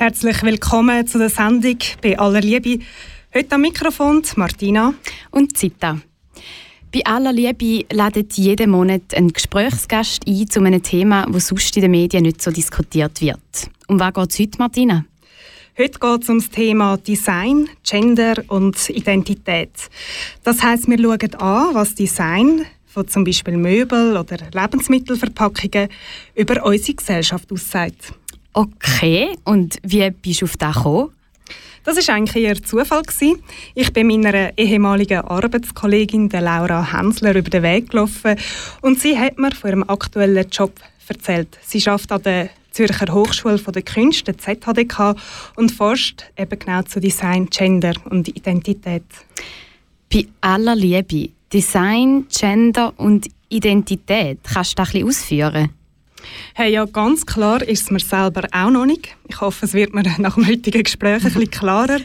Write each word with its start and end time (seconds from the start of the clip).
Herzlich 0.00 0.44
willkommen 0.44 1.08
zu 1.08 1.18
der 1.18 1.28
Sendung 1.28 1.76
bei 2.00 2.16
aller 2.16 2.40
Liebe. 2.40 2.78
Heute 3.34 3.56
am 3.56 3.62
Mikrofon 3.62 4.22
Martina 4.36 4.94
und 5.32 5.58
Zita. 5.58 5.98
Bei 6.94 7.04
aller 7.04 7.32
Liebe 7.32 7.84
ladet 7.92 8.34
jeden 8.34 8.70
Monat 8.70 9.12
ein 9.16 9.32
Gesprächsgast 9.32 10.22
ein 10.24 10.48
zu 10.48 10.60
einem 10.60 10.84
Thema, 10.84 11.26
das 11.28 11.48
sonst 11.48 11.76
in 11.76 11.82
den 11.82 11.90
Medien 11.90 12.22
nicht 12.22 12.40
so 12.40 12.52
diskutiert 12.52 13.20
wird. 13.20 13.40
Um 13.88 13.98
was 13.98 14.14
geht 14.14 14.30
es 14.30 14.38
heute, 14.38 14.58
Martina? 14.58 15.04
Heute 15.76 15.98
geht 15.98 16.22
es 16.22 16.28
um 16.28 16.38
das 16.38 16.50
Thema 16.50 16.96
Design, 16.96 17.68
Gender 17.82 18.36
und 18.46 18.88
Identität. 18.90 19.72
Das 20.44 20.62
heißt, 20.62 20.86
wir 20.86 20.96
schauen 20.96 21.34
an, 21.34 21.74
was 21.74 21.96
Design 21.96 22.64
von 22.86 23.08
zum 23.08 23.24
Beispiel 23.24 23.56
Möbel 23.56 24.16
oder 24.16 24.36
Lebensmittelverpackungen 24.52 25.88
über 26.36 26.64
unsere 26.64 26.94
Gesellschaft 26.94 27.50
aussagt. 27.50 28.12
Okay, 28.58 29.36
und 29.44 29.78
wie 29.84 30.10
bist 30.10 30.40
du 30.40 30.46
auf 30.46 30.56
das 30.56 30.74
gekommen? 30.74 31.10
Das 31.84 31.96
war 32.08 32.14
eigentlich 32.16 32.44
eher 32.44 32.60
Zufall. 32.60 33.02
Gewesen. 33.02 33.40
Ich 33.76 33.92
bin 33.92 34.08
meiner 34.08 34.58
ehemaligen 34.58 35.20
Arbeitskollegin, 35.20 36.28
der 36.28 36.40
Laura 36.40 36.92
Hensler, 36.92 37.36
über 37.36 37.50
den 37.50 37.62
Weg 37.62 37.90
gelaufen 37.90 38.34
und 38.80 38.98
sie 38.98 39.16
hat 39.16 39.38
mir 39.38 39.52
von 39.52 39.70
ihrem 39.70 39.88
aktuellen 39.88 40.44
Job 40.50 40.72
erzählt. 41.06 41.56
Sie 41.64 41.86
arbeitet 41.86 42.10
an 42.10 42.22
der 42.24 42.50
Zürcher 42.72 43.14
Hochschule 43.14 43.58
der 43.58 43.82
Künste, 43.82 44.36
ZHDK, 44.36 45.14
und 45.54 45.70
forscht 45.70 46.24
eben 46.36 46.58
genau 46.58 46.82
zu 46.82 46.98
Design, 46.98 47.46
Gender 47.46 47.94
und 48.10 48.26
Identität. 48.26 49.04
Bei 50.12 50.26
aller 50.40 50.74
Liebe, 50.74 51.30
Design, 51.52 52.26
Gender 52.28 52.92
und 52.96 53.28
Identität, 53.50 54.40
kannst 54.42 54.72
du 54.72 54.82
das 54.82 54.88
ein 54.88 55.04
bisschen 55.04 55.08
ausführen? 55.08 55.77
Hey, 56.54 56.72
ja, 56.72 56.84
ganz 56.86 57.24
klar 57.24 57.62
ist 57.62 57.82
es 57.82 57.90
mir 57.90 58.00
selber 58.00 58.48
auch 58.52 58.70
noch 58.70 58.86
nicht. 58.86 59.16
Ich 59.28 59.40
hoffe, 59.40 59.66
es 59.66 59.74
wird 59.74 59.94
mir 59.94 60.02
nach 60.18 60.34
dem 60.34 60.46
heutigen 60.46 60.82
Gespräch 60.82 61.24
ein 61.24 61.32
bisschen 61.32 61.50
klarer. 61.50 61.98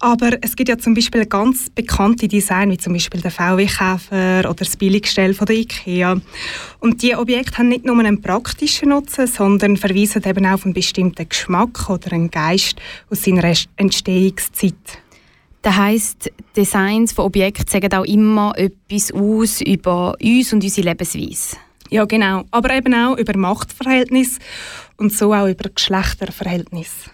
Aber 0.00 0.38
es 0.40 0.56
gibt 0.56 0.68
ja 0.68 0.78
zum 0.78 0.94
Beispiel 0.94 1.26
ganz 1.26 1.70
bekannte 1.70 2.28
Design, 2.28 2.70
wie 2.70 2.78
zum 2.78 2.94
Beispiel 2.94 3.20
der 3.20 3.30
VW-Käfer 3.30 4.40
oder 4.40 4.54
das 4.54 4.76
Billiggestell 4.76 5.34
von 5.34 5.46
der 5.46 5.56
IKEA. 5.56 6.20
Und 6.80 7.02
diese 7.02 7.18
Objekte 7.18 7.58
haben 7.58 7.68
nicht 7.68 7.84
nur 7.84 7.98
einen 7.98 8.20
praktischen 8.20 8.88
Nutzen, 8.88 9.26
sondern 9.26 9.76
verweisen 9.76 10.22
eben 10.24 10.46
auch 10.46 10.54
auf 10.54 10.64
einen 10.64 10.74
bestimmten 10.74 11.28
Geschmack 11.28 11.88
oder 11.88 12.12
einen 12.12 12.30
Geist 12.30 12.76
aus 13.10 13.22
seiner 13.22 13.52
Entstehungszeit. 13.76 14.74
Das 15.66 15.76
heisst, 15.76 16.30
Designs 16.56 17.12
von 17.12 17.24
Objekten 17.24 17.66
sagen 17.66 17.92
auch 17.92 18.04
immer 18.04 18.52
etwas 18.56 19.12
aus 19.12 19.60
über 19.60 20.16
uns 20.22 20.52
und 20.52 20.62
unsere 20.62 20.88
Lebensweise. 20.88 21.56
Ja, 21.90 22.04
genau. 22.04 22.44
Aber 22.50 22.74
eben 22.74 22.94
auch 22.94 23.16
über 23.16 23.36
Machtverhältnis 23.36 24.38
und 24.96 25.12
so 25.12 25.32
auch 25.32 25.46
über 25.46 25.68
Geschlechterverhältnis. 25.74 27.10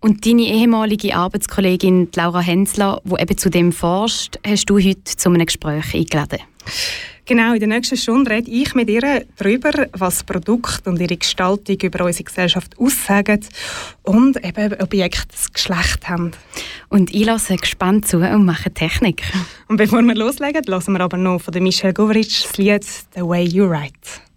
Und 0.00 0.26
deine 0.26 0.42
ehemalige 0.42 1.14
Arbeitskollegin 1.14 2.08
Laura 2.16 2.40
Hensler, 2.40 3.00
die 3.04 3.22
eben 3.22 3.38
zu 3.38 3.50
dem 3.50 3.70
forscht, 3.72 4.36
hast 4.44 4.66
du 4.66 4.78
heute 4.78 5.04
zu 5.04 5.28
einem 5.28 5.46
Gespräch 5.46 5.94
eingeladen. 5.94 6.40
Genau, 7.24 7.54
in 7.54 7.60
der 7.60 7.68
nächsten 7.68 7.96
Stunde 7.96 8.32
rede 8.32 8.50
ich 8.50 8.74
mit 8.74 8.90
ihr 8.90 9.24
darüber, 9.36 9.70
was 9.92 10.24
Produkte 10.24 10.90
und 10.90 11.00
ihre 11.00 11.16
Gestaltung 11.16 11.76
über 11.80 12.04
unsere 12.04 12.24
Gesellschaft 12.24 12.76
aussagen 12.78 13.40
und 14.02 14.44
eben 14.44 14.74
Objekte 14.80 15.28
das 15.30 15.52
Geschlecht 15.52 16.08
haben. 16.08 16.32
Und 16.88 17.14
ich 17.14 17.24
lasse 17.24 17.56
gespannt 17.56 18.08
zu 18.08 18.18
und 18.18 18.44
mache 18.44 18.72
Technik. 18.72 19.22
Und 19.68 19.76
bevor 19.76 20.02
wir 20.02 20.16
loslegen, 20.16 20.64
lassen 20.66 20.94
wir 20.94 21.00
aber 21.00 21.16
noch 21.16 21.42
von 21.42 21.54
Michelle 21.62 21.94
Goveritsch 21.94 22.44
das 22.44 22.56
Lied 22.56 22.84
«The 23.14 23.22
Way 23.22 23.44
You 23.46 23.68
Write». 23.68 24.31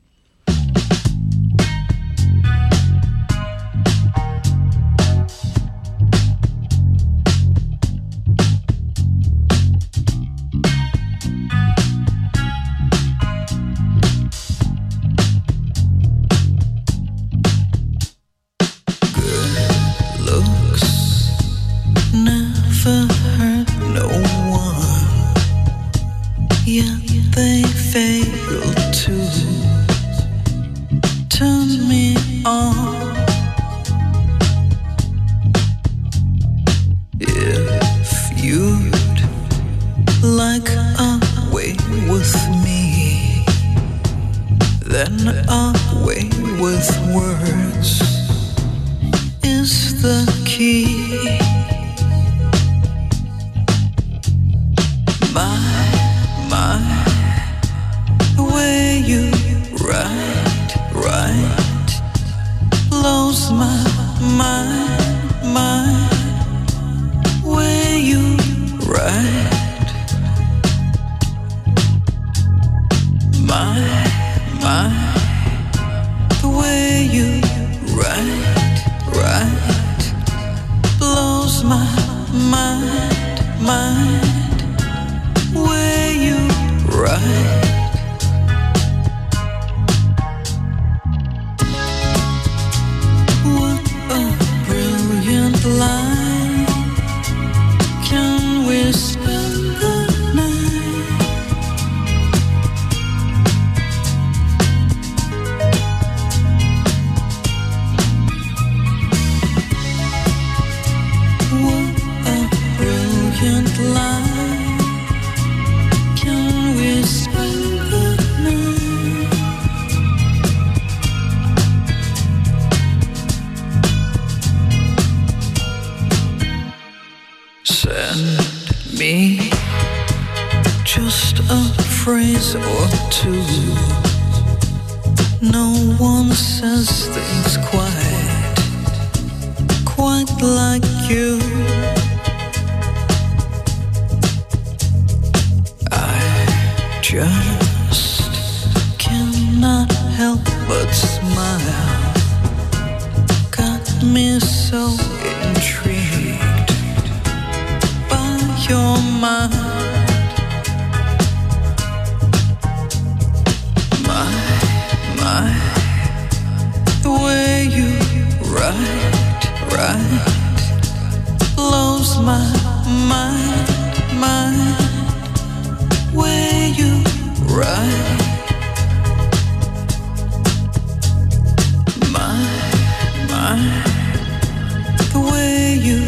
The 185.14 185.20
way 185.32 185.76
you 185.88 186.00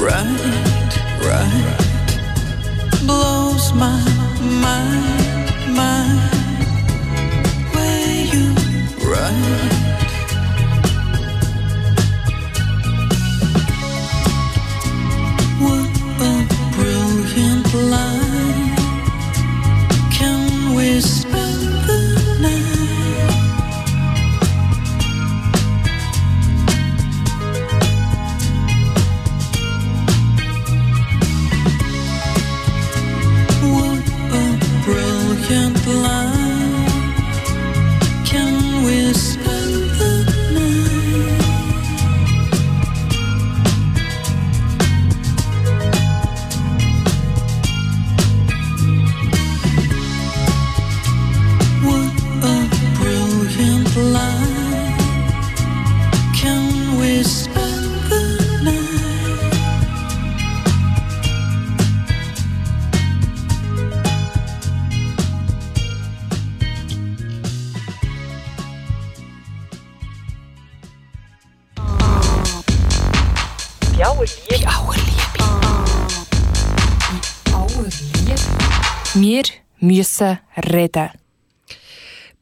write, 0.00 0.94
write 1.24 1.86
blows 3.06 3.72
my 3.74 4.00
mind, 4.40 5.76
mind. 5.76 6.35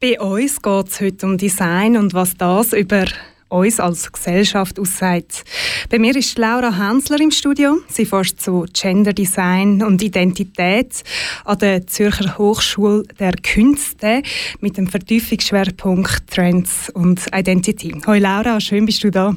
Bei 0.07 0.19
uns 0.19 0.61
geht 0.61 0.87
es 0.87 1.01
heute 1.01 1.25
um 1.25 1.35
Design 1.35 1.97
und 1.97 2.13
was 2.13 2.35
das 2.37 2.73
über 2.73 3.05
uns 3.49 3.79
als 3.79 4.11
Gesellschaft 4.11 4.79
aussagt. 4.79 5.43
Bei 5.89 5.97
mir 5.97 6.15
ist 6.15 6.37
Laura 6.37 6.77
Hensler 6.77 7.19
im 7.19 7.31
Studio. 7.31 7.79
Sie 7.87 8.05
forscht 8.05 8.39
zu 8.39 8.67
Gender 8.71 9.13
Design 9.13 9.81
und 9.81 10.03
Identität 10.03 11.01
an 11.43 11.57
der 11.57 11.87
Zürcher 11.87 12.37
Hochschule 12.37 13.01
der 13.19 13.31
Künste 13.31 14.21
mit 14.59 14.77
dem 14.77 14.85
Vertiefungsschwerpunkt 14.85 16.29
Trends 16.29 16.91
und 16.91 17.25
Identity. 17.33 17.95
Hallo 18.05 18.19
Laura, 18.19 18.61
schön 18.61 18.85
bist 18.85 19.03
du 19.03 19.09
da. 19.09 19.35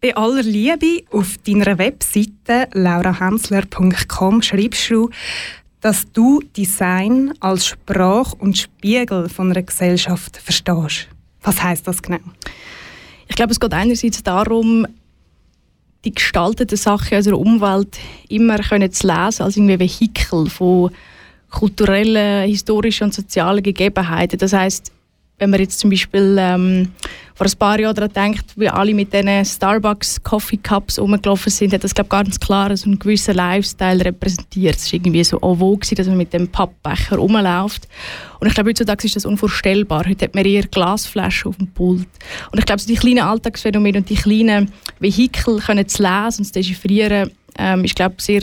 Bei 0.00 0.16
aller 0.16 0.42
Liebe 0.42 1.04
auf 1.10 1.36
deiner 1.46 1.76
Webseite 1.76 2.68
laurahensler.com 2.72 4.40
schreibst 4.40 4.88
du, 4.88 5.10
dass 5.82 6.10
du 6.12 6.40
Design 6.56 7.34
als 7.40 7.66
Sprach 7.66 8.32
und 8.38 8.56
Spiegel 8.56 9.28
von 9.28 9.50
einer 9.50 9.62
Gesellschaft 9.62 10.38
verstehst. 10.38 11.08
Was 11.42 11.62
heißt 11.62 11.86
das 11.86 12.00
genau? 12.00 12.20
Ich 13.28 13.34
glaube, 13.34 13.52
es 13.52 13.60
geht 13.60 13.74
einerseits 13.74 14.22
darum, 14.22 14.86
die 16.04 16.12
gestalteten 16.12 16.78
Sachen 16.78 17.16
unserer 17.16 17.38
Umwelt 17.38 17.98
immer 18.28 18.58
können 18.58 18.92
zu 18.92 19.08
lesen 19.08 19.42
als 19.42 19.56
irgendwie 19.56 19.78
Vehikel 19.78 20.48
von 20.48 20.92
kulturellen, 21.50 22.48
historischen 22.48 23.04
und 23.04 23.14
sozialen 23.14 23.62
Gegebenheiten. 23.62 24.38
Das 24.38 24.52
heißt, 24.52 24.92
wenn 25.42 25.50
man 25.50 25.58
jetzt 25.58 25.80
zum 25.80 25.90
Beispiel 25.90 26.36
ähm, 26.38 26.92
vor 27.34 27.46
ein 27.48 27.58
paar 27.58 27.80
Jahren 27.80 27.96
daran 27.96 28.12
denkt, 28.12 28.44
wie 28.54 28.68
alle 28.68 28.94
mit 28.94 29.12
diesen 29.12 29.44
Starbucks 29.44 30.22
Coffee 30.22 30.56
Cups 30.56 31.00
rumgelaufen 31.00 31.50
sind, 31.50 31.72
hat 31.72 31.82
das 31.82 31.96
glaube 31.96 32.10
ganz 32.10 32.38
klar 32.38 32.76
so 32.76 32.88
einen 32.88 33.00
gewissen 33.00 33.34
Lifestyle 33.34 34.04
repräsentiert. 34.04 34.76
Es 34.76 34.86
war 34.86 34.94
irgendwie 34.94 35.24
so 35.24 35.38
en 35.38 35.58
vogue, 35.58 35.96
dass 35.96 36.06
man 36.06 36.16
mit 36.16 36.32
dem 36.32 36.46
Pappbecher 36.46 37.16
rumläuft. 37.16 37.88
Und 38.38 38.46
ich 38.46 38.54
glaube, 38.54 38.70
heutzutage 38.70 39.04
ist 39.04 39.16
das 39.16 39.26
unvorstellbar. 39.26 40.06
Heute 40.06 40.26
hat 40.26 40.34
man 40.36 40.44
eher 40.44 40.62
Glasflaschen 40.62 41.48
auf 41.48 41.56
dem 41.56 41.66
Pult. 41.66 42.06
Und 42.52 42.58
ich 42.60 42.64
glaube, 42.64 42.80
so 42.80 42.86
die 42.86 42.94
kleinen 42.94 43.24
Alltagsphänomene 43.24 43.98
und 43.98 44.08
die 44.08 44.14
kleinen 44.14 44.70
Vehikel 45.00 45.58
können 45.58 45.88
zu 45.88 46.04
lesen 46.04 46.42
und 46.42 46.44
zu 46.44 46.52
dechiffrieren, 46.52 47.32
ähm, 47.58 47.84
ist 47.84 47.96
glaube 47.96 48.14
sehr, 48.18 48.42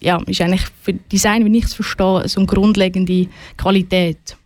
ja, 0.00 0.20
ist 0.26 0.40
eigentlich 0.40 0.66
für 0.82 0.94
Design, 0.94 1.44
wie 1.44 1.58
ich 1.58 1.66
es 1.66 1.74
verstehe, 1.74 2.26
so 2.26 2.40
eine 2.40 2.46
grundlegende 2.46 3.28
Qualität. 3.56 4.36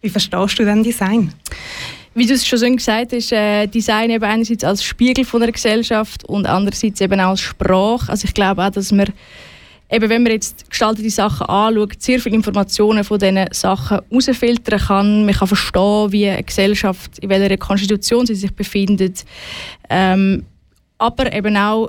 Wie 0.00 0.08
verstehst 0.08 0.58
du 0.58 0.64
denn 0.64 0.82
Design? 0.82 1.32
Wie 2.14 2.26
du 2.26 2.34
es 2.34 2.46
schon 2.46 2.76
gesagt 2.76 3.12
hast, 3.12 3.32
äh, 3.32 3.66
Design 3.66 4.10
eben 4.10 4.24
einerseits 4.24 4.64
als 4.64 4.82
Spiegel 4.82 5.24
von 5.24 5.40
der 5.40 5.52
Gesellschaft 5.52 6.24
und 6.24 6.46
andererseits 6.46 7.00
eben 7.00 7.20
auch 7.20 7.30
als 7.30 7.40
Sprache. 7.40 8.10
Also 8.10 8.26
ich 8.26 8.34
glaube 8.34 8.64
auch, 8.64 8.70
dass 8.70 8.90
man 8.90 9.12
eben, 9.90 10.10
wenn 10.10 10.22
man 10.22 10.32
jetzt 10.32 10.68
gestaltete 10.68 11.10
Sachen 11.10 11.46
anschaut, 11.46 12.02
sehr 12.02 12.20
viele 12.20 12.36
Informationen 12.36 13.04
von 13.04 13.18
diesen 13.18 13.46
Sachen 13.52 14.00
herausfiltern 14.10 14.80
kann. 14.80 15.26
Man 15.26 15.34
kann 15.34 15.48
verstehen, 15.48 16.12
wie 16.12 16.28
eine 16.28 16.42
Gesellschaft, 16.42 17.18
in 17.20 17.28
welcher 17.28 17.56
Konstitution 17.56 18.26
sie 18.26 18.34
sich 18.34 18.52
befindet. 18.52 19.24
Ähm, 19.88 20.44
aber 20.98 21.32
eben 21.32 21.56
auch 21.56 21.88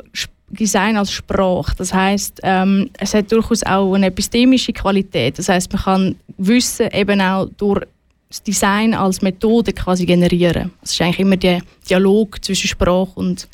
Design 0.51 0.98
als 0.98 1.12
Sprache. 1.12 1.74
Das 1.77 1.94
heißt, 1.94 2.39
ähm, 2.44 2.89
es 3.00 3.13
hat 3.13 3.32
durchaus 3.32 3.63
auch 3.63 3.94
eine 3.94 4.08
epistemische 4.08 4.74
Qualität. 4.74 5.38
Das 5.38 5.50
heißt, 5.50 5.72
man 5.74 5.82
kann 5.82 6.15
Wissen 6.38 6.89
eben 6.91 7.22
auch 7.22 7.48
durch 7.58 7.84
das 8.29 8.44
Design 8.44 8.94
als 8.94 9.22
Methode 9.22 9.74
quasi 9.74 10.06
generieren. 10.06 10.72
Es 10.82 10.91
ist 10.94 11.01
eigentlich 11.01 11.20
immer 11.20 11.38
der 11.38 11.62
Dialog 11.89 12.44
zwischen 12.44 12.68
Sprache 12.68 13.10
und, 13.15 13.48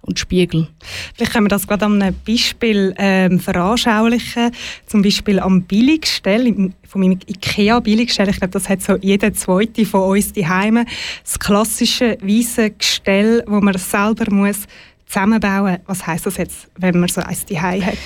und 0.00 0.18
Spiegel. 0.18 0.66
Vielleicht 1.14 1.32
können 1.32 1.44
wir 1.44 1.50
das 1.50 1.66
gerade 1.66 1.84
an 1.84 2.00
einem 2.00 2.16
Beispiel 2.26 2.94
ähm, 2.96 3.38
veranschaulichen. 3.38 4.50
Zum 4.86 5.02
Beispiel 5.02 5.38
am 5.40 5.62
Billiggestell, 5.62 6.46
im- 6.46 6.72
von 6.88 7.02
meinem 7.02 7.18
IKEA-Billiggestell. 7.26 8.28
Ich 8.30 8.36
glaube, 8.38 8.52
das 8.52 8.68
hat 8.68 8.80
so 8.80 8.96
jeder 8.96 9.32
Zweite 9.34 9.84
von 9.84 10.10
uns 10.10 10.32
daheim. 10.32 10.86
Das 11.22 11.38
klassische 11.38 12.16
weiße 12.22 12.70
Gestell, 12.70 13.42
wo 13.46 13.60
man 13.60 13.76
selber 13.76 14.24
muss 14.32 14.60
zusammenbauen. 15.06 15.78
Was 15.86 16.06
heißt 16.06 16.26
das 16.26 16.36
jetzt, 16.36 16.68
wenn 16.78 16.98
man 16.98 17.08
so 17.08 17.20
eins 17.20 17.46
daheim 17.46 17.84
hat? 17.84 17.98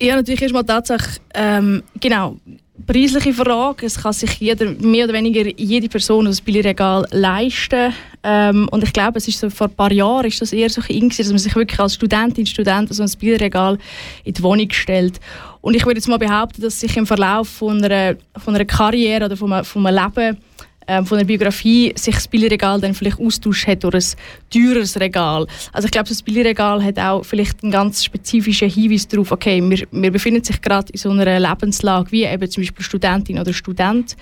Ja, 0.00 0.16
natürlich 0.16 0.42
ist 0.42 0.52
mal 0.52 0.62
tatsächlich, 0.62 1.20
ähm, 1.34 1.82
genau, 2.00 2.36
preisliche 2.86 3.34
Frage. 3.34 3.86
Es 3.86 4.00
kann 4.00 4.12
sich 4.12 4.32
jeder, 4.40 4.70
mehr 4.70 5.04
oder 5.04 5.14
weniger 5.14 5.46
jede 5.58 5.88
Person 5.88 6.24
das 6.24 6.40
Billigregal 6.40 7.06
leisten. 7.10 7.92
Ähm, 8.22 8.68
und 8.70 8.82
ich 8.82 8.92
glaube, 8.92 9.18
es 9.18 9.28
ist 9.28 9.38
so, 9.38 9.50
vor 9.50 9.68
ein 9.68 9.74
paar 9.74 9.92
Jahren 9.92 10.26
ist 10.26 10.40
das 10.40 10.52
eher 10.52 10.70
so 10.70 10.80
in, 10.88 11.08
gewesen, 11.08 11.22
dass 11.22 11.28
man 11.28 11.38
sich 11.38 11.54
wirklich 11.54 11.80
als 11.80 11.94
Studentin, 11.94 12.46
Student 12.46 12.92
so 12.94 13.02
ein 13.02 13.10
Billigregal 13.18 13.78
in 14.24 14.34
die 14.34 14.42
Wohnung 14.42 14.70
stellt. 14.70 15.20
Und 15.60 15.74
ich 15.74 15.84
würde 15.84 15.98
jetzt 15.98 16.08
mal 16.08 16.18
behaupten, 16.18 16.62
dass 16.62 16.80
sich 16.80 16.96
im 16.96 17.06
Verlauf 17.06 17.48
von 17.48 17.82
einer, 17.82 18.16
von 18.38 18.54
einer 18.54 18.64
Karriere 18.64 19.26
oder 19.26 19.36
von 19.36 19.52
einem, 19.52 19.64
von 19.64 19.86
einem 19.86 20.02
Leben 20.02 20.38
ähm, 20.90 21.06
von 21.06 21.18
der 21.18 21.24
Biografie 21.24 21.92
sich 21.96 22.16
das 22.16 22.26
Billigregal 22.26 22.80
dann 22.80 22.94
vielleicht 22.94 23.20
austauscht 23.20 23.68
hat 23.68 23.84
durch 23.84 23.94
ein 23.94 24.04
teures 24.50 24.98
Regal. 24.98 25.46
Also 25.72 25.86
ich 25.86 25.92
glaube, 25.92 26.08
das 26.08 26.20
Billigregal 26.20 26.82
hat 26.82 26.98
auch 26.98 27.22
vielleicht 27.22 27.62
einen 27.62 27.70
ganz 27.70 28.02
spezifischen 28.02 28.68
Hinweis 28.68 29.06
darauf, 29.06 29.30
okay, 29.30 29.62
wir, 29.62 29.86
wir 29.92 30.10
befinden 30.10 30.42
sich 30.42 30.60
gerade 30.60 30.92
in 30.92 30.98
so 30.98 31.10
einer 31.10 31.38
Lebenslage 31.38 32.10
wie 32.10 32.24
eben 32.24 32.50
zum 32.50 32.62
Beispiel 32.62 32.84
Studentin 32.84 33.38
oder 33.38 33.52
Student. 33.52 34.16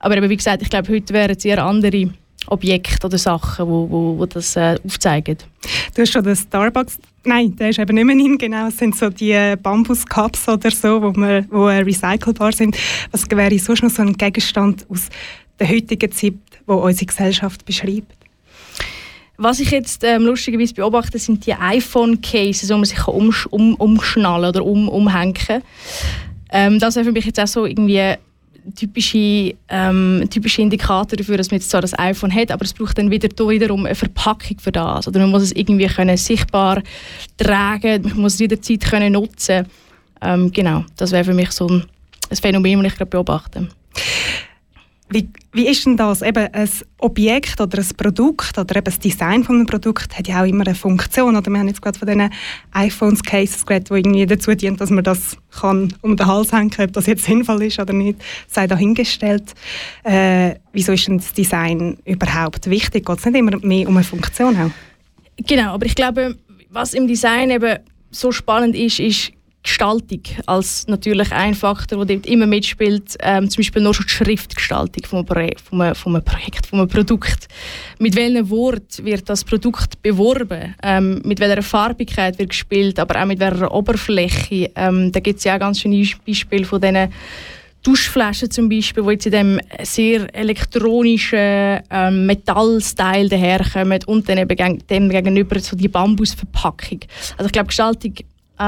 Aber 0.00 0.16
eben, 0.18 0.28
wie 0.28 0.36
gesagt, 0.36 0.60
ich 0.60 0.68
glaube, 0.68 0.92
heute 0.92 1.14
wären 1.14 1.34
es 1.34 1.44
eher 1.46 1.64
andere 1.64 2.10
Objekte 2.48 3.06
oder 3.06 3.16
Sachen, 3.16 3.66
wo, 3.66 3.88
wo, 3.88 4.18
wo 4.18 4.26
das 4.26 4.54
äh, 4.56 4.76
aufzeigen. 4.84 5.38
Du 5.94 6.02
hast 6.02 6.12
schon 6.12 6.24
den 6.24 6.36
Starbucks, 6.36 6.98
nein, 7.24 7.56
der 7.56 7.70
ist 7.70 7.78
eben 7.78 7.94
nicht 7.94 8.04
mehr 8.04 8.16
in, 8.16 8.36
genau, 8.36 8.66
es 8.66 8.76
sind 8.76 8.96
so 8.96 9.08
die 9.08 9.54
Bambus-Cups 9.62 10.48
oder 10.48 10.70
so, 10.70 11.00
wo, 11.00 11.12
man, 11.12 11.46
wo 11.50 11.68
äh, 11.68 11.78
recycelbar 11.78 12.52
sind. 12.52 12.76
Was 13.12 13.30
wäre 13.30 13.58
sonst 13.58 13.82
noch 13.82 13.90
so 13.90 14.02
ein 14.02 14.12
Gegenstand 14.12 14.84
aus 14.90 15.08
der 15.62 15.74
heutigen 15.74 16.12
Zeit, 16.12 16.34
wo 16.66 16.74
unsere 16.74 17.06
Gesellschaft 17.06 17.64
beschreibt? 17.64 18.16
Was 19.38 19.60
ich 19.60 19.70
jetzt 19.70 20.04
ähm, 20.04 20.24
lustigerweise 20.24 20.74
beobachte, 20.74 21.18
sind 21.18 21.46
die 21.46 21.54
iPhone-Cases, 21.54 22.68
wo 22.68 22.74
man 22.74 22.84
sich 22.84 23.06
um, 23.08 23.34
um, 23.50 23.74
umschnallen 23.74 24.50
oder 24.50 24.64
um, 24.64 24.88
umhängen 24.88 25.34
kann. 25.34 25.62
Ähm, 26.50 26.78
das 26.78 26.96
wäre 26.96 27.06
für 27.06 27.12
mich 27.12 27.24
jetzt 27.24 27.40
auch 27.40 27.46
so 27.46 27.64
irgendwie 27.64 28.14
typische, 28.76 29.54
ähm, 29.68 30.28
typische 30.30 30.62
Indikator 30.62 31.16
dafür, 31.16 31.36
dass 31.36 31.50
man 31.50 31.58
jetzt 31.58 31.70
zwar 31.70 31.80
das 31.80 31.98
iPhone 31.98 32.32
hat, 32.32 32.50
aber 32.50 32.64
es 32.64 32.72
braucht 32.72 32.98
dann 32.98 33.10
wieder 33.10 33.28
wiederum 33.48 33.86
eine 33.86 33.94
Verpackung 33.94 34.58
für 34.60 34.70
das. 34.70 35.08
Oder 35.08 35.20
man 35.20 35.30
muss 35.30 35.42
es 35.42 35.52
irgendwie 35.52 35.86
können 35.86 36.16
sichtbar 36.16 36.82
tragen, 37.38 38.02
man 38.02 38.20
muss 38.20 38.34
es 38.34 38.40
jederzeit 38.40 38.84
können 38.84 39.14
nutzen. 39.14 39.66
Ähm, 40.20 40.52
genau, 40.52 40.84
das 40.96 41.10
wäre 41.10 41.24
für 41.24 41.34
mich 41.34 41.50
so 41.50 41.66
ein, 41.66 41.84
ein 42.30 42.36
Phänomen, 42.36 42.82
das 42.82 42.92
ich 42.92 42.98
gerade 42.98 43.10
beobachte. 43.10 43.68
Wie, 45.12 45.28
wie 45.52 45.68
ist 45.68 45.84
denn 45.84 45.98
das? 45.98 46.22
Eben 46.22 46.48
ein 46.54 46.70
Objekt 46.96 47.60
oder 47.60 47.78
ein 47.78 47.88
Produkt 47.98 48.56
oder 48.56 48.76
eben 48.76 48.84
das 48.84 48.98
Design 48.98 49.44
von 49.44 49.56
einem 49.56 49.66
Produkt 49.66 50.16
hat 50.16 50.26
ja 50.26 50.40
auch 50.40 50.46
immer 50.46 50.66
eine 50.66 50.74
Funktion. 50.74 51.36
Oder 51.36 51.50
wir 51.50 51.58
haben 51.58 51.68
jetzt 51.68 51.82
gerade 51.82 51.98
von 51.98 52.08
diesen 52.08 52.30
iPhones 52.72 53.22
Cases 53.22 53.66
geredet, 53.66 53.90
die 53.90 53.94
irgendwie 53.94 54.24
dazu 54.24 54.54
dienen, 54.54 54.78
dass 54.78 54.88
man 54.88 55.04
das 55.04 55.36
kann 55.50 55.92
um 56.00 56.16
den 56.16 56.26
Hals 56.26 56.52
hängen 56.52 56.70
kann, 56.70 56.86
ob 56.86 56.94
das 56.94 57.04
jetzt 57.04 57.24
sinnvoll 57.24 57.62
ist 57.64 57.78
oder 57.78 57.92
nicht, 57.92 58.24
sei 58.48 58.66
dahingestellt. 58.66 59.52
Äh, 60.02 60.54
wieso 60.72 60.92
ist 60.92 61.06
denn 61.06 61.18
das 61.18 61.34
Design 61.34 61.98
überhaupt 62.06 62.70
wichtig? 62.70 63.04
Geht 63.04 63.18
es 63.18 63.26
nicht 63.26 63.36
immer 63.36 63.58
mehr 63.58 63.88
um 63.88 63.96
eine 63.96 64.04
Funktion 64.04 64.56
auch? 64.56 64.70
Genau, 65.46 65.74
aber 65.74 65.84
ich 65.84 65.94
glaube, 65.94 66.38
was 66.70 66.94
im 66.94 67.06
Design 67.06 67.50
eben 67.50 67.80
so 68.10 68.32
spannend 68.32 68.74
ist, 68.74 68.98
ist 68.98 69.32
Gestaltung 69.62 70.22
als 70.46 70.86
natürlich 70.88 71.30
ein 71.32 71.54
Faktor, 71.54 72.04
der 72.04 72.16
dort 72.16 72.26
immer 72.26 72.46
mitspielt. 72.46 73.16
Ähm, 73.20 73.48
zum 73.48 73.60
Beispiel 73.60 73.82
nur 73.82 73.94
schon 73.94 74.06
die 74.06 74.12
Schriftgestaltung 74.12 75.04
von, 75.06 75.28
einem, 75.28 75.94
von 75.94 76.14
einem 76.14 76.24
Projekt, 76.24 76.72
einem 76.72 76.88
Produkt. 76.88 77.48
Mit 77.98 78.16
welchem 78.16 78.50
Wort 78.50 79.04
wird 79.04 79.28
das 79.28 79.44
Produkt 79.44 80.02
beworben? 80.02 80.74
Ähm, 80.82 81.22
mit 81.24 81.38
welcher 81.38 81.62
Farbigkeit 81.62 82.38
wird 82.38 82.50
gespielt, 82.50 82.98
aber 82.98 83.22
auch 83.22 83.26
mit 83.26 83.38
welcher 83.38 83.72
Oberfläche. 83.72 84.70
Ähm, 84.74 85.12
da 85.12 85.20
gibt 85.20 85.38
es 85.38 85.44
ja 85.44 85.54
auch 85.54 85.60
ganz 85.60 85.80
schöne 85.80 86.04
Beispiele 86.26 86.64
von 86.64 86.80
diesen 86.80 87.12
Duschflaschen 87.82 88.50
zum 88.50 88.68
Beispiel, 88.68 89.02
die 89.02 89.10
jetzt 89.10 89.26
in 89.26 89.32
dem 89.32 89.60
sehr 89.82 90.32
elektronischen 90.34 91.80
ähm, 91.90 92.26
Metallstyle 92.26 93.28
daherkommen 93.28 94.00
und 94.06 94.28
dann 94.28 94.38
eben 94.38 94.78
dem 94.88 95.08
gegenüber 95.08 95.58
so 95.58 95.76
die 95.76 95.88
Bambusverpackung. 95.88 97.00
Also 97.36 97.46
ich 97.46 97.52
glaube, 97.52 97.66
Gestaltung 97.68 98.14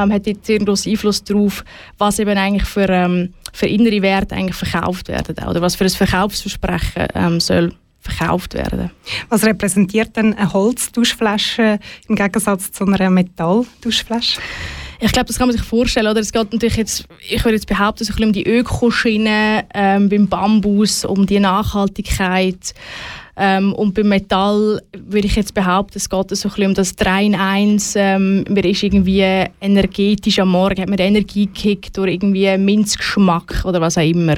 ähm, 0.02 0.12
hat 0.12 0.26
jetzt 0.26 0.46
sehr 0.46 0.58
großen 0.58 0.90
Einfluss 0.90 1.22
darauf, 1.22 1.64
was 1.98 2.18
eben 2.18 2.36
eigentlich 2.36 2.68
für, 2.68 2.88
ähm, 2.88 3.34
für 3.52 3.66
innere 3.66 4.02
Werte 4.02 4.34
eigentlich 4.34 4.56
verkauft 4.56 5.08
werden 5.08 5.36
oder 5.48 5.60
was 5.60 5.76
für 5.76 5.84
ein 5.84 5.90
Verkaufsversprechen 5.90 7.06
ähm, 7.14 7.40
soll 7.40 7.72
verkauft 8.00 8.54
werden. 8.54 8.90
Was 9.30 9.44
repräsentiert 9.44 10.14
denn 10.16 10.34
eine 10.34 10.52
Holzduschflasche 10.52 11.78
im 12.08 12.16
Gegensatz 12.16 12.70
zu 12.70 12.84
einer 12.84 13.08
Metallduschflasche? 13.08 14.40
Ich 15.00 15.12
glaube, 15.12 15.26
das 15.26 15.38
kann 15.38 15.48
man 15.48 15.56
sich 15.56 15.66
vorstellen. 15.66 16.06
Oder? 16.06 16.20
Es 16.20 16.32
geht 16.32 16.52
natürlich 16.52 16.76
jetzt, 16.76 17.04
ich 17.28 17.44
würde 17.44 17.56
jetzt 17.56 17.66
behaupten, 17.66 18.04
so 18.04 18.12
ein 18.12 18.16
bisschen 18.16 18.28
um 18.28 18.32
die 18.32 18.46
Ökoschiene 18.46 19.64
ähm, 19.74 20.08
beim 20.08 20.28
Bambus, 20.28 21.04
um 21.04 21.26
die 21.26 21.40
Nachhaltigkeit. 21.40 22.74
Ähm, 23.36 23.72
und 23.72 23.94
beim 23.94 24.08
Metall 24.08 24.80
würde 24.96 25.26
ich 25.26 25.36
jetzt 25.36 25.54
behaupten, 25.54 25.98
es 25.98 26.08
geht 26.08 26.30
so 26.30 26.48
ein 26.48 26.52
bisschen 26.52 26.66
um 26.68 26.74
das 26.74 26.94
3 26.94 27.24
in 27.24 27.34
1. 27.34 27.94
Ähm, 27.96 28.44
man 28.48 28.56
ist 28.58 28.82
irgendwie 28.82 29.46
energetisch 29.60 30.38
am 30.38 30.50
Morgen, 30.50 30.82
hat 30.82 30.88
man 30.88 30.98
Energie 30.98 31.46
gekickt 31.46 31.96
durch 31.96 32.12
irgendwie 32.12 32.56
Minzgeschmack 32.56 33.64
oder 33.64 33.80
was 33.80 33.98
auch 33.98 34.02
immer. 34.02 34.36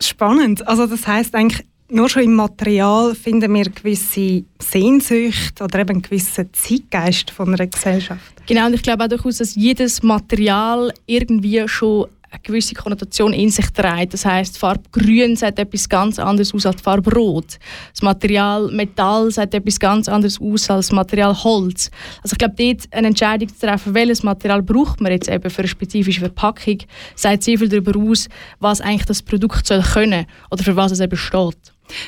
Spannend. 0.00 0.66
Also 0.66 0.86
das 0.86 1.06
heißt 1.06 1.34
eigentlich, 1.34 1.66
nur 1.90 2.08
schon 2.08 2.22
im 2.22 2.34
Material 2.34 3.14
finden 3.14 3.52
wir 3.54 3.64
gewisse 3.64 4.44
Sehnsucht 4.60 5.60
oder 5.60 5.80
eben 5.80 5.90
einen 5.90 6.02
gewissen 6.02 6.48
Zeitgeist 6.52 7.30
von 7.30 7.48
einer 7.48 7.66
Gesellschaft. 7.66 8.20
Genau, 8.46 8.66
und 8.66 8.74
ich 8.74 8.82
glaube 8.82 9.04
auch 9.04 9.08
durchaus, 9.08 9.38
dass 9.38 9.54
jedes 9.54 10.02
Material 10.02 10.92
irgendwie 11.06 11.66
schon 11.66 12.06
eine 12.30 12.40
gewisse 12.42 12.74
Konnotation 12.74 13.32
in 13.32 13.50
sich 13.50 13.70
trägt. 13.70 14.14
Das 14.14 14.24
heißt, 14.24 14.54
die 14.54 14.58
Farbe 14.58 14.82
Grün 14.92 15.36
sagt 15.36 15.58
etwas 15.58 15.88
ganz 15.88 16.18
anderes 16.18 16.52
aus 16.54 16.66
als 16.66 16.76
die 16.76 16.82
Farbe 16.82 17.12
Rot. 17.14 17.58
Das 17.92 18.02
Material 18.02 18.70
Metall 18.70 19.30
sagt 19.30 19.54
etwas 19.54 19.80
ganz 19.80 20.08
anderes 20.08 20.40
aus 20.40 20.68
als 20.70 20.86
das 20.88 20.92
Material 20.92 21.34
Holz. 21.42 21.90
Also 22.22 22.34
ich 22.34 22.38
glaube, 22.38 22.54
dort 22.56 22.92
eine 22.92 23.08
Entscheidung 23.08 23.48
zu 23.48 23.66
treffen, 23.66 23.94
welches 23.94 24.22
Material 24.22 24.62
braucht 24.62 25.00
man 25.00 25.12
jetzt 25.12 25.28
eben 25.28 25.50
für 25.50 25.60
eine 25.60 25.68
spezifische 25.68 26.20
Verpackung, 26.20 26.78
sagt 27.14 27.44
sehr 27.44 27.58
viel 27.58 27.68
darüber 27.68 27.98
aus, 27.98 28.28
was 28.60 28.80
eigentlich 28.80 29.06
das 29.06 29.22
Produkt 29.22 29.66
soll 29.66 29.82
können 29.82 30.26
oder 30.50 30.62
für 30.62 30.76
was 30.76 30.92
es 30.92 31.00
eben 31.00 31.16
steht. 31.16 31.56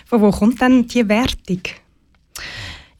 Von 0.04 0.20
wo 0.20 0.30
kommt 0.30 0.60
dann 0.60 0.86
die 0.86 1.08
Wertung? 1.08 1.62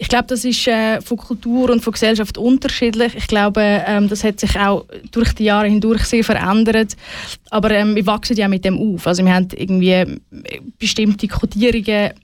Ich 0.02 0.09
glaube, 0.09 0.25
das 0.28 0.47
ist 0.47 0.66
äh, 0.66 0.99
von 1.02 1.19
Kultur 1.19 1.69
und 1.69 1.83
von 1.83 1.92
Gesellschaft 1.92 2.38
unterschiedlich. 2.38 3.14
Ich 3.14 3.26
glaube, 3.26 3.61
ähm, 3.61 4.09
das 4.09 4.25
hat 4.25 4.40
sich 4.40 4.59
auch 4.59 4.87
durch 5.11 5.35
die 5.35 5.45
Jahre 5.45 5.69
hindurch 5.69 6.04
sehr 6.04 6.25
verändert. 6.25 6.97
Aber 7.50 7.71
ähm, 7.71 7.95
wir 7.95 8.07
wachsen 8.07 8.35
ja 8.35 8.49
mit 8.49 8.64
dem 8.64 8.78
auf. 8.78 9.07
Also 9.07 9.23
wir 9.23 9.35
haben 9.35 9.49
irgendwie 9.54 9.90
äh, 9.90 10.16
bestimmte 10.78 11.28
Kodierungen 11.28 12.14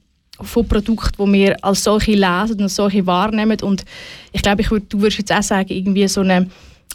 von 0.41 0.67
Produkten, 0.67 1.27
die 1.27 1.33
wir 1.39 1.63
als 1.63 1.85
solche 1.85 2.13
lesen 2.13 2.57
und 2.57 2.63
als 2.63 2.77
solche 2.77 3.07
wahrnehmen. 3.07 3.59
Und 3.61 3.85
ich 4.33 4.41
glaube, 4.41 4.63
ich 4.63 4.71
würd, 4.71 4.85
du 4.89 5.03
würdest 5.03 5.19
jetzt 5.19 5.33
auch 5.33 5.43
sagen, 5.43 5.69
irgendwie 5.69 6.09
so 6.09 6.23
eine 6.23 6.49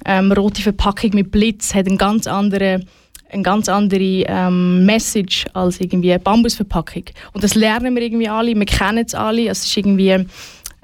ähm, 0.03 0.31
rote 0.31 0.63
Verpackung 0.63 1.11
mit 1.13 1.29
Blitz 1.29 1.75
hat 1.75 1.85
einen 1.85 1.99
ganz 1.99 2.25
anderen 2.25 2.87
eine 3.29 3.43
ganz 3.43 3.69
andere 3.69 4.25
ähm, 4.27 4.85
Message 4.85 5.45
als 5.53 5.79
irgendwie 5.79 6.11
eine 6.11 6.19
Bambusverpackung. 6.19 7.03
Und 7.31 7.43
das 7.43 7.55
lernen 7.55 7.95
wir 7.95 8.01
irgendwie 8.01 8.27
alle, 8.27 8.53
wir 8.53 8.65
kennen 8.65 9.05
es 9.05 9.15
alle. 9.15 9.47
Es 9.47 9.63
ist 9.63 9.77
irgendwie 9.77 10.25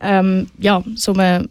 ähm, 0.02 0.48
ja, 0.60 0.84
so 0.96 1.14
ein 1.14 1.50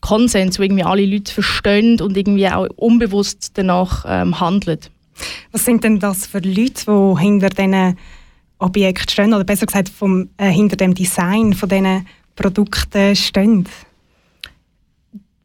Konsens, 0.00 0.58
wo 0.58 0.62
irgendwie 0.62 0.84
alle 0.84 1.04
Leute 1.04 1.32
verstehen 1.32 2.00
und 2.00 2.16
irgendwie 2.16 2.48
auch 2.48 2.66
unbewusst 2.76 3.52
danach 3.54 4.04
ähm, 4.06 4.38
handeln. 4.40 4.78
Was 5.52 5.64
sind 5.64 5.84
denn 5.84 5.98
das 5.98 6.26
für 6.26 6.38
Leute, 6.40 6.84
die 6.86 7.20
hinter 7.20 7.48
diesen 7.48 7.96
Objekten 8.58 9.08
stehen 9.08 9.34
oder 9.34 9.44
besser 9.44 9.66
gesagt 9.66 9.88
vom, 9.88 10.28
äh, 10.36 10.50
hinter 10.50 10.76
dem 10.76 10.94
Design 10.94 11.54
von 11.54 11.68
diesen 11.68 12.06
Produkten 12.34 13.16
stehen? 13.16 13.68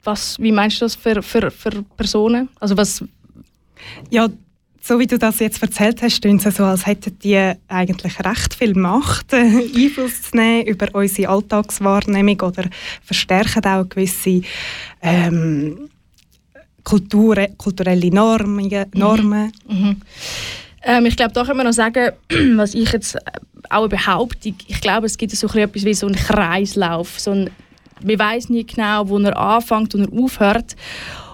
Was, 0.04 0.40
wie 0.40 0.52
meinst 0.52 0.82
du 0.82 0.86
das 0.86 0.96
für, 0.96 1.22
für, 1.22 1.52
für 1.52 1.84
Personen? 1.96 2.50
Also 2.60 2.76
was 2.76 3.04
ja, 4.10 4.28
so 4.82 5.00
wie 5.00 5.08
du 5.08 5.20
das 5.20 5.40
jetzt 5.40 5.62
erzählt 5.62 6.02
hast, 6.02 6.22
klingt 6.22 6.46
es 6.46 6.56
so, 6.56 6.66
als 6.66 6.88
hätten 6.88 7.18
die 7.20 7.54
eigentlich 7.68 8.20
recht 8.20 8.56
viel 8.56 8.74
Macht, 8.74 9.32
äh, 9.32 9.38
Einfluss 9.76 10.24
zu 10.24 10.38
nehmen 10.38 10.66
über 10.66 10.88
unsere 10.94 11.30
Alltagswahrnehmung 11.30 12.42
oder 12.42 12.66
verstärken 13.04 13.64
auch 13.66 13.88
gewisse 13.88 14.42
ähm, 15.02 15.90
Kultur, 16.84 17.36
kulturelle 17.58 18.10
Normen. 18.10 18.66
Mhm. 18.66 19.00
Normen. 19.00 19.52
Mhm. 19.68 20.02
Ähm, 20.84 21.06
ich 21.06 21.16
glaube, 21.16 21.34
da 21.34 21.46
können 21.46 21.60
wir 21.60 21.64
noch 21.64 21.74
sagen, 21.74 22.12
was 22.56 22.74
ich 22.74 22.92
jetzt 22.92 23.18
auch 23.70 23.88
behaupte, 23.88 24.54
ich 24.68 24.82
glaube, 24.82 25.06
es 25.06 25.18
gibt 25.18 25.32
so 25.32 25.48
etwas 25.48 25.86
wie 25.86 25.94
so 25.94 26.08
einen 26.08 26.16
Kreislauf. 26.16 27.20
So 27.20 27.32
ein, 27.32 27.50
man 28.04 28.18
weiß 28.18 28.50
nie 28.50 28.66
genau, 28.66 29.08
wo 29.08 29.20
er 29.20 29.38
anfängt 29.38 29.94
und 29.94 30.12
er 30.12 30.24
aufhört. 30.24 30.76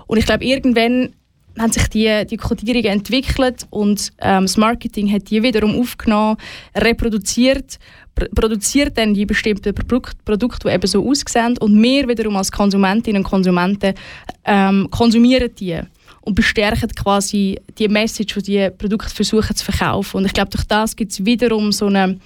Und 0.08 0.18
ich 0.18 0.26
glaube, 0.26 0.44
irgendwann 0.44 1.14
haben 1.60 1.72
sich 1.72 1.88
die, 1.88 2.26
die 2.26 2.38
Kodierungen 2.38 2.86
entwickelt 2.86 3.66
und 3.70 4.12
ähm, 4.20 4.44
das 4.44 4.58
Marketing 4.58 5.12
hat 5.12 5.30
die 5.30 5.44
wiederum 5.44 5.80
aufgenommen, 5.80 6.38
reproduziert, 6.76 7.80
pr 8.16 8.28
produziert 8.36 8.98
dann 8.98 9.14
die 9.14 9.26
bestimmten 9.26 9.74
Produk 9.74 10.12
Produkte, 10.26 10.68
die 10.68 10.76
eben 10.76 10.88
so 10.88 11.08
aussehen 11.08 11.58
und 11.60 11.82
wir 11.82 12.08
wiederum 12.08 12.36
als 12.38 12.52
Konsumentinnen 12.52 13.24
und 13.24 13.30
Konsumenten 13.30 13.94
ähm, 14.46 14.88
konsumieren 14.92 15.50
die 15.60 15.80
und 16.22 16.36
bestärken 16.36 16.90
quasi 16.90 17.58
die 17.78 17.88
Message, 17.88 18.36
die 18.36 18.42
die 18.44 18.70
Produkte 18.70 19.10
versuchen 19.10 19.56
zu 19.56 19.64
verkaufen. 19.64 20.18
Und 20.18 20.26
ich 20.26 20.34
glaube, 20.34 20.50
durch 20.50 20.66
das 20.66 20.96
gibt 20.96 21.14
es 21.14 21.24
wiederum 21.24 21.72
so 21.72 21.86
eine 21.86 22.20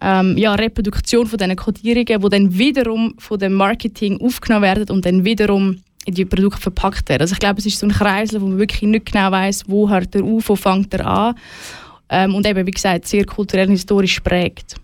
ähm, 0.00 0.36
ja, 0.36 0.54
Reproduktion 0.54 1.26
von 1.26 1.38
diesen 1.38 1.56
Kodierungen, 1.56 2.20
die 2.20 2.28
dann 2.28 2.58
wiederum 2.58 3.14
von 3.18 3.38
dem 3.38 3.54
Marketing 3.54 4.20
aufgenommen 4.20 4.64
werden 4.64 4.90
und 4.90 5.04
dann 5.06 5.24
wiederum 5.24 5.80
in 6.08 6.14
die 6.14 6.24
Produkte 6.24 6.60
verpackt 6.60 7.08
werden. 7.08 7.22
Also 7.22 7.34
ich 7.34 7.38
glaube, 7.38 7.58
es 7.58 7.66
ist 7.66 7.78
so 7.78 7.86
ein 7.86 7.92
Kreisel, 7.92 8.40
wo 8.40 8.46
man 8.46 8.58
wirklich 8.58 8.82
nicht 8.82 9.12
genau 9.12 9.30
weiß, 9.30 9.64
wo 9.68 9.88
hört 9.88 10.14
er 10.14 10.24
auf, 10.24 10.48
wo 10.48 10.56
fängt 10.56 10.92
er 10.94 11.06
an. 11.06 11.34
Ähm, 12.08 12.34
und 12.34 12.46
eben, 12.46 12.66
wie 12.66 12.70
gesagt, 12.70 13.06
sehr 13.06 13.26
kulturell 13.26 13.66
und 13.66 13.72
historisch 13.72 14.20
prägt. 14.20 14.76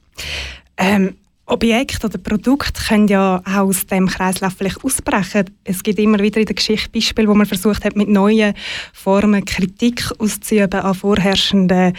Ähm, 0.77 1.15
Objekte 1.47 2.07
oder 2.07 2.19
Produkte 2.19 2.83
können 2.89 3.09
ja 3.09 3.43
auch 3.45 3.69
aus 3.69 3.87
dem 3.87 4.07
Kreislauf 4.09 4.55
vielleicht 4.55 4.83
ausbrechen. 4.83 5.51
Es 5.65 5.83
gibt 5.83 5.99
immer 5.99 6.19
wieder 6.19 6.41
in 6.41 6.47
der 6.47 6.55
Geschichte 6.55 6.89
Beispiele, 6.91 7.29
wo 7.29 7.35
man 7.35 7.47
versucht 7.47 7.85
hat, 7.85 7.97
mit 7.97 8.09
neuen 8.09 8.55
Formen 8.95 9.45
Kritik 9.45 10.11
auszuüben 10.19 10.81
an 10.81 10.95
vorherrschenden 10.95 11.93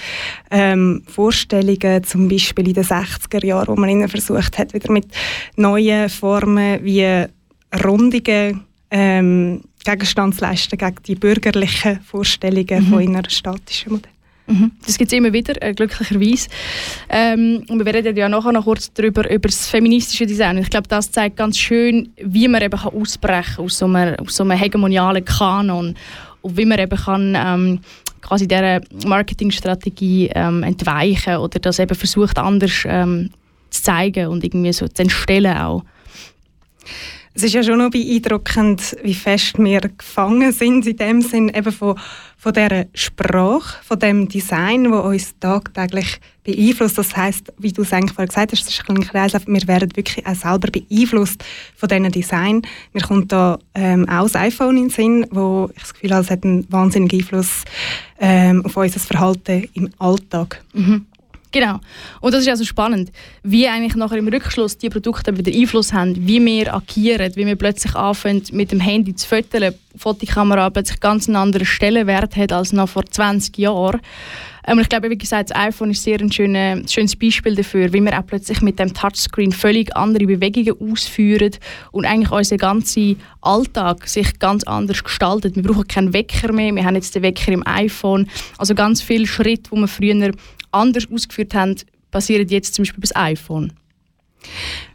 ähm, 0.50 1.04
Vorstellungen, 1.08 2.04
zum 2.04 2.28
Beispiel 2.28 2.70
in 2.70 2.74
den 2.74 2.84
60er 2.84 3.46
Jahren, 3.46 3.68
wo 3.68 3.76
man 3.76 4.08
versucht 4.08 4.58
hat, 4.58 4.74
wieder 4.74 4.92
mit 4.92 5.06
neuen 5.56 6.10
Formen 6.10 6.84
wie 6.84 7.26
Rundungen 7.84 8.64
ähm, 8.96 9.62
Gegenstand 9.84 10.36
zu 10.36 10.42
leisten 10.42 10.78
gegen 10.78 10.96
die 11.06 11.16
bürgerlichen 11.16 12.00
Vorstellungen 12.02 12.86
mhm. 12.86 12.88
von 12.88 13.02
innerstatischen 13.02 13.92
Modellen. 13.92 14.16
Mhm. 14.48 14.72
Das 14.86 14.98
gibt 14.98 15.12
es 15.12 15.18
immer 15.18 15.34
wieder, 15.34 15.62
äh, 15.62 15.74
glücklicherweise. 15.74 16.48
Ähm, 17.10 17.64
und 17.68 17.86
wir 17.86 17.94
reden 17.94 18.16
ja 18.16 18.30
nachher 18.30 18.54
noch 18.54 18.64
kurz 18.64 18.94
darüber, 18.94 19.30
über 19.30 19.50
das 19.50 19.68
feministische 19.68 20.26
Design. 20.26 20.60
Ich 20.60 20.70
glaube, 20.70 20.88
das 20.88 21.12
zeigt 21.12 21.36
ganz 21.36 21.58
schön, 21.58 22.14
wie 22.22 22.48
man 22.48 22.62
eben 22.62 22.80
kann 22.80 22.94
ausbrechen 22.94 23.66
aus 23.66 23.80
so 23.80 23.86
einem, 23.86 24.16
aus 24.16 24.36
so 24.36 24.44
einem 24.44 24.58
hegemonialen 24.58 25.26
Kanon 25.26 25.96
und 26.42 26.58
wie 26.58 26.66
man 26.66 26.80
eben 26.80 26.98
kann 26.98 27.36
ähm, 27.36 27.80
quasi 28.22 28.48
dieser 28.48 28.80
Marketingstrategie 29.06 30.30
ähm, 30.34 30.64
entweichen 30.64 31.38
oder 31.38 31.60
das 31.60 31.80
eben 31.80 31.96
versucht 31.96 32.38
anders 32.38 32.84
ähm, 32.86 33.32
zu 33.72 33.84
zeigen 33.84 34.28
und 34.28 34.44
irgendwie 34.44 34.72
so 34.72 34.88
zu 34.88 35.02
entstellen 35.02 35.58
auch. 35.58 35.84
Es 37.38 37.44
ist 37.44 37.54
ja 37.54 37.64
schon 37.64 37.80
noch 37.80 37.90
beeindruckend, 37.90 38.96
wie 39.04 39.14
fest 39.14 39.60
wir 39.60 39.82
gefangen 39.82 40.54
sind 40.54 40.88
in 40.88 40.96
dem 40.96 41.22
Sinn 41.22 41.50
eben 41.50 41.74
von, 41.74 42.00
von 42.38 42.54
dieser 42.54 42.86
Sprache, 42.94 43.84
von 43.84 44.00
dem 44.00 44.30
Design, 44.30 44.90
wo 44.90 45.00
uns 45.00 45.38
tagtäglich 45.38 46.22
beeinflusst. 46.46 46.98
Das 46.98 47.18
heißt, 47.18 47.52
wie 47.58 47.74
du 47.74 47.82
es 47.82 47.92
eigentlich 47.92 48.14
vorher 48.14 48.28
gesagt 48.28 48.54
hast, 48.54 48.66
das 48.66 48.74
ist 48.74 48.90
ein 48.90 49.02
Kreislauf, 49.02 49.48
wir 49.48 49.68
werden 49.68 49.94
wirklich 49.98 50.26
auch 50.26 50.34
selber 50.34 50.70
beeinflusst 50.72 51.44
von 51.76 51.90
diesem 51.90 52.10
Design. 52.10 52.62
Mir 52.94 53.02
kommt 53.02 53.34
da 53.34 53.60
ähm, 53.74 54.08
auch 54.08 54.24
das 54.24 54.36
iPhone 54.38 54.78
in 54.78 54.84
den 54.84 54.90
Sinn, 54.92 55.28
wo 55.30 55.70
ich 55.76 55.82
das 55.82 55.94
Gefühl 55.94 56.12
habe, 56.12 56.24
es 56.24 56.32
hat 56.32 56.46
einen 56.46 56.66
wahnsinnigen 56.72 57.20
Einfluss 57.20 57.66
ähm, 58.18 58.66
auf 58.66 58.78
unser 58.78 59.02
Verhalten 59.02 59.68
im 59.74 59.90
Alltag. 60.00 60.64
Mhm. 60.72 61.06
Genau. 61.56 61.80
Und 62.20 62.34
das 62.34 62.42
ist 62.42 62.50
also 62.50 62.66
spannend, 62.66 63.14
wie 63.42 63.66
eigentlich 63.66 63.96
nachher 63.96 64.18
im 64.18 64.28
Rückschluss 64.28 64.78
die 64.78 64.90
Produkte 64.90 65.38
wieder 65.38 65.58
Einfluss 65.58 65.94
haben, 65.94 66.28
wie 66.28 66.46
wir 66.46 66.74
agieren, 66.76 67.32
wie 67.38 67.46
wir 67.46 67.56
plötzlich 67.56 67.96
anfangen, 67.96 68.44
mit 68.52 68.74
dem 68.74 68.82
Handy 68.82 69.16
zu 69.16 69.26
fotografieren, 69.26 69.80
Fotokamera 69.98 70.70
plötzlich 70.70 71.00
ganz 71.00 71.30
einen 71.30 71.38
anderen 71.38 71.66
Stellenwert 71.66 72.36
hat 72.36 72.52
als 72.52 72.74
noch 72.74 72.90
vor 72.90 73.06
20 73.06 73.58
Jahren. 73.58 74.02
Ähm, 74.68 74.80
ich 74.80 74.90
glaube, 74.90 75.10
wie 75.10 75.18
gesagt, 75.18 75.52
das 75.52 75.58
iPhone 75.58 75.92
ist 75.92 76.04
sehr 76.04 76.20
ein 76.20 76.32
schönes, 76.32 76.92
schönes 76.92 77.16
Beispiel 77.16 77.56
dafür, 77.56 77.94
wie 77.94 78.02
wir 78.02 78.18
auch 78.18 78.26
plötzlich 78.26 78.62
mit 78.62 78.80
dem 78.80 78.94
Touchscreen 78.94 79.52
völlig 79.52 79.96
andere 79.96 80.26
Bewegungen 80.26 80.92
ausführen 80.92 81.52
und 81.92 82.06
eigentlich 82.06 82.32
unser 82.32 82.58
ganzer 82.58 83.14
Alltag 83.42 84.08
sich 84.08 84.40
ganz 84.40 84.64
anders 84.64 85.04
gestaltet. 85.04 85.56
Wir 85.56 85.64
brauchen 85.64 85.88
keinen 85.88 86.14
Wecker 86.14 86.52
mehr, 86.52 86.74
wir 86.74 86.84
haben 86.84 86.96
jetzt 86.96 87.16
den 87.16 87.24
Wecker 87.24 87.52
im 87.52 87.66
iPhone. 87.66 88.28
Also 88.58 88.74
ganz 88.74 89.02
viele 89.02 89.28
Schritte, 89.28 89.70
die 89.72 89.78
wir 89.78 89.88
früher 89.88 90.32
anders 90.76 91.08
ausgeführt 91.12 91.54
haben, 91.54 91.76
passieren 92.12 92.48
jetzt 92.48 92.76
zum 92.76 92.84
Beispiel 92.84 93.02
das 93.02 93.16
iPhone. 93.16 93.74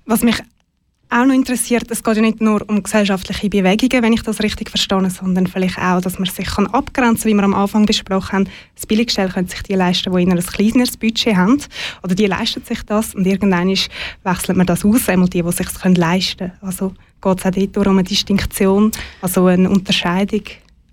Was 0.06 0.22
mich 0.22 0.36
auch 1.12 1.24
noch 1.24 1.34
interessiert, 1.34 1.90
es 1.90 2.04
geht 2.04 2.16
ja 2.16 2.22
nicht 2.22 2.40
nur 2.40 2.66
um 2.68 2.82
gesellschaftliche 2.82 3.50
Bewegungen, 3.50 4.02
wenn 4.02 4.12
ich 4.12 4.22
das 4.22 4.40
richtig 4.42 4.70
verstehe, 4.70 5.10
sondern 5.10 5.48
vielleicht 5.48 5.76
auch, 5.78 6.00
dass 6.00 6.20
man 6.20 6.28
sich 6.28 6.46
kann 6.46 6.68
abgrenzen 6.68 7.22
kann, 7.22 7.30
wie 7.30 7.34
wir 7.34 7.44
am 7.44 7.54
Anfang 7.54 7.84
besprochen 7.84 8.32
haben. 8.32 8.48
Das 8.76 8.86
Billiggestell 8.86 9.28
können 9.28 9.48
sich 9.48 9.62
die 9.62 9.74
leisten, 9.74 10.14
die 10.14 10.22
in 10.22 10.32
ein 10.32 10.38
kleineres 10.38 10.96
Budget 10.96 11.34
haben. 11.34 11.60
Oder 12.04 12.14
die 12.14 12.26
leisten 12.26 12.64
sich 12.64 12.82
das 12.84 13.14
und 13.16 13.26
irgendwann 13.26 13.68
wechselt 13.68 14.56
man 14.56 14.66
das 14.66 14.84
aus, 14.84 15.08
einmal 15.08 15.28
die, 15.28 15.42
die 15.42 15.52
sich 15.52 15.66
es 15.66 15.96
leisten 15.96 16.38
können. 16.38 16.52
Also 16.60 16.94
geht 17.20 17.38
es 17.38 17.46
auch 17.46 17.72
dort 17.72 17.86
um 17.88 17.98
eine 17.98 18.04
Distinktion, 18.04 18.92
also 19.20 19.46
eine 19.46 19.68
Unterscheidung 19.68 20.44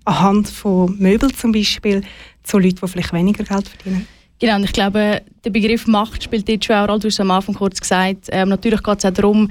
anhand 0.04 0.48
von 0.48 0.98
Möbeln 0.98 1.32
zum 1.34 1.52
Beispiel 1.52 2.02
zu 2.42 2.58
Leuten, 2.58 2.78
die 2.82 2.88
vielleicht 2.88 3.12
weniger 3.12 3.44
Geld 3.44 3.68
verdienen. 3.68 4.08
Genau, 4.40 4.56
und 4.56 4.64
ich 4.64 4.72
glaube, 4.72 5.22
der 5.44 5.50
Begriff 5.50 5.86
Macht 5.86 6.22
spielt 6.22 6.48
dort 6.48 6.64
schon 6.64 6.76
auch, 6.76 6.86
du 6.86 7.08
hast 7.08 7.14
es 7.14 7.20
am 7.20 7.30
Anfang 7.30 7.56
kurz 7.56 7.80
gesagt, 7.80 8.28
ähm, 8.30 8.50
natürlich 8.50 8.82
geht 8.82 8.98
es 8.98 9.04
auch 9.04 9.10
darum, 9.10 9.50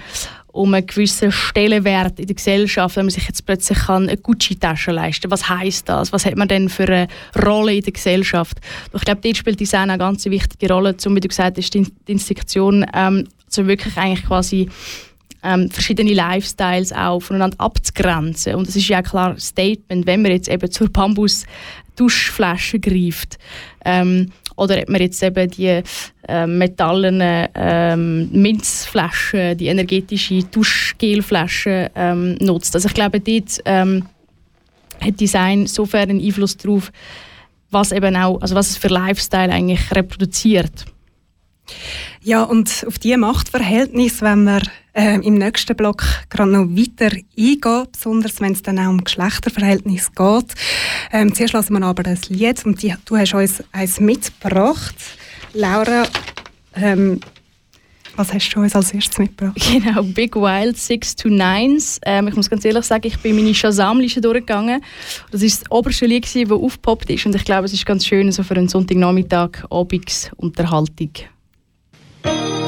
um 0.57 0.73
einen 0.73 0.87
gewissen 0.87 1.31
Stellenwert 1.31 2.19
in 2.19 2.25
der 2.25 2.35
Gesellschaft, 2.35 2.95
wenn 2.95 3.05
man 3.05 3.11
sich 3.11 3.27
jetzt 3.27 3.45
plötzlich 3.45 3.77
kann 3.77 4.07
eine 4.07 4.17
Gucci-Tasche 4.17 4.91
leisten 4.91 5.23
kann. 5.23 5.31
Was 5.31 5.49
heißt 5.49 5.87
das? 5.87 6.11
Was 6.11 6.25
hat 6.25 6.35
man 6.35 6.47
denn 6.47 6.69
für 6.69 6.83
eine 6.83 7.07
Rolle 7.45 7.75
in 7.75 7.81
der 7.81 7.93
Gesellschaft? 7.93 8.59
ich 8.93 9.01
glaube, 9.01 9.21
dort 9.21 9.37
spielt 9.37 9.59
Design 9.59 9.89
eine 9.89 9.99
ganz 9.99 10.25
wichtige 10.25 10.73
Rolle, 10.73 10.97
zum 10.97 11.15
wie 11.15 11.19
du 11.19 11.27
gesagt 11.27 11.57
hast, 11.57 11.73
die 11.73 11.85
Institution, 12.07 12.85
ähm, 12.93 13.27
also 13.45 13.67
wirklich 13.67 13.95
eigentlich 13.97 14.25
quasi 14.25 14.69
ähm, 15.43 15.69
verschiedene 15.69 16.13
Lifestyles 16.13 16.91
auch 16.91 17.19
voneinander 17.19 17.59
abzugrenzen. 17.59 18.55
Und 18.55 18.67
das 18.67 18.75
ist 18.75 18.87
ja 18.87 19.01
klar 19.01 19.31
ein 19.31 19.39
Statement, 19.39 20.07
wenn 20.07 20.21
man 20.21 20.31
jetzt 20.31 20.49
eben 20.49 20.71
zur 20.71 20.89
Bambus-Duschflasche 20.89 22.79
greift. 22.79 23.37
Ähm, 23.85 24.31
oder 24.57 24.79
ob 24.79 24.89
man 24.89 25.01
jetzt 25.01 25.23
eben 25.23 25.49
die 25.49 25.81
äh, 26.27 26.47
metallenen 26.47 27.47
ähm, 27.55 28.29
Minzflaschen, 28.31 29.57
die 29.57 29.67
energetische 29.67 30.43
Duschgelflaschen 30.43 31.89
ähm, 31.95 32.35
nutzt. 32.41 32.75
Also 32.75 32.87
ich 32.87 32.93
glaube, 32.93 33.19
dort 33.21 33.59
ähm, 33.65 34.05
hat 34.99 35.19
Design 35.19 35.61
insofern 35.61 36.09
einen 36.09 36.21
Einfluss 36.21 36.57
darauf, 36.57 36.91
was 37.69 37.91
eben 37.91 38.15
auch, 38.15 38.41
also 38.41 38.55
was 38.55 38.71
es 38.71 38.77
für 38.77 38.87
Lifestyle 38.87 39.51
eigentlich 39.51 39.91
reproduziert. 39.91 40.85
Ja, 42.21 42.43
und 42.43 42.85
auf 42.87 42.99
diese 42.99 43.17
Machtverhältnis, 43.17 44.21
wenn 44.21 44.43
wir 44.43 44.61
äh, 44.93 45.15
im 45.15 45.35
nächsten 45.35 45.75
Block 45.75 46.03
gerade 46.29 46.51
noch 46.51 46.67
weiter 46.69 47.15
eingehen, 47.15 47.87
besonders 47.91 48.41
wenn 48.41 48.53
es 48.53 48.63
dann 48.63 48.79
auch 48.79 48.89
um 48.89 49.03
Geschlechterverhältnis 49.03 50.11
geht. 50.13 50.53
Ähm, 51.11 51.33
zuerst 51.33 51.53
lassen 51.53 51.73
wir 51.73 51.85
aber 51.85 52.03
das 52.03 52.29
Lied 52.29 52.65
und 52.65 52.81
die, 52.81 52.93
du 53.05 53.17
hast 53.17 53.33
uns 53.33 53.63
eins 53.71 53.99
mitgebracht. 53.99 54.95
Laura, 55.53 56.07
ähm, 56.75 57.19
was 58.15 58.33
hast 58.33 58.49
du 58.49 58.61
uns 58.61 58.75
als 58.75 58.91
erstes 58.93 59.19
mitgebracht? 59.19 59.55
Genau, 59.71 60.01
Big 60.01 60.35
Wild 60.35 60.75
6 60.75 61.15
to 61.15 61.29
9 61.29 61.77
ähm, 62.03 62.27
Ich 62.27 62.35
muss 62.35 62.49
ganz 62.49 62.65
ehrlich 62.65 62.83
sagen, 62.83 63.05
ich 63.05 63.19
bin 63.19 63.35
meine 63.35 63.53
Shazam-Liste 63.53 64.21
durchgegangen. 64.21 64.81
Das 65.29 65.43
ist 65.43 65.61
das 65.61 65.71
oberste 65.71 66.07
Lied, 66.07 66.25
das 66.25 66.51
aufgepoppt 66.51 67.11
ist 67.11 67.25
und 67.27 67.35
ich 67.35 67.45
glaube, 67.45 67.65
es 67.65 67.73
ist 67.73 67.85
ganz 67.85 68.05
schön 68.05 68.31
so 68.31 68.41
für 68.41 68.55
einen 68.55 68.67
Sonntagnachmittag, 68.67 69.65
Abendsunterhaltung. 69.69 71.11
You 72.27 72.66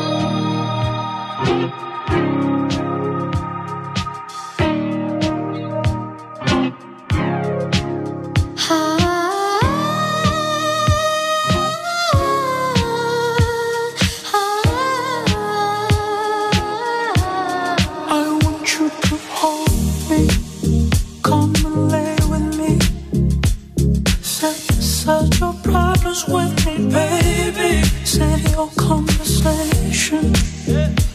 affection 30.12 30.34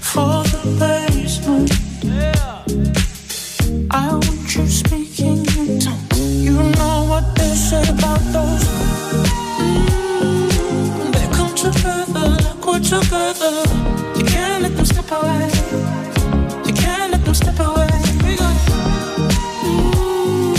for 0.01 0.43
the 0.45 0.63
basement. 0.79 1.71
I 3.91 4.13
want 4.13 4.57
you 4.57 4.67
speaking 4.67 5.47
in 5.59 5.79
tongues. 5.81 6.21
You 6.43 6.55
know 6.55 7.07
what 7.09 7.35
they 7.37 7.55
say 7.55 7.83
about 7.89 8.21
those. 8.33 8.65
Mm, 9.59 11.13
they 11.13 11.27
come 11.37 11.55
together 11.55 12.29
like 12.45 12.67
we're 12.67 12.81
together. 12.81 13.55
You 14.17 14.25
can't 14.25 14.63
let 14.63 14.77
them 14.77 14.85
step 14.85 15.11
away. 15.11 15.51
You 16.67 16.73
can't 16.73 17.13
let 17.13 17.25
them 17.25 17.35
step 17.35 17.59
away. 17.61 17.91
We 18.25 18.37
got 18.37 18.57
mm, 19.65 20.55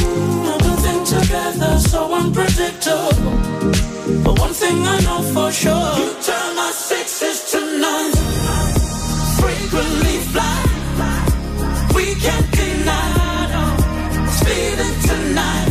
everything 0.56 1.04
together, 1.06 1.80
so 1.80 2.14
unpredictable. 2.14 3.16
But 4.24 4.40
one 4.40 4.54
thing 4.54 4.86
I 4.88 5.00
know 5.02 5.22
for 5.34 5.52
sure, 5.52 5.98
you 5.98 6.14
turn 6.22 6.56
my 6.56 6.95
secretly 9.66 10.18
fly. 10.32 10.66
We 11.96 12.16
can't 12.16 12.52
deny, 12.52 13.48
no. 13.54 14.28
Speeding 14.30 15.00
tonight. 15.02 15.65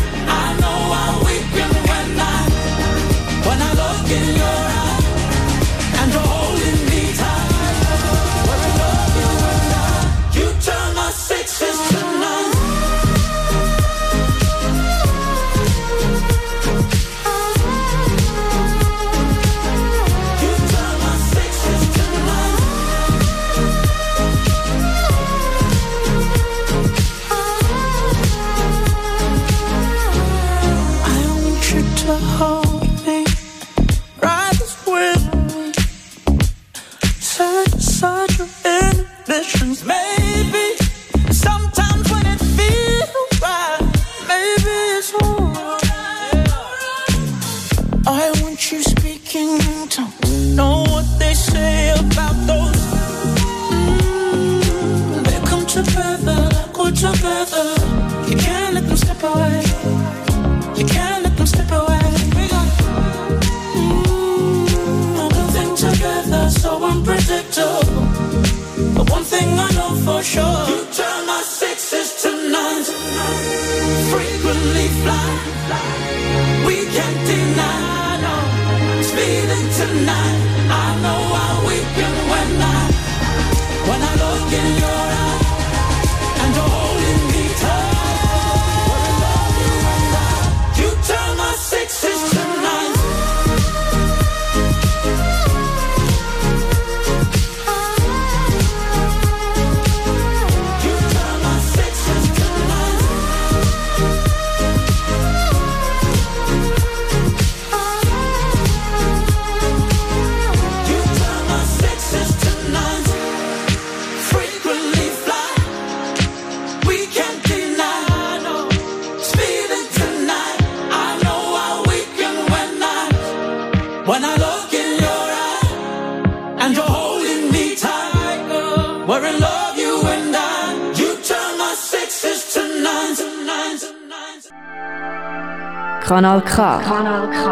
Kanal 136.14 136.42
K. 136.42 136.78
Kanal 136.78 137.28
K. 137.28 137.44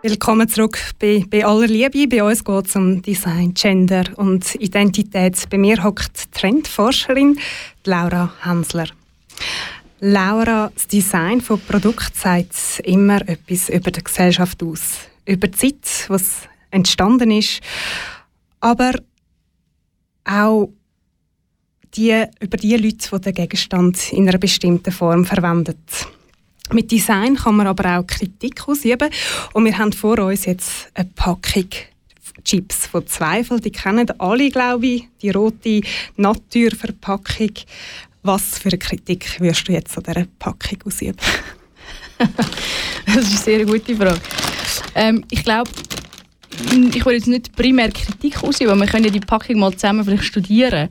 Willkommen 0.00 0.48
zurück 0.48 0.78
bei, 0.98 1.22
bei 1.28 1.44
aller 1.44 1.66
Liebe. 1.66 2.08
Bei 2.08 2.24
uns 2.24 2.42
geht 2.42 2.66
es 2.66 2.76
um 2.76 3.02
Design, 3.02 3.52
Gender 3.52 4.04
und 4.16 4.54
Identität. 4.54 5.36
Bei 5.50 5.58
mir 5.58 5.84
hockt 5.84 6.32
Trendforscherin 6.32 7.38
Laura 7.84 8.32
Hansler. 8.40 8.86
Laura, 10.00 10.72
das 10.74 10.86
Design 10.86 11.42
von 11.42 11.60
Produkt 11.60 12.16
sagt 12.16 12.80
immer 12.82 13.20
etwas 13.28 13.68
über 13.68 13.90
die 13.90 14.02
Gesellschaft 14.02 14.62
aus, 14.62 14.96
über 15.26 15.48
die 15.48 15.58
Zeit, 15.58 16.06
was 16.08 16.48
entstanden 16.70 17.30
ist, 17.30 17.60
aber 18.60 18.92
auch 20.24 20.70
die, 21.96 22.24
über 22.40 22.56
die 22.56 22.76
Leute, 22.76 23.08
die 23.12 23.20
den 23.20 23.34
Gegenstand 23.34 24.12
in 24.12 24.28
einer 24.28 24.38
bestimmten 24.38 24.92
Form 24.92 25.24
verwenden. 25.24 25.76
Mit 26.72 26.90
Design 26.90 27.36
kann 27.36 27.56
man 27.56 27.66
aber 27.66 27.98
auch 27.98 28.06
Kritik 28.06 28.66
ausüben. 28.66 29.10
Und 29.52 29.64
wir 29.64 29.76
haben 29.76 29.92
vor 29.92 30.18
uns 30.18 30.46
jetzt 30.46 30.90
eine 30.94 31.08
Packung 31.14 31.68
Chips 32.42 32.86
von 32.86 33.06
Zweifel. 33.06 33.60
Die 33.60 33.70
kennen 33.70 34.08
alle, 34.18 34.50
glaube 34.50 34.86
ich, 34.86 35.08
die 35.22 35.30
rote 35.30 35.80
Naturverpackung. 36.16 37.52
Was 38.22 38.58
für 38.58 38.70
eine 38.70 38.78
Kritik 38.78 39.40
würdest 39.40 39.68
du 39.68 39.72
jetzt 39.72 39.96
an 39.96 40.04
dieser 40.04 40.26
Packung 40.38 40.78
ausüben? 40.86 41.16
Das 43.06 43.16
ist 43.16 43.46
eine 43.46 43.58
sehr 43.58 43.66
gute 43.66 43.94
Frage. 43.96 44.20
Ähm, 44.94 45.24
ich 45.30 45.44
glaube, 45.44 45.70
ich 46.94 47.04
will 47.04 47.14
jetzt 47.14 47.26
nicht 47.26 47.54
primär 47.54 47.90
Kritik 47.90 48.42
ausüben, 48.42 48.70
aber 48.70 48.80
wir 48.80 48.86
können 48.86 49.04
ja 49.04 49.10
die 49.10 49.20
Packung 49.20 49.58
mal 49.58 49.72
zusammen 49.72 50.04
vielleicht 50.04 50.24
studieren. 50.24 50.88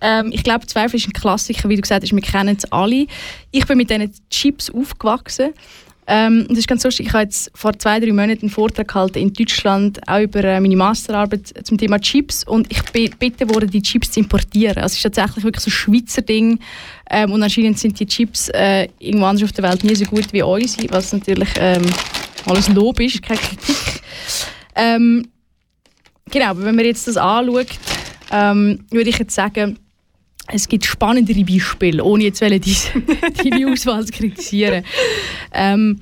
Ähm, 0.00 0.30
ich 0.32 0.42
glaube, 0.42 0.66
Zweifel 0.66 0.96
ist 0.96 1.06
ein 1.06 1.12
Klassiker, 1.12 1.68
wie 1.68 1.76
du 1.76 1.82
gesagt 1.82 2.02
hast, 2.02 2.12
wir 2.12 2.22
kennen 2.22 2.56
es 2.56 2.70
alle. 2.72 3.06
Ich 3.50 3.66
bin 3.66 3.78
mit 3.78 3.90
diesen 3.90 4.12
Chips 4.30 4.70
aufgewachsen. 4.70 5.50
Ähm, 6.12 6.46
das 6.48 6.58
ist 6.58 6.66
ganz 6.66 6.82
lustig. 6.82 7.06
Ich 7.06 7.12
habe 7.12 7.22
jetzt 7.22 7.52
vor 7.54 7.78
zwei, 7.78 8.00
drei 8.00 8.08
Monaten 8.08 8.42
einen 8.42 8.50
Vortrag 8.50 8.88
gehalten 8.88 9.18
in 9.18 9.32
Deutschland, 9.32 10.00
auch 10.08 10.20
über 10.20 10.42
äh, 10.42 10.58
meine 10.58 10.74
Masterarbeit 10.74 11.54
zum 11.62 11.78
Thema 11.78 12.00
Chips. 12.00 12.42
Und 12.42 12.70
ich 12.72 12.82
bin 12.90 13.10
gebeten 13.10 13.70
die 13.70 13.80
Chips 13.80 14.10
zu 14.10 14.18
importieren. 14.18 14.78
Also 14.78 14.86
es 14.86 14.96
ist 14.96 15.02
tatsächlich 15.02 15.44
wirklich 15.44 15.62
so 15.62 15.68
ein 15.68 15.72
Schweizer 15.72 16.22
Ding. 16.22 16.58
Ähm, 17.08 17.30
und 17.30 17.42
anscheinend 17.42 17.78
sind 17.78 18.00
die 18.00 18.06
Chips 18.06 18.48
äh, 18.48 18.88
irgendwo 18.98 19.26
anders 19.26 19.44
auf 19.44 19.52
der 19.52 19.70
Welt 19.70 19.84
nie 19.84 19.94
so 19.94 20.04
gut 20.04 20.32
wie 20.32 20.42
unsere, 20.42 20.90
was 20.90 21.12
natürlich 21.12 21.50
ähm, 21.56 21.86
alles 22.46 22.68
Lob 22.70 22.98
ist, 22.98 23.22
keine 23.22 23.38
Kritik. 23.38 24.02
Ähm, 24.74 25.28
genau, 26.28 26.46
aber 26.46 26.64
wenn 26.64 26.74
man 26.74 26.84
jetzt 26.84 27.06
das 27.06 27.16
anschaut, 27.16 27.68
ähm, 28.32 28.84
würde 28.90 29.10
ich 29.10 29.18
jetzt 29.18 29.34
sagen, 29.34 29.78
es 30.52 30.68
gibt 30.68 30.84
spannendere 30.84 31.44
Beispiele, 31.44 32.02
ohne 32.02 32.24
jetzt 32.24 32.40
diese, 32.40 32.88
deine 33.44 33.70
Auswahl 33.70 34.04
zu 34.04 34.12
kritisieren. 34.12 34.84
Ähm, 35.52 36.00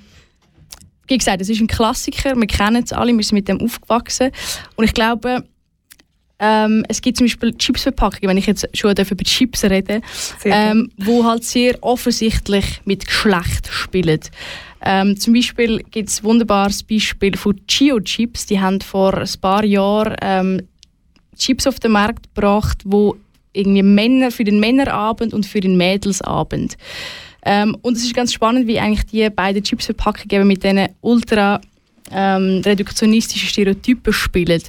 wie 1.06 1.18
gesagt, 1.18 1.40
es 1.40 1.48
ist 1.48 1.61
ein 1.61 1.66
Klassiker, 1.66 2.37
wir 2.37 2.46
kennen 2.46 2.82
es 2.84 2.92
alle, 2.92 3.16
wir 3.16 3.24
sind 3.24 3.34
mit 3.34 3.48
dem 3.48 3.61
aufgewachsen. 3.61 4.30
Und 4.76 4.84
ich 4.84 4.92
glaube, 4.92 5.44
ähm, 6.38 6.84
es 6.88 7.00
gibt 7.00 7.16
zum 7.16 7.26
Beispiel 7.26 7.54
Chipsverpackungen, 7.54 8.28
wenn 8.30 8.37
ich 8.37 8.46
jetzt 8.46 8.68
schon 8.74 8.92
über 8.92 9.24
Chips 9.24 9.64
rede, 9.64 10.02
ähm, 10.44 10.90
wo 10.96 11.24
halt 11.24 11.44
sehr 11.44 11.76
offensichtlich 11.82 12.80
mit 12.84 13.06
Geschlecht 13.06 13.68
spielen. 13.70 14.20
Ähm, 14.80 15.18
zum 15.18 15.34
Beispiel 15.34 15.82
gibt 15.90 16.08
es 16.08 16.20
ein 16.20 16.24
wunderbares 16.24 16.84
Beispiel 16.84 17.37
von 17.37 17.61
Chio 17.66 17.98
Chips. 18.00 18.46
Die 18.46 18.61
haben 18.61 18.80
vor 18.80 19.18
ein 19.18 19.28
paar 19.40 19.64
Jahren 19.64 20.14
ähm, 20.22 20.68
Chips 21.37 21.66
auf 21.66 21.80
den 21.80 21.92
Markt 21.92 22.34
gebracht, 22.34 22.78
wo 22.84 23.16
irgendwie 23.52 23.82
Männer 23.82 24.30
für 24.30 24.44
den 24.44 24.61
Männerabend 24.61 25.34
und 25.34 25.46
für 25.46 25.61
den 25.61 25.76
Mädelsabend. 25.76 26.76
Ähm, 27.44 27.76
und 27.82 27.96
es 27.96 28.04
ist 28.04 28.14
ganz 28.14 28.32
spannend, 28.32 28.66
wie 28.66 28.78
eigentlich 28.78 29.06
die 29.06 29.28
beiden 29.30 29.62
Chipsverpackungen 29.62 30.46
mit 30.46 30.64
diesen 30.64 30.88
ultra 31.00 31.61
ähm, 32.12 32.62
reduktionistischen 32.64 33.48
Stereotypen 33.48 34.12
spielen. 34.12 34.62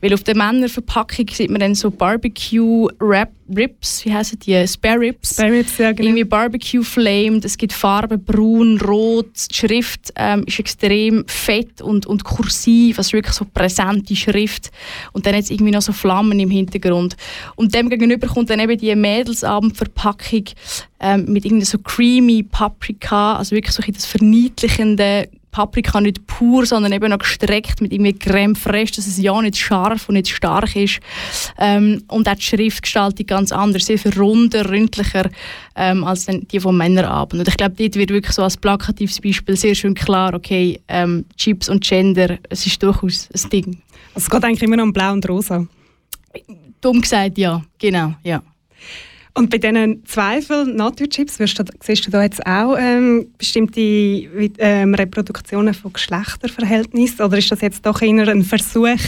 Weil 0.00 0.14
auf 0.14 0.22
der 0.22 0.36
Männerverpackung 0.36 1.26
sieht 1.28 1.50
man 1.50 1.60
dann 1.60 1.74
so 1.74 1.90
Barbecue 1.90 2.88
Rap 3.00 3.30
Ribs, 3.54 4.04
wie 4.04 4.14
heißen 4.14 4.38
die? 4.38 4.66
Spare 4.66 5.00
Ribs. 5.00 5.32
Spare 5.32 5.52
Ribs, 5.52 5.76
ja, 5.78 5.90
genau. 5.92 6.08
Irgendwie 6.08 6.24
Barbecue 6.24 6.82
Flamed, 6.82 7.44
es 7.44 7.56
gibt 7.56 7.72
Farben 7.72 8.22
braun, 8.22 8.80
rot, 8.80 9.30
die 9.50 9.54
Schrift 9.54 10.12
ähm, 10.16 10.44
ist 10.46 10.58
extrem 10.58 11.24
fett 11.26 11.82
und, 11.82 12.06
und 12.06 12.22
kursiv, 12.22 12.98
also 12.98 13.12
wirklich 13.12 13.34
so 13.34 13.44
präsente 13.44 14.14
Schrift. 14.14 14.70
Und 15.12 15.26
dann 15.26 15.34
jetzt 15.34 15.50
irgendwie 15.50 15.72
noch 15.72 15.82
so 15.82 15.92
Flammen 15.92 16.38
im 16.38 16.50
Hintergrund. 16.50 17.16
Und 17.56 17.74
dem 17.74 17.90
gegenüber 17.90 18.28
kommt 18.28 18.50
dann 18.50 18.60
eben 18.60 18.78
die 18.78 18.94
Mädelsabendverpackung 18.94 20.44
ähm, 21.00 21.24
mit 21.26 21.44
irgendwie 21.44 21.64
so 21.64 21.78
creamy 21.78 22.44
Paprika, 22.44 23.36
also 23.36 23.56
wirklich 23.56 23.74
so 23.74 23.82
ein 23.82 23.92
das 23.92 24.06
verniedlichende 24.06 25.28
Paprika 25.50 26.00
nicht 26.00 26.26
pur, 26.26 26.64
sondern 26.64 26.92
eben 26.92 27.10
noch 27.10 27.18
gestreckt 27.18 27.80
mit 27.80 27.92
irgendwie 27.92 28.12
Creme 28.12 28.54
fraiche, 28.54 28.96
dass 28.96 29.06
es 29.06 29.18
ja 29.18 29.40
nicht 29.42 29.58
scharf 29.58 30.08
und 30.08 30.14
nicht 30.14 30.28
stark 30.28 30.76
ist. 30.76 31.00
Ähm, 31.58 32.04
und 32.08 32.28
auch 32.28 32.34
die 32.34 32.42
Schriftgestaltung 32.42 33.26
ganz 33.26 33.52
anders, 33.52 33.86
sehr 33.86 33.98
viel 33.98 34.16
runder, 34.18 34.68
ründlicher 34.68 35.28
ähm, 35.76 36.04
als 36.04 36.26
die 36.26 36.60
vom 36.60 36.76
Männerabend. 36.76 37.40
Und 37.40 37.48
ich 37.48 37.56
glaube, 37.56 37.74
dort 37.76 37.96
wird 37.96 38.10
wirklich 38.10 38.34
so 38.34 38.42
als 38.42 38.56
plakatives 38.56 39.20
Beispiel 39.20 39.56
sehr 39.56 39.74
schön 39.74 39.94
klar, 39.94 40.34
okay, 40.34 40.80
ähm, 40.88 41.24
Chips 41.36 41.68
und 41.68 41.82
Gender, 41.82 42.38
es 42.48 42.66
ist 42.66 42.82
durchaus 42.82 43.28
ein 43.32 43.50
Ding. 43.50 43.82
Also 44.14 44.26
es 44.26 44.30
geht 44.30 44.44
eigentlich 44.44 44.62
immer 44.62 44.76
noch 44.76 44.84
um 44.84 44.92
Blau 44.92 45.12
und 45.12 45.28
Rosa. 45.28 45.66
Dumm 46.80 47.00
gesagt, 47.00 47.38
ja, 47.38 47.62
genau, 47.78 48.14
ja. 48.22 48.42
Und 49.34 49.50
bei 49.50 49.58
diesen 49.58 50.04
Zweifeln 50.06 50.76
Naturchips 50.76 51.38
wirst 51.38 51.58
du, 51.58 51.64
siehst 51.80 52.06
du 52.06 52.10
da 52.10 52.22
jetzt 52.22 52.44
auch 52.46 52.76
ähm, 52.78 53.28
bestimmte 53.38 53.80
ähm, 53.80 54.94
Reproduktionen 54.94 55.72
von 55.72 55.92
Geschlechterverhältnissen? 55.92 57.24
Oder 57.24 57.38
ist 57.38 57.50
das 57.50 57.60
jetzt 57.60 57.86
doch 57.86 58.02
eher 58.02 58.28
ein 58.28 58.42
Versuch, 58.42 58.98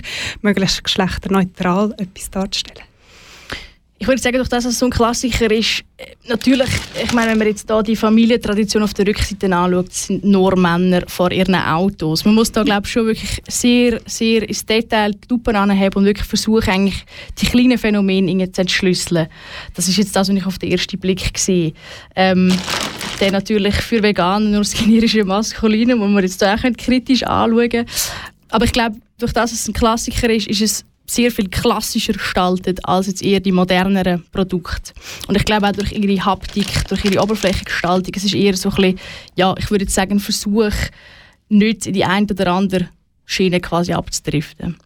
möglichst 0.40 0.84
geschlechterneutral 0.84 1.94
etwas 1.98 2.30
darzustellen? 2.30 2.91
Ich 4.02 4.08
würde 4.08 4.20
sagen, 4.20 4.36
durch 4.36 4.48
das, 4.48 4.64
dass 4.64 4.72
es 4.72 4.80
so 4.80 4.86
ein 4.86 4.90
Klassiker 4.90 5.48
ist, 5.52 5.84
äh, 5.96 6.06
natürlich, 6.26 6.68
ich 7.00 7.12
meine, 7.12 7.30
wenn 7.30 7.38
man 7.38 7.46
jetzt 7.46 7.70
da 7.70 7.84
die 7.84 7.94
Familientradition 7.94 8.82
auf 8.82 8.94
der 8.94 9.06
Rückseite 9.06 9.46
anschaut, 9.54 9.92
sind 9.92 10.24
nur 10.24 10.58
Männer 10.58 11.04
vor 11.06 11.30
ihren 11.30 11.54
Autos. 11.54 12.24
Man 12.24 12.34
muss 12.34 12.50
da, 12.50 12.64
glaube 12.64 12.84
ich, 12.84 12.92
schon 12.92 13.06
wirklich 13.06 13.40
sehr, 13.46 14.00
sehr 14.04 14.48
ins 14.48 14.66
Detail 14.66 15.12
die 15.12 15.28
Lupe 15.30 15.56
anheben 15.56 15.98
und 15.98 16.04
wirklich 16.04 16.26
versuchen, 16.26 16.68
eigentlich 16.68 17.04
die 17.40 17.46
kleinen 17.46 17.78
Phänomene 17.78 18.50
zu 18.50 18.62
entschlüsseln. 18.62 19.28
Das 19.74 19.86
ist 19.86 19.98
jetzt 19.98 20.16
das, 20.16 20.28
was 20.28 20.36
ich 20.36 20.46
auf 20.46 20.58
den 20.58 20.72
ersten 20.72 20.98
Blick 20.98 21.38
sehe. 21.38 21.72
Ähm, 22.16 22.52
dann 23.20 23.30
natürlich 23.30 23.76
für 23.76 24.02
Veganer 24.02 24.48
nur 24.48 24.62
das 24.62 24.74
generische 24.74 25.24
Maskuline, 25.24 25.96
wo 25.96 26.08
man 26.08 26.24
jetzt 26.24 26.42
auch 26.42 26.58
kritisch 26.76 27.22
anschauen 27.22 27.68
können. 27.68 27.86
Aber 28.48 28.64
ich 28.64 28.72
glaube, 28.72 28.96
durch 29.18 29.32
das 29.32 29.52
es 29.52 29.68
ein 29.68 29.74
Klassiker 29.74 30.28
ist, 30.28 30.48
ist 30.48 30.60
es 30.60 30.84
sehr 31.14 31.30
viel 31.30 31.48
klassischer 31.48 32.14
gestaltet 32.14 32.80
als 32.84 33.06
jetzt 33.06 33.22
eher 33.22 33.40
die 33.40 33.52
moderneren 33.52 34.24
Produkte. 34.32 34.92
Und 35.28 35.36
ich 35.36 35.44
glaube 35.44 35.68
auch 35.68 35.72
durch 35.72 35.92
ihre 35.92 36.24
Haptik, 36.24 36.88
durch 36.88 37.04
ihre 37.04 37.22
Oberflächengestaltung, 37.22 38.12
es 38.16 38.24
ist 38.24 38.34
eher 38.34 38.56
so 38.56 38.70
ein 38.70 38.76
bisschen, 38.76 39.00
ja, 39.36 39.54
ich 39.58 39.70
würde 39.70 39.84
jetzt 39.84 39.94
sagen, 39.94 40.12
ein 40.12 40.20
Versuch, 40.20 40.72
nicht 41.48 41.86
in 41.86 41.92
die 41.92 42.04
eine 42.04 42.26
oder 42.26 42.52
andere 42.52 42.88
Schiene 43.24 43.60
quasi 43.60 43.92
abzudriften. 43.92 44.76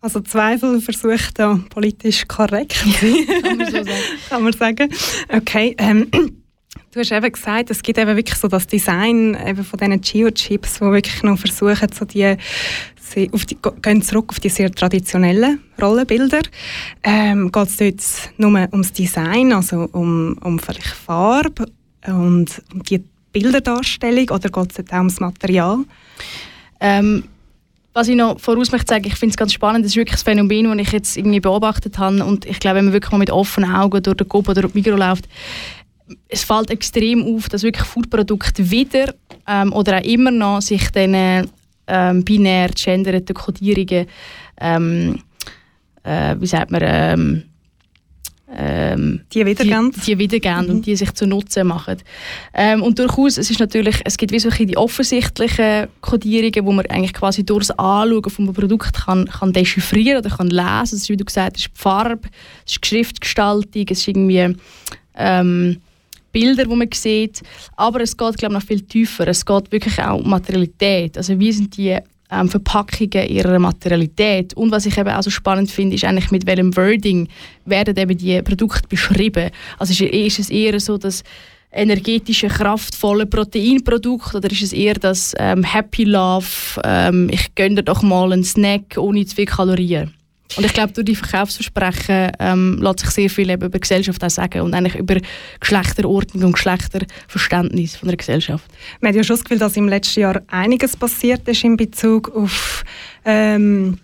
Also 0.00 0.20
Zweifel 0.20 0.80
versucht 0.80 1.38
da 1.40 1.58
politisch 1.70 2.28
korrekt 2.28 2.72
zu 2.72 2.88
sein, 2.88 3.26
Kann 3.42 3.58
man 3.58 3.66
so 3.66 3.72
sagen. 3.72 3.90
kann 4.28 4.42
man 4.44 4.52
sagen. 4.52 4.94
Okay, 5.28 5.74
ähm, 5.78 6.08
du 6.92 7.00
hast 7.00 7.10
eben 7.10 7.32
gesagt, 7.32 7.70
es 7.70 7.82
gibt 7.82 7.98
eben 7.98 8.16
wirklich 8.16 8.38
so 8.38 8.46
das 8.46 8.68
Design 8.68 9.36
eben 9.44 9.64
von 9.64 9.78
diesen 9.78 10.00
Geo-Chips, 10.00 10.74
die 10.74 10.80
wirklich 10.82 11.22
noch 11.24 11.38
versuchen, 11.38 11.88
so 11.92 12.04
die, 12.04 12.36
sie 13.12 13.30
auf 13.32 13.44
die, 13.46 13.56
gehen 13.82 14.02
zurück 14.02 14.26
auf 14.30 14.40
die 14.40 14.48
sehr 14.48 14.70
traditionellen 14.70 15.60
Rollenbilder. 15.80 16.42
Ähm, 17.02 17.50
geht 17.52 17.68
es 17.68 17.76
dort 17.76 18.38
nur 18.38 18.68
ums 18.72 18.92
Design, 18.92 19.52
also 19.52 19.88
um, 19.92 20.36
um 20.42 20.58
vielleicht 20.58 20.86
Farbe 20.86 21.66
und 22.06 22.62
um 22.72 22.82
die 22.82 23.02
Bilderdarstellung 23.32 24.30
oder 24.30 24.48
geht 24.48 24.78
es 24.78 24.92
auch 24.92 24.96
ums 24.96 25.20
Material? 25.20 25.78
Ähm, 26.80 27.24
was 27.94 28.08
ich 28.08 28.16
noch 28.16 28.38
voraus 28.38 28.70
möchte 28.70 28.94
sagen, 28.94 29.06
ich 29.06 29.16
finde 29.16 29.32
es 29.32 29.36
ganz 29.36 29.52
spannend, 29.52 29.84
das 29.84 29.92
ist 29.92 29.96
wirklich 29.96 30.20
ein 30.20 30.24
Phänomen, 30.24 30.78
das 30.78 30.86
ich 30.86 30.92
jetzt 30.92 31.16
irgendwie 31.16 31.40
beobachtet 31.40 31.98
habe 31.98 32.24
und 32.24 32.44
ich 32.44 32.60
glaube, 32.60 32.76
wenn 32.76 32.86
man 32.86 32.94
wirklich 32.94 33.10
mal 33.10 33.18
mit 33.18 33.30
offenen 33.30 33.74
Augen 33.74 34.02
durch 34.02 34.16
den 34.16 34.28
Coop 34.28 34.48
oder 34.48 34.62
durch 34.62 34.74
Migros 34.74 34.98
läuft, 34.98 35.28
es 36.28 36.44
fällt 36.44 36.70
extrem 36.70 37.24
auf, 37.24 37.48
dass 37.48 37.62
wirklich 37.62 37.86
Foodprodukte 37.86 38.70
wieder 38.70 39.14
ähm, 39.46 39.72
oder 39.72 39.98
auch 39.98 40.04
immer 40.04 40.30
noch 40.30 40.62
sich 40.62 40.90
diesen 40.90 41.50
ähm, 41.88 42.24
binär 42.24 42.68
genderten 42.68 43.34
Kodierungen 43.34 44.06
ähm, 44.60 45.22
äh, 46.08 46.36
wie 46.38 46.46
sagt 46.46 46.70
man 46.70 46.82
ähm, 46.84 47.42
ähm, 48.56 49.20
Die 49.32 49.44
wiedergeben? 49.44 49.92
die, 49.92 50.00
die 50.00 50.18
wiedergeben 50.18 50.70
und 50.70 50.86
die 50.86 50.96
sich 50.96 51.12
zu 51.12 51.26
Nutzen 51.26 51.66
machen. 51.66 51.98
Ähm, 52.54 52.82
und 52.82 52.98
durchaus, 52.98 53.36
es 53.36 53.50
ist 53.50 53.60
natürlich, 53.60 54.00
es 54.04 54.16
gibt 54.16 54.32
wie 54.32 54.38
solche 54.38 54.64
die 54.64 54.76
offensichtlichen 54.76 55.88
Kodierungen, 56.00 56.64
wo 56.64 56.72
man 56.72 56.86
eigentlich 56.86 57.12
quasi 57.12 57.44
durch 57.44 57.66
das 57.66 57.78
Anschauen 57.78 58.30
von 58.30 58.46
einem 58.46 58.54
Produkt 58.54 58.94
kann, 58.94 59.26
kann 59.26 59.52
dechiffrieren 59.52 60.18
oder 60.24 60.34
kann 60.34 60.48
lesen. 60.48 60.62
Das 60.62 60.92
ist, 60.94 61.08
wie 61.10 61.16
du 61.16 61.24
gesagt 61.24 61.56
hast, 61.56 61.66
die 61.66 61.78
Farbe, 61.78 62.28
es 62.64 62.72
ist 62.72 62.84
die 62.84 62.88
Schriftgestaltung, 62.88 63.86
es 63.90 63.98
ist 63.98 64.08
irgendwie 64.08 64.56
ähm, 65.14 65.80
Bilder, 66.32 66.64
die 66.64 66.74
man 66.74 66.88
sieht. 66.92 67.42
Aber 67.76 68.00
es 68.00 68.16
geht, 68.16 68.38
glaube 68.38 68.54
ich, 68.54 68.60
noch 68.60 68.66
viel 68.66 68.80
tiefer. 68.82 69.28
Es 69.28 69.44
geht 69.44 69.72
wirklich 69.72 70.00
auch 70.02 70.18
um 70.18 70.28
Materialität. 70.28 71.16
Also 71.16 71.38
wie 71.38 71.52
sind 71.52 71.76
die 71.76 71.98
ähm, 72.30 72.48
Verpackungen 72.48 73.28
ihrer 73.28 73.58
Materialität. 73.58 74.54
Und 74.54 74.70
was 74.70 74.86
ich 74.86 74.98
eben 74.98 75.10
auch 75.10 75.22
so 75.22 75.30
spannend 75.30 75.70
finde, 75.70 75.96
ist 75.96 76.04
eigentlich 76.04 76.30
mit 76.30 76.46
welchem 76.46 76.76
Wording 76.76 77.28
werden 77.64 77.96
eben 77.96 78.16
die 78.16 78.42
Produkte 78.42 78.88
beschrieben. 78.88 79.50
Also 79.78 79.92
ist, 79.92 80.12
ist 80.12 80.38
es 80.38 80.50
eher 80.50 80.78
so, 80.80 80.98
dass 80.98 81.22
energetische, 81.70 82.48
kraftvolle 82.48 83.26
Proteinprodukt 83.26 84.34
oder 84.34 84.50
ist 84.50 84.62
es 84.62 84.72
eher 84.72 84.94
das 84.94 85.34
ähm, 85.38 85.62
Happy 85.64 86.04
Love, 86.04 86.80
ähm, 86.82 87.28
ich 87.30 87.54
gönne 87.54 87.76
dir 87.76 87.82
doch 87.82 88.02
mal 88.02 88.32
einen 88.32 88.44
Snack 88.44 88.96
ohne 88.96 89.26
zu 89.26 89.36
viel 89.36 89.44
Kalorien. 89.44 90.14
Und 90.56 90.64
ich 90.64 90.72
glaube, 90.72 90.92
durch 90.92 91.04
die 91.04 91.14
Verkaufsversprechen 91.14 92.32
ähm, 92.38 92.78
lässt 92.80 93.00
sich 93.00 93.10
sehr 93.10 93.30
viel 93.30 93.50
eben 93.50 93.66
über 93.66 93.78
Gesellschaft 93.78 94.22
auch 94.24 94.30
sagen 94.30 94.62
und 94.62 94.74
eigentlich 94.74 94.96
über 94.96 95.16
Geschlechterordnung 95.60 96.44
und 96.44 96.52
Geschlechterverständnis 96.52 97.96
von 97.96 98.08
der 98.08 98.16
Gesellschaft. 98.16 98.64
Man 99.00 99.10
hat 99.10 99.16
ja 99.16 99.24
schon 99.24 99.36
das 99.36 99.44
Gefühl, 99.44 99.58
dass 99.58 99.76
im 99.76 99.88
letzten 99.88 100.20
Jahr 100.20 100.42
einiges 100.48 100.96
passiert 100.96 101.46
ist 101.46 101.64
in 101.64 101.76
Bezug 101.76 102.34
auf 102.34 102.84
ähm, 103.24 103.98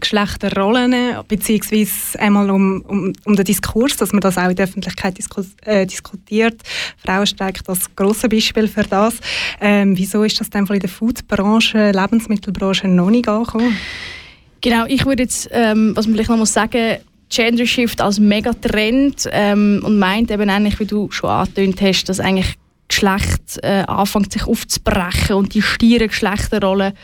Geschlechterrollen, 0.00 1.16
beziehungsweise 1.26 2.18
einmal 2.20 2.50
um, 2.50 2.82
um, 2.82 3.12
um 3.24 3.36
den 3.36 3.44
Diskurs, 3.44 3.96
dass 3.96 4.12
man 4.12 4.20
das 4.20 4.36
auch 4.36 4.50
in 4.50 4.56
der 4.56 4.66
Öffentlichkeit 4.66 5.16
disku 5.16 5.42
äh, 5.64 5.86
diskutiert. 5.86 6.60
Frauenstreik 7.04 7.64
das 7.64 7.94
große 7.96 8.28
Beispiel 8.28 8.68
für 8.68 8.82
das. 8.82 9.14
Ähm, 9.60 9.96
wieso 9.96 10.22
ist 10.24 10.40
das 10.40 10.50
dann 10.50 10.66
in 10.66 10.80
der 10.80 10.90
Foodbranche, 10.90 11.90
Lebensmittelbranche 11.90 12.86
noch 12.86 13.10
nicht 13.10 13.28
angekommen? 13.28 13.76
Genau, 14.60 14.84
ich 14.86 15.06
würde 15.06 15.22
jetzt, 15.22 15.48
ähm, 15.52 15.92
was 15.94 16.06
man 16.06 16.14
vielleicht 16.14 16.30
noch 16.30 16.36
muss 16.36 16.52
sagen, 16.52 16.98
Gender 17.30 17.66
Shift 17.66 18.00
als 18.00 18.18
Megatrend 18.18 19.28
ähm, 19.30 19.82
und 19.84 19.98
meint 19.98 20.30
eben 20.30 20.48
eigentlich, 20.48 20.80
wie 20.80 20.86
du 20.86 21.10
schon 21.10 21.30
angetönt 21.30 21.80
hast, 21.82 22.04
dass 22.04 22.20
eigentlich 22.20 22.54
Geschlecht 22.88 23.58
äh, 23.62 23.84
anfängt 23.86 24.32
sich 24.32 24.46
aufzubrechen 24.46 25.36
und 25.36 25.54
die 25.54 25.60
stieren 25.60 26.08
Geschlechterrollen 26.08 26.94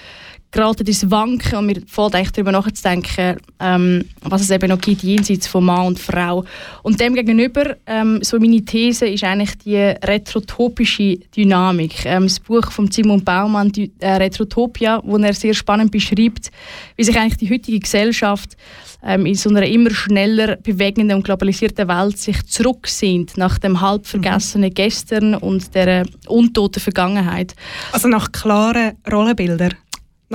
geraten 0.54 0.86
ins 0.86 1.10
Wanken 1.10 1.58
und 1.58 1.66
mir 1.66 1.82
fällt 1.86 2.14
eigentlich 2.14 2.32
darüber 2.32 2.52
nachzudenken, 2.52 3.36
ähm, 3.60 4.04
was 4.22 4.42
es 4.42 4.50
eben 4.50 4.68
noch 4.68 4.80
gibt 4.80 5.02
jenseits 5.02 5.48
von 5.48 5.64
Mann 5.64 5.88
und 5.88 5.98
Frau. 5.98 6.44
Und 6.82 7.00
dem 7.00 7.14
gegenüber, 7.14 7.76
ähm, 7.86 8.20
so 8.22 8.38
meine 8.38 8.64
These, 8.64 9.06
ist 9.06 9.24
eigentlich 9.24 9.58
die 9.58 9.76
retrotopische 9.76 11.18
Dynamik. 11.36 12.06
Ähm, 12.06 12.24
das 12.24 12.38
Buch 12.38 12.70
von 12.70 12.90
Simon 12.90 13.22
Baumann, 13.24 13.72
die, 13.72 13.90
äh, 13.98 14.12
Retrotopia, 14.12 15.02
wo 15.04 15.16
er 15.18 15.34
sehr 15.34 15.54
spannend 15.54 15.90
beschreibt, 15.90 16.50
wie 16.96 17.04
sich 17.04 17.18
eigentlich 17.18 17.38
die 17.38 17.50
heutige 17.50 17.80
Gesellschaft 17.80 18.56
ähm, 19.04 19.26
in 19.26 19.34
so 19.34 19.50
einer 19.50 19.66
immer 19.66 19.90
schneller 19.90 20.56
bewegenden 20.56 21.16
und 21.18 21.24
globalisierten 21.24 21.88
Welt 21.88 22.16
sich 22.18 22.42
zurücksehnt 22.46 23.36
nach 23.36 23.58
dem 23.58 23.80
halb 23.80 24.06
vergessenen 24.06 24.72
Gestern 24.72 25.34
und 25.34 25.74
der 25.74 26.06
untoten 26.26 26.80
Vergangenheit. 26.80 27.54
Also 27.92 28.08
nach 28.08 28.32
klaren 28.32 28.92
Rollenbildern? 29.10 29.74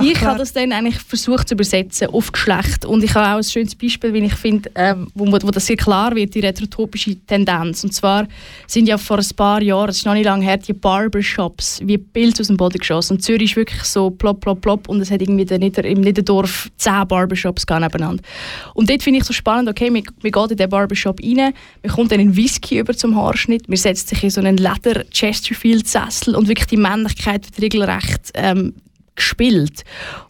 Ich 0.02 0.14
klar- 0.14 0.30
habe 0.30 0.38
das 0.38 0.52
dann 0.52 0.72
eigentlich 0.72 0.98
versucht 0.98 1.48
zu 1.48 1.54
übersetzen 1.54 2.08
auf 2.08 2.32
Geschlecht 2.32 2.84
und 2.84 3.02
ich 3.04 3.14
habe 3.14 3.26
auch 3.26 3.36
ein 3.36 3.44
schönes 3.44 3.74
Beispiel, 3.74 4.12
wie 4.12 4.24
ich 4.24 4.34
finde, 4.34 4.70
ähm, 4.74 5.08
wo, 5.14 5.26
wo 5.30 5.50
das 5.50 5.66
sehr 5.66 5.76
klar 5.76 6.14
wird, 6.14 6.34
die 6.34 6.40
retrotopische 6.40 7.16
Tendenz. 7.26 7.84
Und 7.84 7.92
zwar 7.92 8.26
sind 8.66 8.86
ja 8.88 8.98
vor 8.98 9.18
ein 9.18 9.26
paar 9.36 9.62
Jahren, 9.62 9.90
es 9.90 9.98
ist 9.98 10.06
noch 10.06 10.14
nicht 10.14 10.24
lange 10.24 10.44
her, 10.44 10.56
die 10.56 10.72
Barbershops 10.72 11.80
wie 11.84 11.98
Bild 11.98 12.40
aus 12.40 12.48
dem 12.48 12.56
Boden 12.56 12.78
geschossen. 12.78 13.14
Und 13.16 13.22
Zürich 13.22 13.50
ist 13.50 13.56
wirklich 13.56 13.82
so 13.84 14.10
plopp, 14.10 14.40
plopp, 14.40 14.60
plopp 14.60 14.88
und 14.88 15.00
es 15.00 15.10
hat 15.10 15.20
irgendwie 15.20 15.44
der 15.44 15.58
Nieder, 15.58 15.84
im 15.84 16.00
Niederdorf 16.00 16.68
zehn 16.76 17.06
Barbershops 17.06 17.64
nebeneinander. 17.68 18.22
Und 18.74 18.90
dort 18.90 19.02
finde 19.02 19.20
ich 19.20 19.24
so 19.24 19.32
spannend, 19.32 19.68
okay, 19.68 19.90
man, 19.90 20.02
man 20.22 20.32
geht 20.32 20.50
in 20.50 20.56
den 20.56 20.68
Barbershop 20.68 21.20
rein, 21.22 21.52
man 21.82 21.92
kommt 21.92 22.12
dann 22.12 22.20
einen 22.20 22.36
Whisky 22.36 22.78
über 22.78 22.94
zum 22.96 23.16
Haarschnitt, 23.16 23.68
man 23.68 23.76
setzt 23.76 24.08
sich 24.08 24.22
in 24.22 24.30
so 24.30 24.40
einen 24.40 24.56
Leder 24.56 25.04
Chesterfield-Sessel 25.10 26.34
und 26.34 26.48
wirklich 26.48 26.68
die 26.68 26.76
Männlichkeit 26.76 27.46
wird 27.46 27.62
regelrecht 27.62 28.30
ähm, 28.34 28.74
gespielt. 29.14 29.84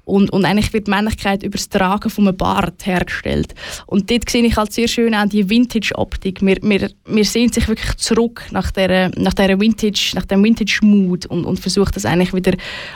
Und, 0.05 0.31
und 0.33 0.45
eigentlich 0.45 0.73
wird 0.73 0.87
die 0.89 0.91
Männlichkeit 0.91 1.43
über 1.43 1.57
das 1.57 1.69
Tragen 1.69 2.11
von 2.11 2.27
einem 2.27 2.37
Bart 2.37 2.85
hergestellt. 2.85 3.55
Und 3.87 4.11
dort 4.11 4.29
sehe 4.29 4.45
ich 4.45 4.57
halt 4.57 4.73
sehr 4.73 4.89
schön 4.89 5.15
auch 5.15 5.29
die 5.29 5.49
Vintage-Optik. 5.49 6.43
Wir, 6.43 6.57
wir, 6.63 6.91
wir 7.07 7.25
sehen 7.25 7.53
sich 7.53 7.69
wirklich 7.69 7.97
zurück 7.97 8.45
nach 8.51 8.71
dieser, 8.73 9.11
nach 9.11 9.35
dieser 9.35 9.61
Vintage, 9.61 10.13
nach 10.15 10.27
dem 10.27 10.43
Vintage-Mood 10.43 11.27
und, 11.27 11.45
und 11.45 11.61
versuchen 11.61 11.93
das 11.95 12.05
eigentlich 12.05 12.35
wieder 12.35 12.53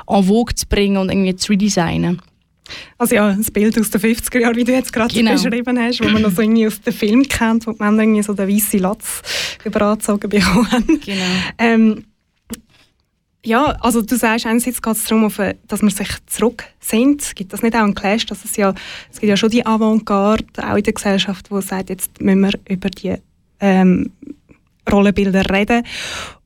en 0.08 0.24
vogue 0.24 0.54
zu 0.54 0.66
bringen 0.66 0.96
und 0.96 1.10
irgendwie 1.10 1.36
zu 1.36 1.52
redesignen. 1.52 2.20
Also 2.96 3.14
ja, 3.14 3.32
das 3.32 3.50
Bild 3.50 3.78
aus 3.78 3.90
den 3.90 4.00
50er 4.00 4.40
Jahren, 4.40 4.56
wie 4.56 4.64
du 4.64 4.72
jetzt 4.72 4.92
gerade 4.92 5.12
Genau. 5.14 5.32
beschrieben 5.32 5.78
hast, 5.78 6.02
wo 6.02 6.08
man 6.08 6.22
noch 6.22 6.30
so 6.30 6.42
irgendwie 6.42 6.66
aus 6.66 6.80
dem 6.80 6.94
Film 6.94 7.22
kennt, 7.28 7.66
wo 7.66 7.72
die 7.72 7.82
Männer 7.82 8.02
irgendwie 8.02 8.22
so 8.22 8.32
den 8.32 8.48
weißen 8.48 8.80
Latz 8.80 9.22
überangezogen 9.64 10.30
bekommen 10.30 10.70
haben. 10.72 11.00
Genau. 11.04 11.22
Ähm, 11.58 12.04
ja, 13.44 13.76
also 13.80 14.00
du 14.00 14.16
sagst, 14.16 14.46
einerseits 14.46 14.80
geht 14.80 14.94
es 14.94 15.04
darum, 15.04 15.30
äh, 15.38 15.54
dass 15.68 15.82
man 15.82 15.90
sich 15.90 16.08
zurücksehnt. 16.26 17.36
Gibt 17.36 17.52
das 17.52 17.62
nicht 17.62 17.74
auch 17.74 17.80
einen 17.80 17.94
Clash, 17.94 18.26
dass 18.26 18.44
es 18.44 18.56
ja, 18.56 18.74
es 19.12 19.20
gibt 19.20 19.28
ja 19.28 19.36
schon 19.36 19.50
die 19.50 19.64
Avantgarde, 19.64 20.44
auch 20.56 20.76
in 20.76 20.82
der 20.82 20.92
Gesellschaft, 20.92 21.48
die 21.50 21.62
sagt, 21.62 21.90
jetzt 21.90 22.20
müssen 22.20 22.40
wir 22.40 22.52
über 22.68 22.88
die 22.88 23.16
ähm, 23.60 24.10
Rollenbilder 24.90 25.48
reden. 25.50 25.84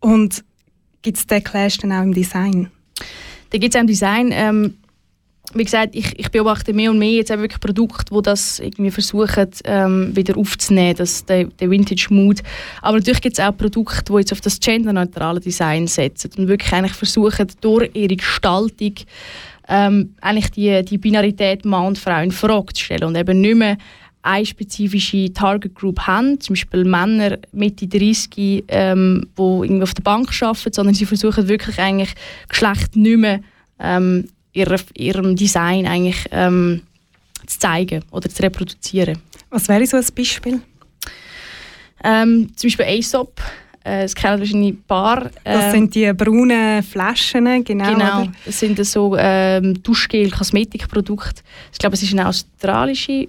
Und 0.01 0.45
gibt 1.03 1.19
es 1.19 1.27
den 1.27 1.43
Clash 1.43 1.79
dann 1.79 1.93
auch 1.93 2.03
im 2.03 2.13
Design? 2.13 2.71
Da 3.51 3.59
gibt 3.59 3.75
es 3.75 3.79
auch 3.79 3.83
im 3.83 3.87
Design, 3.87 4.31
ähm, 4.33 4.75
wie 5.55 5.65
gesagt, 5.65 5.95
ich, 5.95 6.19
ich 6.19 6.31
beobachte 6.31 6.73
mehr 6.73 6.91
und 6.91 6.99
mehr 6.99 7.11
jetzt 7.11 7.33
auch 7.33 7.39
wirklich 7.39 7.61
Produkte, 7.61 8.15
die 8.15 8.23
das 8.23 8.59
irgendwie 8.59 8.91
versuchen, 8.91 9.49
ähm, 9.65 10.15
wieder 10.15 10.37
aufzunehmen, 10.37 10.97
das, 10.97 11.25
den, 11.25 11.57
den 11.57 11.71
Vintage-Mood. 11.71 12.43
Aber 12.83 12.99
natürlich 12.99 13.21
gibt 13.21 13.39
es 13.39 13.45
auch 13.45 13.57
Produkte, 13.57 14.13
die 14.13 14.19
jetzt 14.19 14.33
auf 14.33 14.41
das 14.41 14.61
genderneutrale 14.61 15.41
Design 15.41 15.87
setzen 15.87 16.31
und 16.37 16.49
wirklich 16.49 16.73
eigentlich 16.73 16.93
versuchen, 16.93 17.47
durch 17.61 17.91
ihre 17.95 18.17
Gestaltung 18.17 18.95
ähm, 19.69 20.15
eigentlich 20.21 20.51
die, 20.51 20.85
die 20.85 20.99
Binarität 20.99 21.65
Mann 21.65 21.89
und 21.89 21.99
Frau 21.99 22.21
in 22.21 22.33
Frage 22.33 22.73
zu 22.73 22.85
stellen 22.85 23.05
und 23.05 23.17
eben 23.17 23.41
nicht 23.41 23.57
mehr 23.57 23.77
eine 24.23 24.45
spezifische 24.45 25.33
Target 25.33 25.75
Group 25.75 26.01
haben, 26.01 26.41
zum 26.41 26.55
Beispiel 26.55 26.85
Männer 26.85 27.39
Mitte 27.53 27.87
30, 27.87 28.65
ähm, 28.69 29.27
die 29.39 29.43
irgendwie 29.43 29.83
auf 29.83 29.95
der 29.95 30.03
Bank 30.03 30.31
arbeiten, 30.43 30.73
sondern 30.73 30.95
sie 30.95 31.07
versuchen 31.07 31.49
wirklich 31.49 31.79
eigentlich 31.79 32.15
Geschlecht 32.49 32.97
nicht 32.97 33.19
mehr 33.19 33.41
ähm, 33.79 34.29
ihrer, 34.59 34.81
ihrem 34.95 35.37
Design 35.37 35.87
eigentlich 35.87 36.25
ähm, 36.31 36.83
zu 37.47 37.59
zeigen 37.59 38.05
oder 38.11 38.29
zu 38.29 38.43
reproduzieren. 38.43 39.19
Was 39.51 39.69
wäre 39.69 39.87
so 39.87 39.97
ein 39.97 40.05
Beispiel? 40.15 40.61
Ähm, 42.05 42.51
zum 42.55 42.69
Beispiel 42.69 42.87
Aesop 42.87 43.41
Äh, 43.85 44.05
es 44.05 44.15
kennen 44.15 44.41
wahrscheinlich 44.41 44.75
ein 44.75 44.83
paar. 44.87 45.31
Das 45.45 45.67
ähm, 45.67 45.71
sind 45.71 45.95
die 45.95 46.13
braunen 46.13 46.83
Flaschen, 46.83 47.65
genau. 47.65 47.93
Genau, 47.93 48.23
oder? 48.23 48.33
das 48.45 48.59
sind 48.59 48.85
so 48.85 49.17
ähm, 49.17 49.83
Duschgel, 49.83 50.31
Kosmetikprodukte. 50.31 51.43
Ich 51.73 51.79
glaube, 51.79 51.95
es 51.95 52.03
ist 52.03 52.13
eine 52.13 52.29
australische 52.29 53.29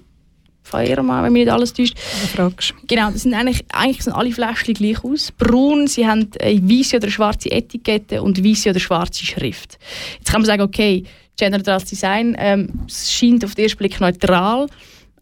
Firma, 0.64 1.24
wenn 1.24 1.34
mich 1.34 1.46
nicht 1.46 1.52
alles 1.52 1.74
täuscht. 1.74 1.98
Fragst. 1.98 2.74
Genau, 2.88 3.10
das 3.12 3.24
sind 3.24 3.34
eigentlich, 3.34 3.66
eigentlich 3.70 4.04
sehen 4.04 4.14
alle 4.14 4.32
Fläschchen 4.32 4.74
gleich 4.74 5.04
aus. 5.04 5.32
Braun, 5.32 5.88
sie 5.88 6.08
haben 6.08 6.30
eine 6.40 6.62
weiße 6.70 6.98
oder 6.98 7.10
schwarze 7.10 7.52
Etikette 7.52 8.22
und 8.22 8.44
weiße 8.44 8.70
oder 8.70 8.80
schwarze 8.80 9.26
Schrift. 9.26 9.80
Jetzt 10.18 10.32
kann 10.32 10.42
man 10.42 10.46
sagen, 10.46 10.62
okay, 10.62 11.04
genderneutrales 11.38 11.86
Design 11.86 12.36
ähm, 12.38 12.70
scheint 12.88 13.44
auf 13.44 13.56
den 13.56 13.64
ersten 13.64 13.80
Blick 13.80 14.00
neutral. 14.00 14.68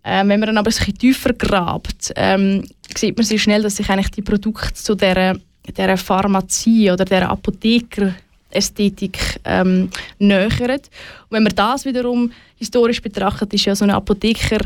Ähm, 0.04 0.30
wenn 0.30 0.40
man 0.40 0.48
dann 0.48 0.58
aber 0.58 0.70
ein 0.70 0.74
bisschen 0.74 0.98
tiefer 0.98 1.34
grabt, 1.34 2.14
ähm, 2.16 2.64
sieht 2.96 3.18
man 3.18 3.26
sehr 3.26 3.40
schnell, 3.40 3.62
dass 3.62 3.76
sich 3.76 3.90
eigentlich 3.90 4.12
die 4.12 4.22
Produkte 4.22 4.74
zu 4.74 4.96
dieser, 4.96 5.36
dieser 5.68 5.98
Pharmazie 5.98 6.92
oder 6.92 7.06
dieser 7.06 7.30
Apotheker 7.30 8.16
Ästhetik 8.50 9.40
ähm, 9.44 9.90
nähern. 10.20 10.72
Und 10.72 10.90
wenn 11.30 11.44
man 11.44 11.56
das 11.56 11.86
wiederum 11.86 12.32
historisch 12.56 13.02
betrachtet, 13.02 13.54
ist 13.54 13.66
ja 13.66 13.76
so 13.76 13.84
eine 13.84 13.96
Apotheker 13.96 14.60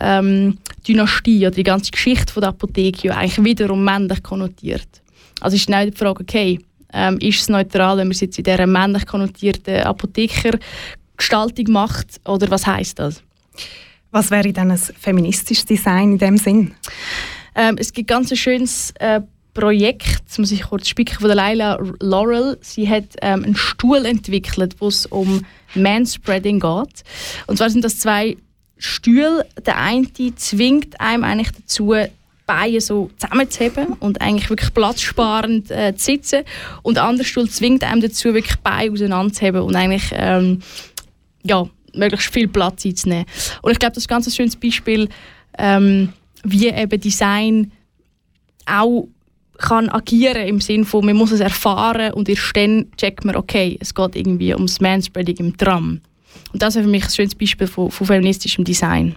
ähm, 0.00 0.58
Dynastie 0.86 1.46
oder 1.46 1.52
die 1.52 1.62
ganze 1.62 1.90
Geschichte 1.90 2.32
von 2.32 2.42
der 2.42 2.50
Apotheke 2.50 3.08
ja 3.08 3.16
eigentlich 3.16 3.44
wiederum 3.44 3.84
männlich 3.84 4.22
konnotiert. 4.22 4.88
Also 5.40 5.56
ist 5.56 5.66
genau 5.66 5.84
die 5.84 5.96
Frage, 5.96 6.20
okay, 6.22 6.58
ähm, 6.92 7.18
ist 7.18 7.40
es 7.40 7.48
neutral, 7.48 7.98
wenn 7.98 8.08
man 8.08 8.12
es 8.12 8.20
jetzt 8.20 8.38
in 8.38 8.44
dieser 8.44 8.66
männlich 8.66 9.06
konnotierten 9.06 9.82
Apothekergestaltung 9.82 11.72
macht 11.72 12.20
oder 12.24 12.50
was 12.50 12.66
heißt 12.66 12.98
das? 12.98 13.22
Was 14.10 14.30
wäre 14.30 14.52
dann 14.52 14.70
ein 14.70 14.78
feministisches 14.78 15.66
Design 15.66 16.12
in 16.12 16.18
dem 16.18 16.38
Sinn? 16.38 16.74
Ähm, 17.54 17.76
es 17.78 17.92
gibt 17.92 18.08
ganz 18.08 18.30
ein 18.30 18.36
schönes 18.36 18.92
äh, 18.98 19.20
Projekt, 19.52 20.20
das 20.26 20.38
muss 20.38 20.52
ich 20.52 20.62
kurz 20.64 20.88
spicken, 20.88 21.14
von 21.18 21.28
der 21.28 21.34
Leila 21.34 21.78
Laurel. 22.00 22.58
Sie 22.60 22.88
hat 22.88 23.04
ähm, 23.22 23.42
einen 23.42 23.56
Stuhl 23.56 24.04
entwickelt, 24.04 24.76
wo 24.80 24.88
es 24.88 25.06
um 25.06 25.44
Manspreading 25.74 26.60
geht. 26.60 27.04
Und 27.46 27.56
zwar 27.56 27.70
sind 27.70 27.82
das 27.82 27.98
zwei 27.98 28.36
Stühle. 28.78 29.46
Der 29.64 29.78
eine 29.78 30.06
zwingt 30.36 31.00
einem 31.00 31.24
eigentlich 31.24 31.52
dazu, 31.52 31.94
Beine 32.46 32.80
so 32.80 33.10
zusammenzuheben 33.18 33.94
und 33.98 34.20
eigentlich 34.20 34.48
wirklich 34.50 34.72
platzsparend 34.72 35.70
äh, 35.70 35.94
zu 35.96 36.04
sitzen. 36.04 36.42
Und 36.82 36.96
der 36.96 37.04
andere 37.04 37.26
Stuhl 37.26 37.48
zwingt 37.48 37.82
einem 37.82 38.00
dazu, 38.00 38.32
wirklich 38.34 38.56
Beine 38.60 38.92
auseinanderzuheben 38.92 39.62
und 39.62 39.74
eigentlich 39.74 40.10
ähm, 40.12 40.60
ja, 41.42 41.68
möglichst 41.94 42.32
viel 42.32 42.48
Platz 42.48 42.84
einzunehmen. 42.84 43.26
Und 43.62 43.72
ich 43.72 43.78
glaube, 43.78 43.94
das 43.94 44.04
ist 44.04 44.10
ein 44.10 44.14
ganz 44.14 44.34
schönes 44.34 44.56
Beispiel, 44.56 45.08
ähm, 45.58 46.12
wie 46.44 46.68
eben 46.68 47.00
Design 47.00 47.72
auch 48.66 49.08
kann 49.58 49.88
agieren 49.88 50.46
im 50.46 50.60
Sinne 50.60 50.84
von, 50.84 51.04
man 51.04 51.16
muss 51.16 51.32
es 51.32 51.40
erfahren 51.40 52.12
und 52.12 52.28
erst 52.28 52.54
dann 52.54 52.86
checkt 52.96 53.24
man, 53.24 53.36
okay, 53.36 53.78
es 53.80 53.94
geht 53.94 54.14
irgendwie 54.14 54.52
ums 54.52 54.80
Manspreading 54.80 55.36
im 55.36 55.56
Tram. 55.56 56.00
Und 56.52 56.62
das 56.62 56.76
ist 56.76 56.82
für 56.82 56.88
mich 56.88 57.04
ein 57.04 57.10
schönes 57.10 57.34
Beispiel 57.34 57.66
von, 57.66 57.90
von 57.90 58.06
feministischem 58.06 58.64
Design. 58.64 59.16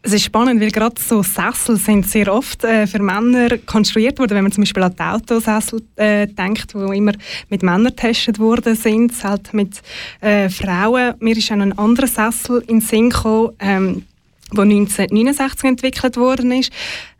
Es 0.00 0.12
ist 0.12 0.24
spannend, 0.24 0.60
weil 0.60 0.70
gerade 0.70 0.94
so 1.00 1.22
Sessel 1.22 1.76
sind 1.76 2.08
sehr 2.08 2.32
oft 2.32 2.64
äh, 2.64 2.86
für 2.86 3.02
Männer 3.02 3.58
konstruiert 3.58 4.18
worden. 4.18 4.36
Wenn 4.36 4.44
man 4.44 4.52
zum 4.52 4.62
Beispiel 4.62 4.82
an 4.82 4.94
die 4.96 5.02
Autosessel 5.02 5.82
äh, 5.96 6.26
denkt, 6.28 6.72
die 6.72 6.96
immer 6.96 7.12
mit 7.50 7.62
Männern 7.62 7.94
getestet 7.94 8.38
worden 8.38 8.76
sind, 8.76 9.12
halt 9.24 9.52
mit 9.52 9.82
äh, 10.20 10.48
Frauen. 10.48 11.14
Mir 11.18 11.36
ist 11.36 11.50
auch 11.50 11.56
ein 11.56 11.76
anderer 11.76 12.06
Sessel 12.06 12.62
in 12.68 12.78
den 12.78 12.80
Sinn 12.80 13.10
gekommen, 13.10 13.50
ähm, 13.58 14.06
der 14.52 14.62
1969 14.62 15.64
entwickelt 15.64 16.16
worden 16.16 16.52
ist. 16.52 16.70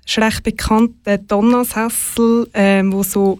Das 0.04 0.16
ist 0.16 0.18
recht 0.18 1.04
der 1.04 1.18
Donna-Sessel, 1.18 2.48
äh, 2.54 2.82
wo 2.86 3.02
so 3.02 3.38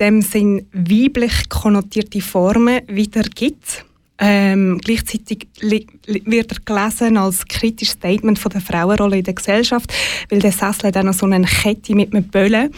dem 0.00 0.22
Sinn 0.22 0.66
weiblich 0.72 1.48
konnotierte 1.48 2.20
Formen 2.20 2.80
wiedergibt. 2.88 3.84
Ähm, 4.18 4.78
gleichzeitig 4.82 5.46
wird 5.60 6.52
er 6.52 6.58
gelesen 6.64 7.16
als 7.16 7.46
kritisches 7.46 7.94
Statement 7.94 8.38
von 8.38 8.50
der 8.50 8.60
Frauenrolle 8.60 9.18
in 9.18 9.24
der 9.24 9.34
Gesellschaft, 9.34 9.92
weil 10.28 10.40
der 10.40 10.52
Sessel 10.52 10.88
hat 10.88 10.96
auch 10.96 11.04
noch 11.04 11.14
so 11.14 11.26
eine 11.26 11.46
Kette 11.46 11.94
mit 11.94 12.12
einem 12.12 12.24
Böllen 12.24 12.70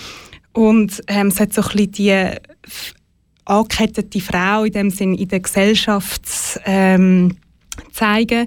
und 0.53 1.03
ähm, 1.07 1.29
es 1.29 1.40
hat 1.40 1.53
so 1.53 1.62
ein 1.62 1.68
bisschen 1.68 1.92
die 1.92 2.26
angekettete 3.44 4.20
Frau 4.20 4.64
in 4.64 4.72
dem 4.72 4.90
Sinn 4.90 5.14
in 5.14 5.29
der 5.29 5.40
Gesellschaft 5.40 6.22
ähm, 6.64 7.37
zeigen 7.92 8.46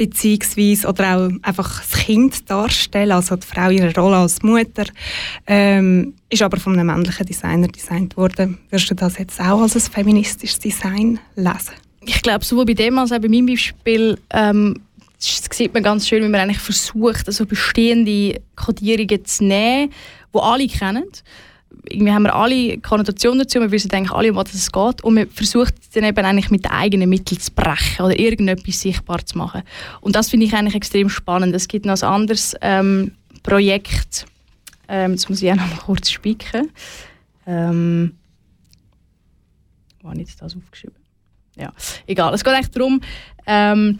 beziehungsweise 0.00 0.88
oder 0.88 1.14
auch 1.14 1.30
einfach 1.42 1.82
das 1.82 2.06
Kind 2.06 2.48
darstellen, 2.48 3.12
also 3.12 3.36
die 3.36 3.46
Frau 3.46 3.68
ihre 3.68 3.94
Rolle 3.94 4.16
als 4.16 4.42
Mutter, 4.42 4.86
ähm, 5.46 6.14
ist 6.30 6.40
aber 6.40 6.56
von 6.56 6.72
einem 6.72 6.86
männlichen 6.86 7.26
Designer 7.26 7.68
designt 7.68 8.16
worden. 8.16 8.56
Würdest 8.70 8.90
du 8.90 8.94
das 8.94 9.18
jetzt 9.18 9.38
auch 9.38 9.60
als 9.60 9.74
ein 9.74 9.92
feministisches 9.92 10.58
Design 10.58 11.20
lesen? 11.36 11.74
Ich 12.04 12.22
glaube, 12.22 12.44
sowohl 12.44 12.64
bei 12.64 12.74
dem 12.74 12.98
als 12.98 13.12
auch 13.12 13.18
bei 13.18 13.28
meinem 13.28 13.46
Beispiel 13.46 14.18
ähm, 14.30 14.80
sieht 15.18 15.74
man 15.74 15.82
ganz 15.82 16.08
schön, 16.08 16.22
wie 16.24 16.28
man 16.28 16.40
eigentlich 16.40 16.58
versucht, 16.58 17.26
also 17.26 17.44
bestehende 17.44 18.40
Kodierungen 18.56 19.24
zu 19.24 19.44
nehmen, 19.44 19.92
die 20.34 20.38
alle 20.38 20.66
kennen. 20.66 21.04
Irgendwie 21.88 22.12
haben 22.12 22.24
wir 22.24 22.34
alle 22.34 22.78
Konnotationen 22.78 23.40
dazu, 23.40 23.60
wir 23.60 23.70
wissen 23.70 23.90
eigentlich 23.92 24.12
alle, 24.12 24.30
um 24.30 24.36
was 24.36 24.54
es 24.54 24.70
geht 24.70 25.02
und 25.02 25.14
man 25.14 25.28
versucht 25.28 25.74
dann 25.94 26.04
eben 26.04 26.24
eigentlich 26.24 26.50
mit 26.50 26.70
eigenen 26.70 27.08
Mitteln 27.08 27.40
zu 27.40 27.52
brechen 27.52 28.04
oder 28.04 28.18
irgendetwas 28.18 28.80
sichtbar 28.80 29.24
zu 29.24 29.38
machen. 29.38 29.62
Und 30.00 30.16
das 30.16 30.30
finde 30.30 30.46
ich 30.46 30.54
eigentlich 30.54 30.74
extrem 30.74 31.08
spannend. 31.08 31.54
Es 31.54 31.68
gibt 31.68 31.86
noch 31.86 32.00
ein 32.02 32.08
anderes 32.08 32.54
ähm, 32.60 33.12
Projekt, 33.42 34.26
ähm, 34.88 35.12
jetzt 35.12 35.28
muss 35.28 35.40
ich 35.40 35.50
auch 35.50 35.56
noch 35.56 35.68
mal 35.68 35.78
kurz 35.78 36.10
spicken. 36.10 36.70
Ähm, 37.46 38.14
wo 40.02 40.10
habe 40.10 40.20
ich 40.20 40.36
das 40.36 40.56
aufgeschrieben? 40.56 40.99
Ja, 41.60 41.72
egal. 42.06 42.32
Es 42.34 42.42
geht 42.42 42.54
eigentlich 42.54 42.70
darum, 42.70 43.00
ähm, 43.46 43.98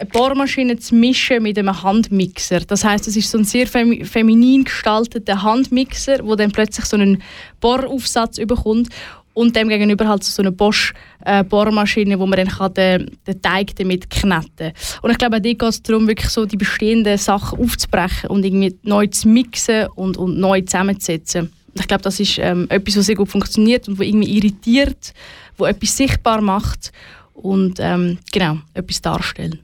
eine 0.00 0.08
Bohrmaschine 0.08 0.78
zu 0.78 0.94
mischen 0.94 1.42
mit 1.42 1.58
einem 1.58 1.82
Handmixer. 1.82 2.60
Das 2.60 2.84
heißt, 2.84 3.06
es 3.06 3.16
ist 3.16 3.30
so 3.30 3.38
ein 3.38 3.44
sehr 3.44 3.66
fem 3.66 4.04
feminin 4.04 4.64
gestalteter 4.64 5.42
Handmixer, 5.42 6.24
wo 6.24 6.36
dann 6.36 6.52
plötzlich 6.52 6.86
so 6.86 6.96
einen 6.96 7.22
Bohraufsatz 7.60 8.38
überkommt 8.38 8.88
und 9.34 9.54
dem 9.54 9.68
gegenüber 9.68 10.08
halt 10.08 10.24
so 10.24 10.42
eine 10.42 10.52
Bosch 10.52 10.94
äh, 11.24 11.44
Bohrmaschine, 11.44 12.18
wo 12.18 12.26
man 12.26 12.38
dann 12.38 12.48
kann 12.48 12.74
den, 12.74 13.18
den 13.26 13.42
Teig 13.42 13.76
damit 13.76 14.08
kneten. 14.08 14.72
Und 15.02 15.10
ich 15.10 15.18
glaube, 15.18 15.40
dort 15.40 15.58
geht 15.58 15.62
es 15.62 15.82
darum, 15.82 16.08
wirklich 16.08 16.30
so 16.30 16.46
die 16.46 16.56
bestehenden 16.56 17.18
Sachen 17.18 17.58
aufzubrechen 17.58 18.30
und 18.30 18.44
irgendwie 18.44 18.76
neu 18.82 19.06
zu 19.06 19.28
mixen 19.28 19.86
und, 19.94 20.16
und 20.16 20.38
neu 20.38 20.62
zusammenzusetzen. 20.62 21.52
Und 21.74 21.80
ich 21.80 21.88
glaube, 21.88 22.02
das 22.02 22.18
ist 22.18 22.38
ähm, 22.38 22.66
etwas, 22.70 22.96
was 22.96 23.06
sehr 23.06 23.14
gut 23.14 23.28
funktioniert 23.28 23.86
und 23.86 23.98
wo 23.98 24.02
irgendwie 24.02 24.36
irritiert, 24.36 25.12
wo 25.60 25.66
etwas 25.66 25.96
sichtbar 25.96 26.40
macht 26.40 26.92
und 27.34 27.78
ähm, 27.78 28.18
genau 28.32 28.58
etwas 28.74 29.00
darstellen. 29.00 29.60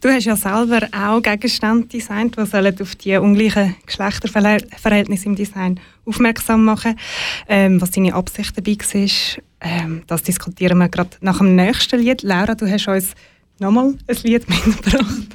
Du 0.00 0.08
hast 0.08 0.24
ja 0.24 0.36
selber 0.36 0.86
auch 0.92 1.20
Gegenstände 1.20 1.88
designt, 1.88 2.36
die 2.36 2.82
auf 2.82 2.94
die 2.94 3.16
ungleichen 3.16 3.74
Geschlechterverhältnisse 3.84 5.26
im 5.26 5.34
Design 5.34 5.80
aufmerksam 6.04 6.64
machen. 6.64 6.98
Ähm, 7.48 7.80
was 7.80 7.90
deine 7.90 8.14
Absicht 8.14 8.56
dabei 8.56 8.76
war, 8.76 9.42
ähm, 9.60 10.02
das 10.06 10.22
diskutieren 10.22 10.78
wir 10.78 10.88
gerade 10.88 11.10
nach 11.20 11.38
dem 11.38 11.56
nächsten 11.56 12.00
Lied. 12.00 12.22
Laura, 12.22 12.54
du 12.54 12.70
hast 12.70 12.86
uns 12.86 13.14
nochmal 13.58 13.94
ein 14.06 14.16
Lied 14.22 14.48
mitgebracht. 14.48 15.26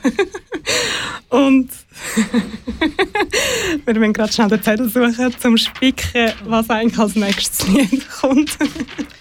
Und 1.29 1.69
wir 3.85 3.93
müssen 3.93 4.13
gerade 4.13 4.33
schnell 4.33 4.49
den 4.49 4.61
Zettel 4.61 4.89
suchen, 4.89 5.35
zum 5.39 5.57
Spicken, 5.57 6.31
was 6.45 6.69
eigentlich 6.69 6.99
als 6.99 7.15
nächstes 7.15 7.67
Lied 7.67 8.09
kommt. 8.09 8.57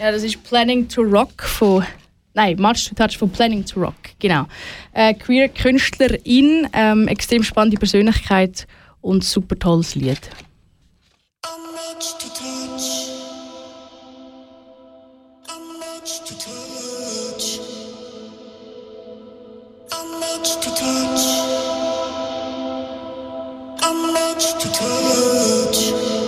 ja, 0.00 0.12
das 0.12 0.22
ist 0.22 0.42
Planning 0.44 0.88
to 0.88 1.02
Rock 1.02 1.42
von 1.42 1.84
Nein, 2.34 2.56
March 2.60 2.88
to 2.88 2.94
Touch 2.94 3.18
von 3.18 3.30
Planning 3.30 3.64
to 3.64 3.80
Rock, 3.80 3.96
genau. 4.20 4.46
Äh, 4.92 5.14
queer 5.14 5.48
Künstlerin, 5.48 6.68
ähm, 6.72 7.08
extrem 7.08 7.42
spannende 7.42 7.78
Persönlichkeit 7.78 8.66
und 9.00 9.24
super 9.24 9.58
tolles 9.58 9.94
Lied. 9.94 10.20
to 24.60 24.68
touch. 24.70 26.27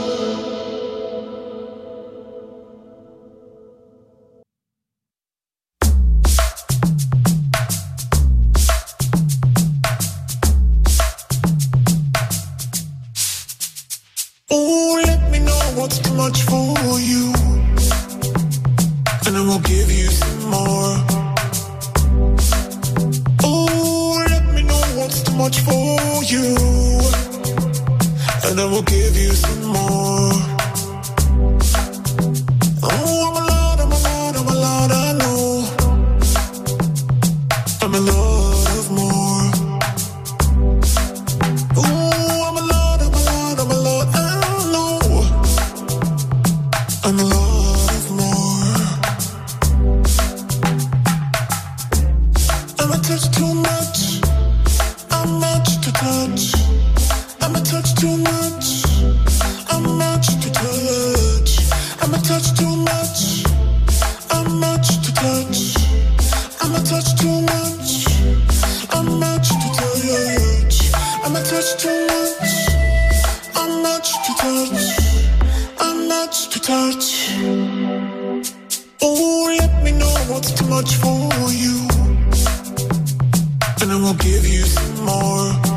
Much. 72.07 72.53
I'm 73.57 73.83
much 73.83 74.09
to 74.27 74.33
touch. 74.45 74.83
I'm 75.79 76.09
much 76.09 76.49
to 76.51 76.61
touch. 76.61 77.07
Oh, 79.03 79.57
let 79.59 79.83
me 79.83 79.93
know 79.93 80.15
what's 80.29 80.53
too 80.53 80.67
much 80.67 80.97
for 80.97 81.51
you. 81.51 81.89
And 83.83 84.03
will 84.03 84.15
give 84.15 84.47
you 84.47 84.65
some 84.65 85.05
more. 85.05 85.70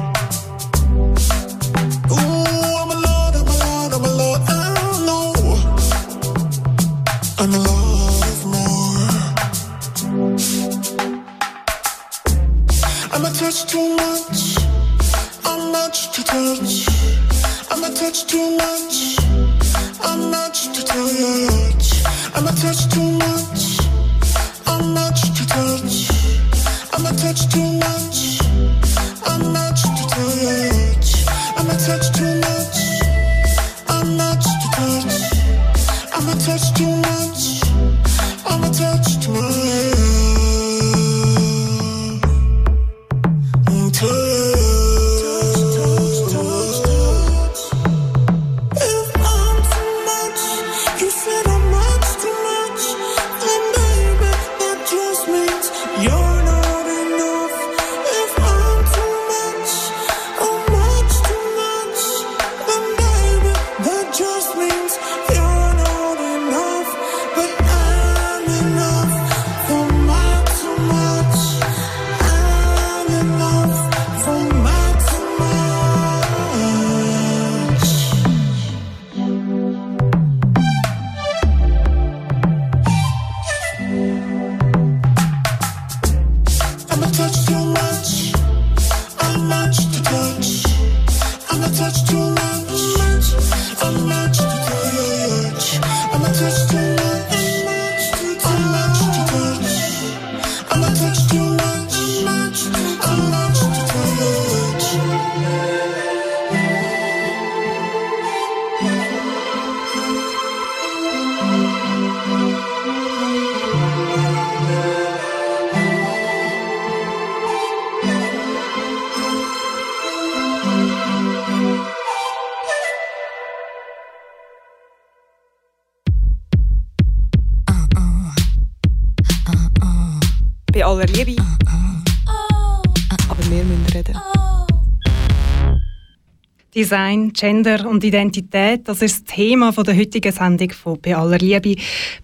Design, 136.83 137.31
Gender 137.31 137.87
und 137.87 138.03
Identität, 138.03 138.89
das 138.89 139.01
ist 139.01 139.25
das 139.25 139.35
Thema 139.35 139.71
der 139.71 139.95
heutigen 139.95 140.33
Sendung 140.33 140.69
von 140.71 140.99
«Bei 140.99 141.15
aller 141.15 141.37
Liebe». 141.37 141.77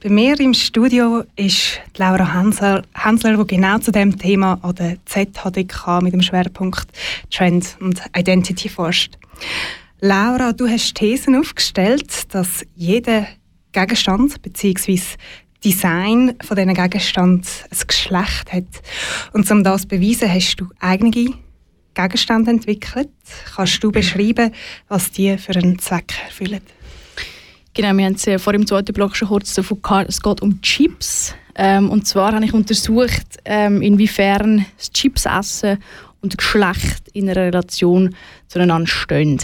Bei 0.04 0.10
mir 0.10 0.38
im 0.38 0.54
Studio 0.54 1.24
ist 1.38 1.80
Laura 1.96 2.34
Hensler, 2.34 2.82
Hensler, 2.94 3.38
die 3.38 3.56
genau 3.56 3.78
zu 3.78 3.94
dem 3.94 4.20
Thema 4.20 4.60
an 4.62 4.76
der 4.76 4.98
ZHDK 5.06 6.02
mit 6.02 6.12
dem 6.12 6.22
Schwerpunkt 6.22 6.88
Trend 7.32 7.78
und 7.80 8.02
Identity 8.14 8.68
forscht. 8.68 9.18
Laura, 10.02 10.52
du 10.52 10.68
hast 10.68 10.96
Thesen 10.96 11.38
aufgestellt, 11.38 12.34
dass 12.34 12.66
jeder 12.76 13.28
Gegenstand 13.72 14.42
bzw. 14.42 15.00
Design 15.64 16.36
von 16.44 16.58
diesen 16.58 16.74
Gegenstand 16.74 17.48
ein 17.72 17.88
Geschlecht 17.88 18.52
hat. 18.52 18.82
Und 19.32 19.50
um 19.50 19.64
das 19.64 19.84
zu 19.84 19.88
beweisen, 19.88 20.30
hast 20.30 20.58
du 20.58 20.68
eigene 20.82 21.12
Gegenstände 22.02 22.52
entwickelt. 22.52 23.10
Kannst 23.56 23.84
du 23.84 23.92
beschreiben, 23.92 24.52
was 24.88 25.12
die 25.12 25.38
für 25.38 25.56
einen 25.56 25.80
Zweck 25.80 26.14
erfüllen? 26.26 26.62
Genau, 27.74 27.96
wir 27.96 28.06
haben 28.06 28.16
es 28.16 28.28
äh, 28.28 28.40
vor 28.40 28.54
dem 28.54 28.66
zweiten 28.66 28.94
Block 28.94 29.16
schon 29.16 29.28
kurz 29.28 29.54
davon 29.54 29.82
gehabt, 29.82 30.10
es 30.10 30.22
geht 30.22 30.42
um 30.42 30.62
Chips. 30.62 31.36
Ähm, 31.56 31.90
und 31.90 32.08
zwar 32.08 32.34
habe 32.34 32.46
ich 32.46 32.54
untersucht, 32.54 33.38
ähm, 33.46 33.82
inwiefern 33.82 34.66
das 34.78 34.92
Chipsessen 34.92 35.78
und 36.22 36.38
Geschlecht 36.38 37.10
in 37.14 37.30
einer 37.30 37.42
Relation 37.42 38.16
zueinander 38.48 38.88
stehen. 38.88 39.40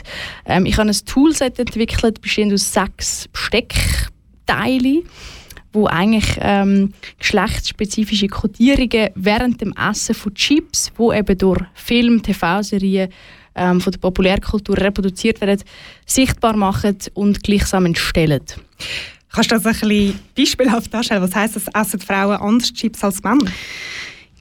Ähm, 0.45 0.65
ich 0.65 0.77
habe 0.77 0.89
ein 0.89 0.95
Toolset 1.05 1.59
entwickelt, 1.59 2.21
bestehend 2.21 2.53
aus 2.53 2.73
sechs 2.73 3.27
Besteckteilen, 3.27 5.03
wo 5.76 5.88
eigentlich 5.88 6.38
ähm, 6.39 6.93
geschlechtsspezifische 7.19 8.28
Kodierungen 8.28 9.09
während 9.15 9.61
dem 9.61 9.73
Essen 9.73 10.15
von 10.15 10.34
Chips, 10.34 10.91
wo 10.95 11.13
eben 11.13 11.38
durch 11.38 11.61
Film, 11.73 12.23
TV-Serien 12.23 13.09
ähm, 13.55 13.82
von 13.82 13.91
der 13.91 13.99
Populärkultur 13.99 14.78
reproduziert 14.78 15.41
werden, 15.41 15.63
sichtbar 16.05 16.55
machen 16.55 16.97
und 17.13 17.43
gleichsam 17.43 17.86
entstellen. 17.86 18.41
Kannst 19.32 19.51
du 19.51 19.55
das 19.55 19.65
ein 19.65 19.73
bisschen 19.73 20.19
beispielhaft 20.36 20.93
darstellen? 20.93 21.21
Was 21.21 21.36
heisst 21.36 21.57
das, 21.57 21.67
essen 21.73 21.99
Frauen 21.99 22.38
anders 22.38 22.73
Chips 22.73 23.03
als 23.03 23.21
Männer? 23.21 23.51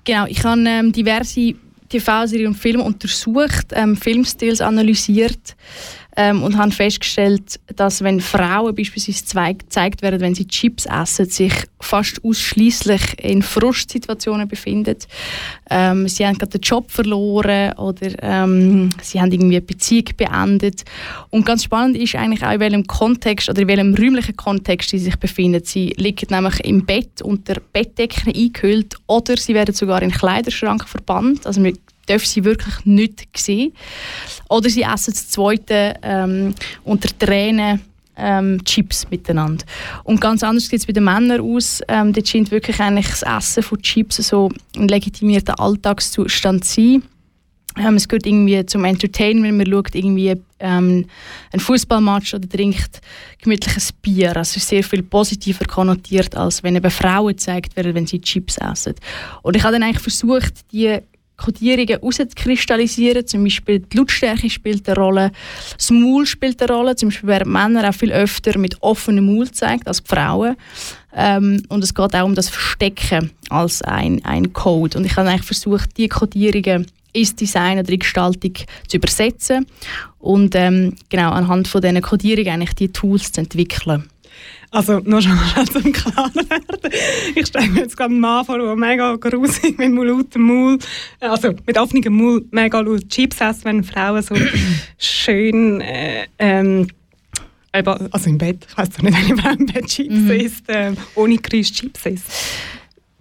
Genau, 0.05 0.27
ich 0.27 0.45
habe 0.45 0.61
ähm, 0.67 0.93
diverse 0.93 1.55
TV-Serien 1.89 2.49
und 2.49 2.55
Filme 2.55 2.83
untersucht, 2.83 3.67
ähm, 3.73 3.97
Filmstils 3.97 4.61
analysiert 4.61 5.57
ähm, 6.17 6.43
und 6.43 6.57
habe 6.57 6.71
festgestellt, 6.71 7.61
dass 7.75 8.03
wenn 8.03 8.21
Frauen 8.21 8.75
beispielsweise 8.75 9.55
gezeigt 9.55 10.03
werden, 10.03 10.21
wenn 10.21 10.35
sie 10.35 10.47
Chips 10.47 10.87
essen, 10.87 11.27
sich 11.27 11.53
fast 11.81 12.25
ausschließlich 12.25 13.19
in 13.23 13.43
Frustsituationen 13.43 14.49
befinden. 14.49 14.97
Ähm, 15.71 16.09
sie 16.09 16.27
haben 16.27 16.39
gerade 16.39 16.59
den 16.59 16.61
Job 16.61 16.91
verloren 16.91 17.73
oder 17.73 18.11
ähm, 18.23 18.91
sie 19.03 19.21
haben 19.21 19.33
irgendwie 19.33 19.57
eine 19.57 19.67
Beziehung 19.67 20.09
beendet. 20.17 20.85
Und 21.31 21.45
ganz 21.45 21.65
spannend 21.65 21.97
ist 21.97 22.15
eigentlich 22.15 22.45
auch, 22.45 22.53
in 22.53 22.61
welchem 22.61 22.87
Kontext 22.87 23.49
oder 23.49 23.63
in 23.63 23.69
welchem 23.69 23.95
räumlichen 23.95 24.37
Kontext 24.37 24.91
sie 24.91 24.99
sich 24.99 25.17
befinden. 25.17 25.63
Sie 25.65 25.95
liegen 25.97 26.27
nämlich 26.31 26.61
im 26.65 26.87
Bett 26.87 27.23
unter 27.23 27.61
Bettdecken 27.73 28.33
eingehüllt 28.35 28.97
oder 29.07 29.37
sie 29.37 29.55
werden 29.55 29.75
sogar 29.75 30.03
in 30.03 30.11
Kleiderschrank 30.11 30.89
verbannt. 30.89 31.47
Also 31.47 31.61
dürfen 32.09 32.27
sie 32.27 32.45
wirklich 32.45 32.85
nicht 32.85 33.27
sehen. 33.37 33.73
Oder 34.49 34.69
sie 34.69 34.83
essen 34.83 35.13
das 35.13 35.31
zweite 35.31 35.95
ähm, 36.03 36.55
unter 36.85 37.09
Tränen 37.19 37.81
ähm, 38.17 38.63
Chips 38.65 39.09
miteinander. 39.11 39.65
Und 40.05 40.21
ganz 40.21 40.43
anders 40.43 40.67
sieht 40.67 40.81
es 40.81 40.87
bei 40.87 40.93
den 40.93 41.05
Männern 41.05 41.41
aus. 41.41 41.81
Ähm, 41.89 42.13
dort 42.13 42.29
scheint 42.29 42.51
wirklich 42.51 42.81
eigentlich 42.81 43.09
das 43.09 43.23
Essen 43.23 43.63
von 43.63 43.81
Chips 43.83 44.17
so 44.17 44.51
ein 44.77 44.89
legitimierter 44.89 45.59
Alltagszustand 45.59 46.65
zu 46.65 46.81
sein. 46.81 47.03
Ähm, 47.77 47.97
es 47.97 48.07
gehört 48.07 48.27
irgendwie 48.27 48.65
zum 48.67 48.85
Entertainment, 48.85 49.57
man 49.57 49.67
schaut 49.67 49.95
irgendwie 49.97 50.37
ähm, 50.61 51.07
einen 51.53 51.61
Fußballmatch 51.61 52.35
oder 52.35 52.49
trinkt 52.49 53.01
gemütliches 53.43 53.93
Bier. 53.93 54.37
Also 54.37 54.59
ist 54.59 54.69
sehr 54.69 54.85
viel 54.85 55.03
positiver 55.03 55.65
konnotiert, 55.65 56.37
als 56.37 56.63
wenn 56.63 56.77
eben 56.77 56.91
Frauen 56.91 57.29
gezeigt 57.29 57.75
werden, 57.75 57.95
wenn 57.95 58.07
sie 58.07 58.21
Chips 58.21 58.59
essen. 58.59 58.95
Und 59.43 59.57
ich 59.57 59.65
habe 59.65 59.73
dann 59.73 59.83
eigentlich 59.83 60.03
versucht, 60.03 60.71
die 60.71 61.01
Kodierungen 61.37 61.89
herauszukristallisieren. 61.89 63.27
Zum 63.27 63.45
Beispiel 63.45 63.81
die 63.81 63.97
Lautstärke 63.97 64.49
spielt 64.49 64.89
eine 64.89 64.97
Rolle, 64.97 65.33
das 65.77 65.91
Maul 65.91 66.27
spielt 66.27 66.63
eine 66.63 66.73
Rolle. 66.73 66.97
Zum 66.97 67.09
Beispiel 67.09 67.29
werden 67.29 67.53
Männer 67.53 67.89
auch 67.89 67.95
viel 67.95 68.13
öfter 68.13 68.59
mit 68.59 68.81
offenem 68.83 69.27
Maul 69.27 69.47
gezeigt 69.47 69.89
als 69.89 70.01
Frauen. 70.01 70.57
Ähm, 71.15 71.63
und 71.69 71.85
es 71.85 71.95
geht 71.95 72.15
auch 72.15 72.25
um 72.25 72.35
das 72.35 72.49
Verstecken 72.49 73.31
als 73.51 73.83
ein, 73.83 74.25
ein 74.25 74.53
Code. 74.53 74.99
Und 74.99 75.05
ich 75.05 75.17
habe 75.17 75.29
eigentlich 75.29 75.47
versucht, 75.47 75.97
die 75.97 76.09
Kodierungen 76.09 76.87
ins 77.13 77.37
Design 77.37 77.79
oder 77.79 77.91
in 77.91 78.01
Gestaltung 78.01 78.55
zu 78.89 78.97
übersetzen 78.97 79.67
und 80.19 80.55
ähm, 80.57 80.97
genau 81.09 81.31
anhand 81.31 81.69
von 81.69 81.81
diesen 81.81 82.03
Kodierungen 82.03 82.53
eigentlich 82.53 82.75
die 82.75 82.89
Tools 82.89 83.33
zu 83.33 83.41
entwickeln. 83.41 84.05
Also, 84.75 84.99
nur 85.05 85.23
schon 85.23 85.37
mal 85.37 85.65
zum 85.73 85.93
klar 85.93 86.35
werden. 86.35 86.93
Ich 87.37 87.47
stelle 87.47 87.69
mir 87.69 87.83
jetzt 87.83 87.97
gerade 87.97 88.11
einen 88.11 88.19
Mann 88.19 88.45
vor, 88.45 88.59
der 88.59 88.75
mega 88.75 89.15
grusig 89.15 89.79
mit 89.79 89.93
lautem 89.93 90.43
Maul, 90.43 90.79
also 91.21 91.55
mit 91.65 91.79
offenem 91.79 92.17
Maul, 92.17 92.45
mega 92.51 92.81
laut 92.81 93.09
Chips 93.09 93.41
essen, 93.41 93.65
wenn 93.67 93.85
Frauen 93.85 94.21
so 94.21 94.35
schön, 94.99 95.81
äh, 95.81 96.27
ähm, 96.41 96.89
also 97.71 98.29
im 98.29 98.37
Bett, 98.37 98.67
ich 98.69 98.77
weiß 98.77 98.91
doch 98.91 99.03
nicht, 99.03 99.17
wenn 99.17 99.39
ich 99.39 99.61
im 99.61 99.67
Bett 99.67 99.87
Chips 99.87 100.13
mhm. 100.13 100.31
isst, 100.33 100.69
äh, 100.69 100.93
ohne 101.15 101.39
Kreis 101.39 101.71
Chips 101.71 102.07
isst. 102.07 102.27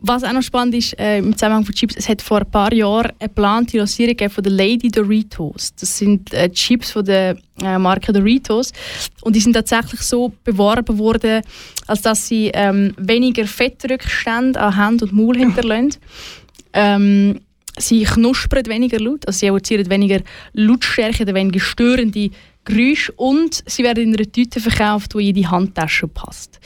Was 0.05 0.25
auch 0.25 0.33
noch 0.33 0.41
spannend 0.41 0.75
ist 0.75 0.99
äh, 0.99 1.19
im 1.19 1.31
Zusammenhang 1.31 1.63
von 1.63 1.73
Chips, 1.73 1.95
es 1.95 2.09
hat 2.09 2.21
vor 2.21 2.41
ein 2.41 2.51
paar 2.51 2.73
Jahren 2.73 3.11
eine 3.19 3.29
geplante 3.29 3.77
Lancierung 3.77 4.29
von 4.29 4.43
der 4.43 4.51
Lady 4.51 4.89
Doritos. 4.89 5.73
Das 5.79 5.97
sind 5.97 6.33
äh, 6.33 6.49
Chips 6.49 6.91
von 6.91 7.05
der 7.05 7.37
äh, 7.61 7.77
Marke 7.77 8.11
Doritos 8.11 8.73
und 9.21 9.33
die 9.33 9.39
sind 9.39 9.53
tatsächlich 9.53 10.01
so 10.01 10.33
beworben 10.43 10.97
worden, 10.97 11.41
als 11.87 12.01
dass 12.01 12.27
sie 12.27 12.51
ähm, 12.53 12.93
weniger 12.97 13.47
Fettrückstände 13.47 14.59
an 14.59 14.75
Hand 14.75 15.03
und 15.03 15.13
Maul 15.13 15.37
hinterlassen. 15.37 15.95
ähm, 16.73 17.39
sie 17.77 18.03
knuspern 18.03 18.65
weniger 18.65 18.99
laut, 18.99 19.25
also 19.25 19.39
sie 19.39 19.47
evozieren 19.47 19.89
weniger 19.89 20.19
Lautstärke 20.51 21.23
oder 21.23 21.33
weniger 21.33 21.61
störende 21.61 22.29
Geräusche 22.65 23.11
und 23.13 23.63
sie 23.65 23.83
werden 23.83 24.03
in 24.03 24.15
einer 24.15 24.31
Tüte 24.31 24.59
verkauft, 24.59 25.13
die 25.13 25.29
in 25.29 25.35
die 25.35 25.47
Handtasche 25.47 26.07
passt. 26.07 26.59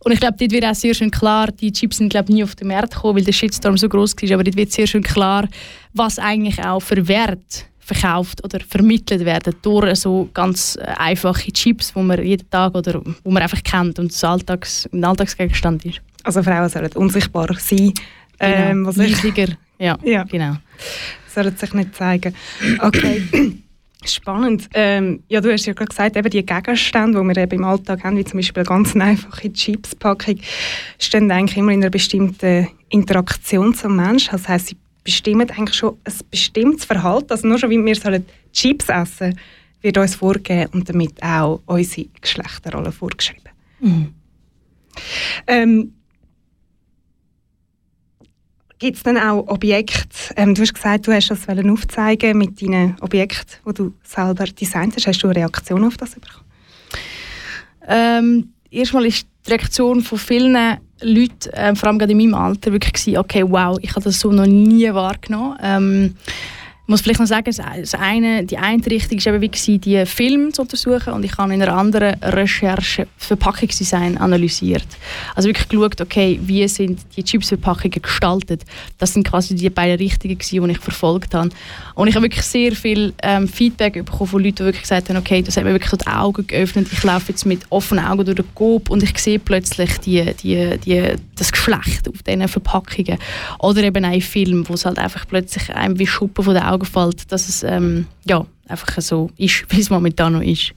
Und 0.00 0.12
ich 0.12 0.20
glaube, 0.20 0.36
dort 0.38 0.52
wird 0.52 0.64
auch 0.64 0.74
sehr 0.74 0.94
schön 0.94 1.10
klar, 1.10 1.50
die 1.52 1.72
Chips 1.72 1.98
sind 1.98 2.08
glaube 2.08 2.32
nie 2.32 2.42
auf 2.42 2.54
den 2.54 2.68
Markt 2.68 2.94
gekommen, 2.94 3.16
weil 3.16 3.24
der 3.24 3.32
Shitstorm 3.32 3.76
so 3.76 3.88
groß 3.88 4.16
war, 4.16 4.34
aber 4.34 4.44
dort 4.44 4.56
wird 4.56 4.72
sehr 4.72 4.86
schön 4.86 5.02
klar, 5.02 5.48
was 5.92 6.18
eigentlich 6.18 6.62
auch 6.64 6.80
für 6.80 7.06
Wert 7.06 7.66
verkauft 7.84 8.42
oder 8.42 8.60
vermittelt 8.60 9.24
werden 9.24 9.54
durch 9.62 10.00
so 10.00 10.28
ganz 10.32 10.76
äh, 10.76 10.84
einfache 10.96 11.52
Chips, 11.52 11.92
die 11.92 12.00
man 12.00 12.22
jeden 12.24 12.48
Tag 12.48 12.74
oder 12.74 13.02
wo 13.22 13.30
man 13.30 13.42
einfach 13.42 13.62
kennt 13.62 13.98
und 13.98 14.10
das 14.10 14.24
Alltags, 14.24 14.88
ein 14.92 15.04
Alltagsgegenstand 15.04 15.84
ist. 15.84 16.00
Also 16.22 16.42
Frauen 16.42 16.68
sollen 16.68 16.90
unsichtbar 16.94 17.48
sein. 17.58 17.92
Genau. 18.38 18.56
Ähm, 18.56 18.86
was 18.86 18.96
Niedriger. 18.96 19.48
Ja, 19.78 19.98
ja, 20.02 20.24
genau. 20.24 20.56
Sollen 21.34 21.56
sich 21.56 21.74
nicht 21.74 21.94
zeigen. 21.94 22.34
Okay. 22.78 23.22
Spannend. 24.06 24.68
Ähm, 24.74 25.22
ja, 25.28 25.40
du 25.40 25.52
hast 25.52 25.66
ja 25.66 25.72
gerade 25.72 25.88
gesagt, 25.88 26.16
eben 26.16 26.30
die 26.30 26.44
Gegenstände, 26.44 27.20
die 27.20 27.26
wir 27.26 27.36
eben 27.36 27.58
im 27.58 27.64
Alltag 27.64 28.04
haben, 28.04 28.16
wie 28.16 28.24
zum 28.24 28.38
Beispiel 28.38 28.60
eine 28.60 28.68
ganz 28.68 28.94
einfache 28.96 29.52
Chips-Packung, 29.52 30.38
stehen 30.98 31.30
eigentlich 31.30 31.56
immer 31.56 31.72
in 31.72 31.82
einer 31.82 31.90
bestimmten 31.90 32.68
Interaktion 32.90 33.74
zum 33.74 33.96
Menschen. 33.96 34.32
Das 34.32 34.48
heisst, 34.48 34.68
sie 34.68 34.76
bestimmen 35.02 35.48
eigentlich 35.50 35.76
schon 35.76 35.96
ein 36.04 36.12
bestimmtes 36.30 36.84
Verhalten. 36.84 37.30
Also 37.30 37.46
nur 37.46 37.58
schon, 37.58 37.70
wie 37.70 37.84
wir 37.84 37.94
sollen 37.94 38.26
Chips 38.52 38.88
essen 38.88 39.38
wird 39.84 39.98
uns 39.98 40.14
vorgegeben 40.14 40.70
und 40.72 40.88
damit 40.88 41.22
auch 41.22 41.60
unsere 41.66 42.08
Geschlechterrolle 42.20 42.90
vorgeschrieben. 42.90 43.50
Mhm. 43.80 44.14
Ähm, 45.46 45.92
Gibt 48.78 48.96
es 48.96 49.02
dann 49.02 49.16
auch 49.16 49.46
Objekte, 49.48 50.08
ähm, 50.36 50.54
du 50.54 50.62
hast 50.62 50.74
gesagt, 50.74 51.06
du 51.06 51.12
hast 51.12 51.30
das 51.30 51.48
aufzeigen 51.48 52.36
mit 52.38 52.60
deinen 52.60 52.96
Objekten, 53.00 53.56
die 53.66 53.74
du 53.74 53.94
selber 54.02 54.44
designt 54.44 54.96
hast. 54.96 55.06
Hast 55.06 55.22
du 55.22 55.28
eine 55.28 55.36
Reaktion 55.36 55.84
auf 55.84 55.96
das 55.96 56.14
bekommen? 56.14 56.44
Ähm, 57.86 58.48
erstmal 58.70 59.06
ist 59.06 59.26
die 59.46 59.50
Reaktion 59.50 60.02
von 60.02 60.18
vielen 60.18 60.78
Leuten, 61.00 61.50
äh, 61.52 61.74
vor 61.74 61.88
allem 61.88 61.98
gerade 61.98 62.12
in 62.12 62.18
meinem 62.18 62.34
Alter, 62.34 62.72
wirklich 62.72 62.94
gewesen, 62.94 63.18
okay, 63.18 63.44
wow, 63.46 63.78
ich 63.80 63.90
habe 63.90 64.02
das 64.02 64.18
so 64.18 64.32
noch 64.32 64.46
nie 64.46 64.92
wahrgenommen. 64.92 65.56
Ähm, 65.62 66.16
ich 66.84 66.88
muss 66.88 67.00
vielleicht 67.00 67.20
noch 67.20 67.26
sagen, 67.26 67.50
das 67.80 67.94
eine, 67.94 68.44
die 68.44 68.58
eine 68.58 68.84
Richtung 68.84 69.18
war 69.24 69.38
die 69.38 70.04
Filme 70.04 70.52
zu 70.52 70.60
untersuchen 70.60 71.14
und 71.14 71.24
ich 71.24 71.38
habe 71.38 71.54
in 71.54 71.62
einer 71.62 71.72
anderen 71.72 72.22
Recherche 72.22 73.06
Verpackungsdesign 73.16 74.18
analysiert. 74.18 74.86
Also 75.34 75.48
wirklich 75.48 75.66
geschaut, 75.66 75.98
okay, 76.02 76.38
wie 76.42 76.68
sind 76.68 77.00
die 77.16 77.24
Chipsverpackungen 77.24 78.02
gestaltet. 78.02 78.64
Das 78.98 79.14
sind 79.14 79.26
quasi 79.26 79.54
die 79.54 79.70
beiden 79.70 79.96
Richtungen, 79.96 80.36
die 80.38 80.72
ich 80.72 80.78
verfolgt 80.78 81.32
habe. 81.32 81.48
Und 81.94 82.08
ich 82.08 82.16
habe 82.16 82.24
wirklich 82.24 82.44
sehr 82.44 82.72
viel 82.72 83.14
ähm, 83.22 83.48
Feedback 83.48 84.04
bekommen 84.04 84.28
von 84.28 84.42
Leuten, 84.42 84.56
die 84.56 84.64
wirklich 84.64 84.82
gesagt 84.82 85.08
haben, 85.08 85.16
okay, 85.16 85.40
das 85.40 85.56
hat 85.56 85.64
mir 85.64 85.72
wirklich 85.72 85.90
so 85.90 85.96
die 85.96 86.06
Augen 86.06 86.46
geöffnet. 86.46 86.88
Ich 86.92 87.02
laufe 87.02 87.32
jetzt 87.32 87.46
mit 87.46 87.62
offenen 87.70 88.04
Augen 88.04 88.26
durch 88.26 88.36
den 88.36 88.54
Coop 88.54 88.90
und 88.90 89.02
ich 89.02 89.16
sehe 89.18 89.38
plötzlich 89.38 89.98
die, 90.00 90.34
die, 90.34 90.78
die, 90.84 91.14
das 91.34 91.50
Geschlecht 91.50 92.08
auf 92.08 92.22
diesen 92.22 92.46
Verpackungen. 92.46 93.18
Oder 93.60 93.84
eben 93.84 94.04
ein 94.04 94.20
Film, 94.20 94.68
wo 94.68 94.74
es 94.74 94.84
halt 94.84 94.98
einfach 94.98 95.26
plötzlich 95.26 95.74
einem 95.74 95.98
wie 95.98 96.06
Schuppen 96.06 96.44
von 96.44 96.52
den 96.52 96.62
Augen 96.62 96.73
Augen 96.74 96.86
fällt, 96.86 97.30
dass 97.30 97.48
es 97.48 97.62
ähm, 97.62 98.06
ja, 98.24 98.44
einfach 98.68 99.00
so 99.00 99.30
ist, 99.36 99.64
wie 99.70 99.80
es 99.80 99.90
momentan 99.90 100.34
noch 100.34 100.42
ist. 100.42 100.72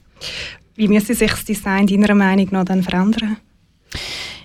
Wie 0.74 0.88
müsste 0.88 1.14
sich 1.14 1.30
das 1.30 1.44
Design 1.44 1.86
deiner 1.86 2.14
Meinung 2.14 2.48
nach 2.50 2.64
dann 2.64 2.82
verändern? 2.82 3.36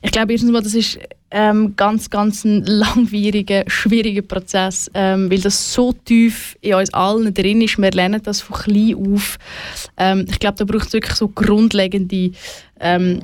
Ich 0.06 0.12
glaube 0.12 0.34
erstens 0.34 0.51
mal, 0.51 0.62
das 0.62 0.74
ist 0.74 0.99
ähm, 1.32 1.76
ganz, 1.78 2.10
ganz 2.10 2.43
ein 2.43 2.66
langwieriger, 2.66 3.64
schwieriger 3.68 4.22
Prozess, 4.22 4.91
ähm, 4.93 5.32
weil 5.32 5.39
das 5.39 5.74
so 5.74 5.93
tief 5.93 6.58
in 6.60 6.76
uns 6.76 6.93
allen 6.93 7.34
drin 7.34 7.62
ist. 7.62 7.78
Wir 7.78 7.89
lernen 7.89 8.22
das 8.22 8.41
von 8.41 8.58
klein 8.58 8.95
auf. 8.95 9.39
Ähm, 9.95 10.26
ich 10.30 10.39
glaube, 10.39 10.58
da 10.58 10.66
braucht 10.66 10.88
es 10.88 10.93
wirklich 10.93 11.16
so 11.16 11.30
grundlegende 11.30 12.32
ähm, 12.82 13.22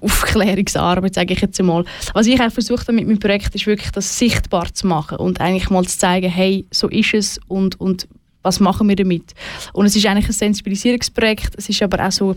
Aufklärungsarbeit, 0.00 1.14
sage 1.14 1.34
ich 1.34 1.40
jetzt 1.40 1.58
einmal. 1.58 1.84
Was 2.14 2.28
ich 2.28 2.40
auch 2.40 2.52
versucht 2.52 2.82
habe 2.82 2.92
mit 2.92 3.08
meinem 3.08 3.18
Projekt, 3.18 3.52
ist 3.56 3.66
wirklich 3.66 3.90
das 3.90 4.16
sichtbar 4.16 4.72
zu 4.72 4.86
machen 4.86 5.18
und 5.18 5.40
eigentlich 5.40 5.68
mal 5.68 5.84
zu 5.84 5.98
zeigen, 5.98 6.30
hey, 6.30 6.64
so 6.70 6.88
ist 6.88 7.12
es 7.12 7.40
und, 7.48 7.80
und 7.80 8.06
was 8.42 8.60
machen 8.60 8.88
wir 8.88 8.96
damit. 8.96 9.34
Und 9.72 9.86
es 9.86 9.96
ist 9.96 10.06
eigentlich 10.06 10.28
ein 10.28 10.32
Sensibilisierungsprojekt, 10.32 11.56
es 11.58 11.68
ist 11.68 11.82
aber 11.82 12.06
auch 12.06 12.12
so 12.12 12.36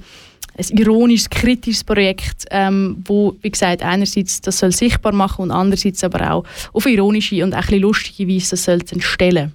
ein 0.58 0.78
ironisches, 0.78 1.30
kritisches 1.30 1.84
Projekt, 1.84 2.46
ähm, 2.52 3.04
wo, 3.06 3.36
wie 3.42 3.52
gesagt, 3.52 3.82
einerseits 3.82 4.42
das 4.42 4.60
soll 4.60 4.72
sichtbar 4.72 5.14
machen 5.14 5.44
und 5.44 5.52
andererseits 5.52 6.04
aber 6.04 6.32
auch 6.32 6.44
auf 6.74 6.86
ironische 6.86 7.44
und 7.44 7.54
ein 7.54 7.80
lustige 7.80 8.32
Weise 8.32 8.52
das 8.52 8.64
soll 8.64 8.80
entstellen. 8.92 9.54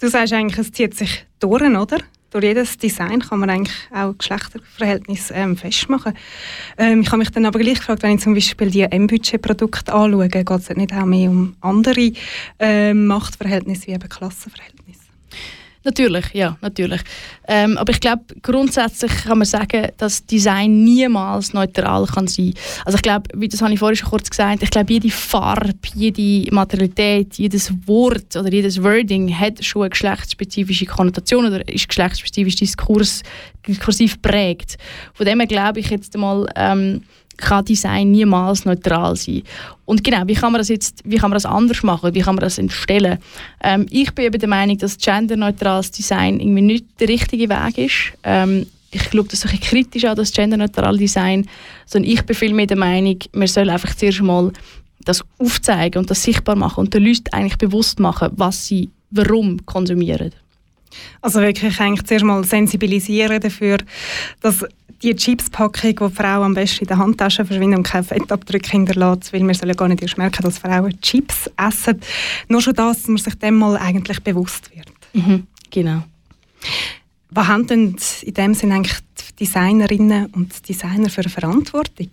Du 0.00 0.08
sagst 0.08 0.32
eigentlich, 0.32 0.58
es 0.58 0.72
zieht 0.72 0.94
sich 0.94 1.24
durch, 1.38 1.62
oder? 1.62 1.98
Durch 2.30 2.44
jedes 2.44 2.76
Design 2.76 3.20
kann 3.20 3.38
man 3.38 3.48
eigentlich 3.48 3.76
auch 3.92 4.18
Geschlechterverhältnisse 4.18 5.34
ähm, 5.34 5.56
festmachen. 5.56 6.14
Ähm, 6.76 7.02
ich 7.02 7.06
habe 7.06 7.18
mich 7.18 7.30
dann 7.30 7.46
aber 7.46 7.60
gleich 7.60 7.78
gefragt, 7.78 8.02
wenn 8.02 8.16
ich 8.16 8.22
zum 8.22 8.34
Beispiel 8.34 8.70
die 8.70 8.82
M-Budget-Produkte 8.82 9.94
anschaue, 9.94 10.28
geht 10.28 10.50
es 10.50 10.68
nicht 10.70 10.92
auch 10.92 11.04
mehr 11.04 11.30
um 11.30 11.54
andere 11.60 12.10
ähm, 12.58 13.06
Machtverhältnisse 13.06 13.86
wie 13.86 13.92
eben 13.92 14.08
Klassenverhältnisse? 14.08 14.73
Natürlich, 15.84 16.32
ja, 16.32 16.56
natürlich. 16.62 17.02
Ähm, 17.46 17.76
aber 17.76 17.92
ich 17.92 18.00
glaube, 18.00 18.22
grundsätzlich 18.40 19.12
kann 19.24 19.36
man 19.36 19.46
sagen, 19.46 19.88
dass 19.98 20.24
Design 20.24 20.82
niemals 20.82 21.52
neutral 21.52 22.06
kann 22.06 22.26
sein. 22.26 22.54
Also 22.86 22.96
ich 22.96 23.02
glaube, 23.02 23.28
wie 23.34 23.48
das 23.48 23.60
habe 23.60 23.74
ich 23.74 23.78
vorhin 23.78 23.96
schon 23.96 24.08
kurz 24.08 24.30
gesagt, 24.30 24.62
ich 24.62 24.70
glaube, 24.70 24.90
jede 24.90 25.10
Farbe, 25.10 25.74
jede 25.94 26.50
Materialität, 26.54 27.34
jedes 27.34 27.70
Wort 27.86 28.34
oder 28.34 28.50
jedes 28.50 28.82
Wording 28.82 29.38
hat 29.38 29.62
schon 29.62 29.82
eine 29.82 29.90
geschlechtsspezifische 29.90 30.86
Konnotation 30.86 31.46
oder 31.46 31.68
ist 31.68 31.86
geschlechtsspezifisch 31.86 32.56
Diskurs, 32.56 33.22
diskursiv 33.68 34.22
prägt. 34.22 34.78
Von 35.12 35.26
dem 35.26 35.38
her 35.38 35.46
glaube 35.46 35.80
ich 35.80 35.90
jetzt 35.90 36.16
mal, 36.16 36.48
ähm, 36.56 37.02
kann 37.36 37.64
Design 37.64 38.10
niemals 38.10 38.64
neutral 38.64 39.16
sein. 39.16 39.42
Und 39.84 40.02
genau, 40.02 40.22
wie 40.26 40.34
kann 40.34 40.52
man 40.52 40.60
das 40.60 40.68
jetzt, 40.68 41.02
wie 41.04 41.16
kann 41.16 41.30
man 41.30 41.36
das 41.36 41.46
anders 41.46 41.82
machen, 41.82 42.14
wie 42.14 42.20
kann 42.20 42.34
man 42.34 42.42
das 42.42 42.58
entstellen? 42.58 43.18
Ähm, 43.62 43.86
ich 43.90 44.12
bin 44.14 44.26
eben 44.26 44.38
der 44.38 44.48
Meinung, 44.48 44.78
dass 44.78 44.98
genderneutrales 44.98 45.90
Design 45.90 46.40
irgendwie 46.40 46.62
nicht 46.62 46.86
der 47.00 47.08
richtige 47.08 47.48
Weg 47.48 47.78
ist. 47.78 48.12
Ähm, 48.22 48.66
ich 48.90 49.02
schaue 49.10 49.24
das 49.24 49.44
ein 49.44 49.50
bisschen 49.50 49.60
kritisch 49.60 50.04
an, 50.04 50.16
das 50.16 50.32
genderneutrale 50.32 50.98
Design, 50.98 51.48
sondern 51.86 52.10
ich 52.10 52.22
bin 52.22 52.36
viel 52.36 52.54
mehr 52.54 52.66
der 52.66 52.76
Meinung, 52.76 53.18
man 53.32 53.48
soll 53.48 53.68
einfach 53.68 53.94
zuerst 53.94 54.22
mal 54.22 54.52
das 55.04 55.22
aufzeigen 55.38 56.00
und 56.00 56.10
das 56.10 56.22
sichtbar 56.22 56.56
machen 56.56 56.80
und 56.80 56.94
den 56.94 57.04
Leuten 57.04 57.32
eigentlich 57.32 57.58
bewusst 57.58 58.00
machen, 58.00 58.30
was 58.36 58.66
sie 58.66 58.90
warum 59.10 59.64
konsumieren. 59.66 60.32
Also 61.20 61.40
wirklich 61.40 61.80
eigentlich 61.80 62.06
zuerst 62.06 62.24
mal 62.24 62.44
sensibilisieren 62.44 63.40
dafür, 63.40 63.78
dass 64.40 64.64
die 65.02 65.14
Chipspackung, 65.14 65.82
die 65.82 65.94
die 65.94 66.10
Frau 66.10 66.42
am 66.42 66.54
besten 66.54 66.84
in 66.84 66.88
der 66.88 66.98
Handtasche 66.98 67.44
verschwindet 67.44 67.78
und 67.78 67.84
keinen 67.84 68.04
Fettabdruck 68.04 68.66
hinterlässt, 68.66 69.32
weil 69.32 69.46
wir 69.46 69.54
sollen 69.54 69.68
ja 69.68 69.74
gar 69.74 69.88
nicht 69.88 70.02
erst 70.02 70.18
merken, 70.18 70.42
dass 70.42 70.58
Frauen 70.58 70.98
Chips 71.00 71.50
essen. 71.56 72.00
Nur 72.48 72.62
schon 72.62 72.74
das, 72.74 72.98
dass 72.98 73.08
man 73.08 73.18
sich 73.18 73.34
dem 73.34 73.56
mal 73.56 73.76
eigentlich 73.76 74.20
bewusst 74.22 74.70
wird. 74.74 74.86
Mhm, 75.12 75.46
genau. 75.70 76.04
Was 77.30 77.48
haben 77.48 77.66
denn 77.66 77.96
in 78.22 78.34
dem 78.34 78.54
Sinne 78.54 78.76
eigentlich 78.76 78.96
die 79.18 79.44
Designerinnen 79.44 80.26
und 80.26 80.68
Designer 80.68 81.10
für 81.10 81.22
eine 81.22 81.30
Verantwortung? 81.30 82.08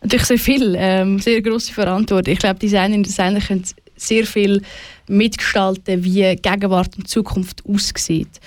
Natürlich 0.00 0.26
sehr 0.26 0.38
viel, 0.38 0.74
ähm, 0.76 1.20
sehr 1.20 1.40
grosse 1.42 1.72
Verantwortung. 1.72 2.32
Ich 2.32 2.40
glaube, 2.40 2.58
Designerinnen 2.58 3.00
und 3.00 3.06
Designer 3.06 3.40
können 3.40 3.64
sehr 4.06 4.26
viel 4.26 4.62
mitgestalten, 5.08 6.04
wie 6.04 6.36
Gegenwart 6.36 6.96
und 6.96 7.08
Zukunft 7.08 7.62
aussieht. 7.66 8.40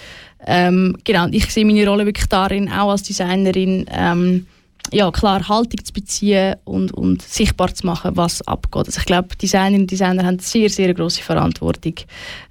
Ähm, 0.45 0.95
genau, 1.03 1.27
ich 1.31 1.51
sehe 1.51 1.65
meine 1.65 1.87
Rolle 1.87 2.05
wirklich 2.05 2.27
darin, 2.27 2.69
auch 2.69 2.91
als 2.91 3.03
Designerin, 3.03 3.85
ähm, 3.91 4.45
ja, 4.91 5.09
klar 5.11 5.47
Haltung 5.47 5.83
zu 5.83 5.91
beziehen 5.91 6.55
und, 6.63 6.93
und 6.93 7.21
sichtbar 7.23 7.73
zu 7.73 7.87
machen, 7.87 8.15
was 8.15 8.47
abgeht. 8.47 8.85
Also 8.85 8.99
ich 8.99 9.05
glaube, 9.05 9.35
Designerinnen 9.35 9.81
und 9.81 9.91
Designer 9.91 10.23
haben 10.23 10.39
sehr, 10.39 10.69
sehr 10.69 10.93
große 10.93 11.23
Verantwortung, 11.23 11.95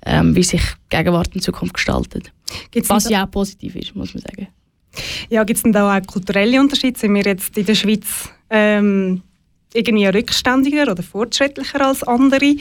ähm, 0.04 0.34
wie 0.34 0.42
sich 0.42 0.62
Gegenwart 0.88 1.34
und 1.34 1.42
Zukunft 1.42 1.74
gestaltet. 1.74 2.32
Gibt's 2.72 2.90
was 2.90 3.08
ja 3.08 3.24
auch 3.24 3.30
positiv 3.30 3.76
ist, 3.76 3.94
muss 3.94 4.14
man 4.14 4.22
sagen. 4.22 4.48
Ja, 5.28 5.44
gibt 5.44 5.58
es 5.58 5.62
denn 5.62 5.72
da 5.72 5.96
auch 5.96 6.06
kulturelle 6.06 6.60
Unterschiede? 6.60 6.98
Sind 6.98 7.14
wir 7.14 7.22
jetzt 7.22 7.56
in 7.56 7.66
der 7.66 7.74
Schweiz 7.74 8.28
ähm, 8.50 9.22
irgendwie 9.74 10.06
rückständiger 10.06 10.90
oder 10.90 11.02
fortschrittlicher 11.02 11.86
als 11.86 12.02
andere 12.04 12.56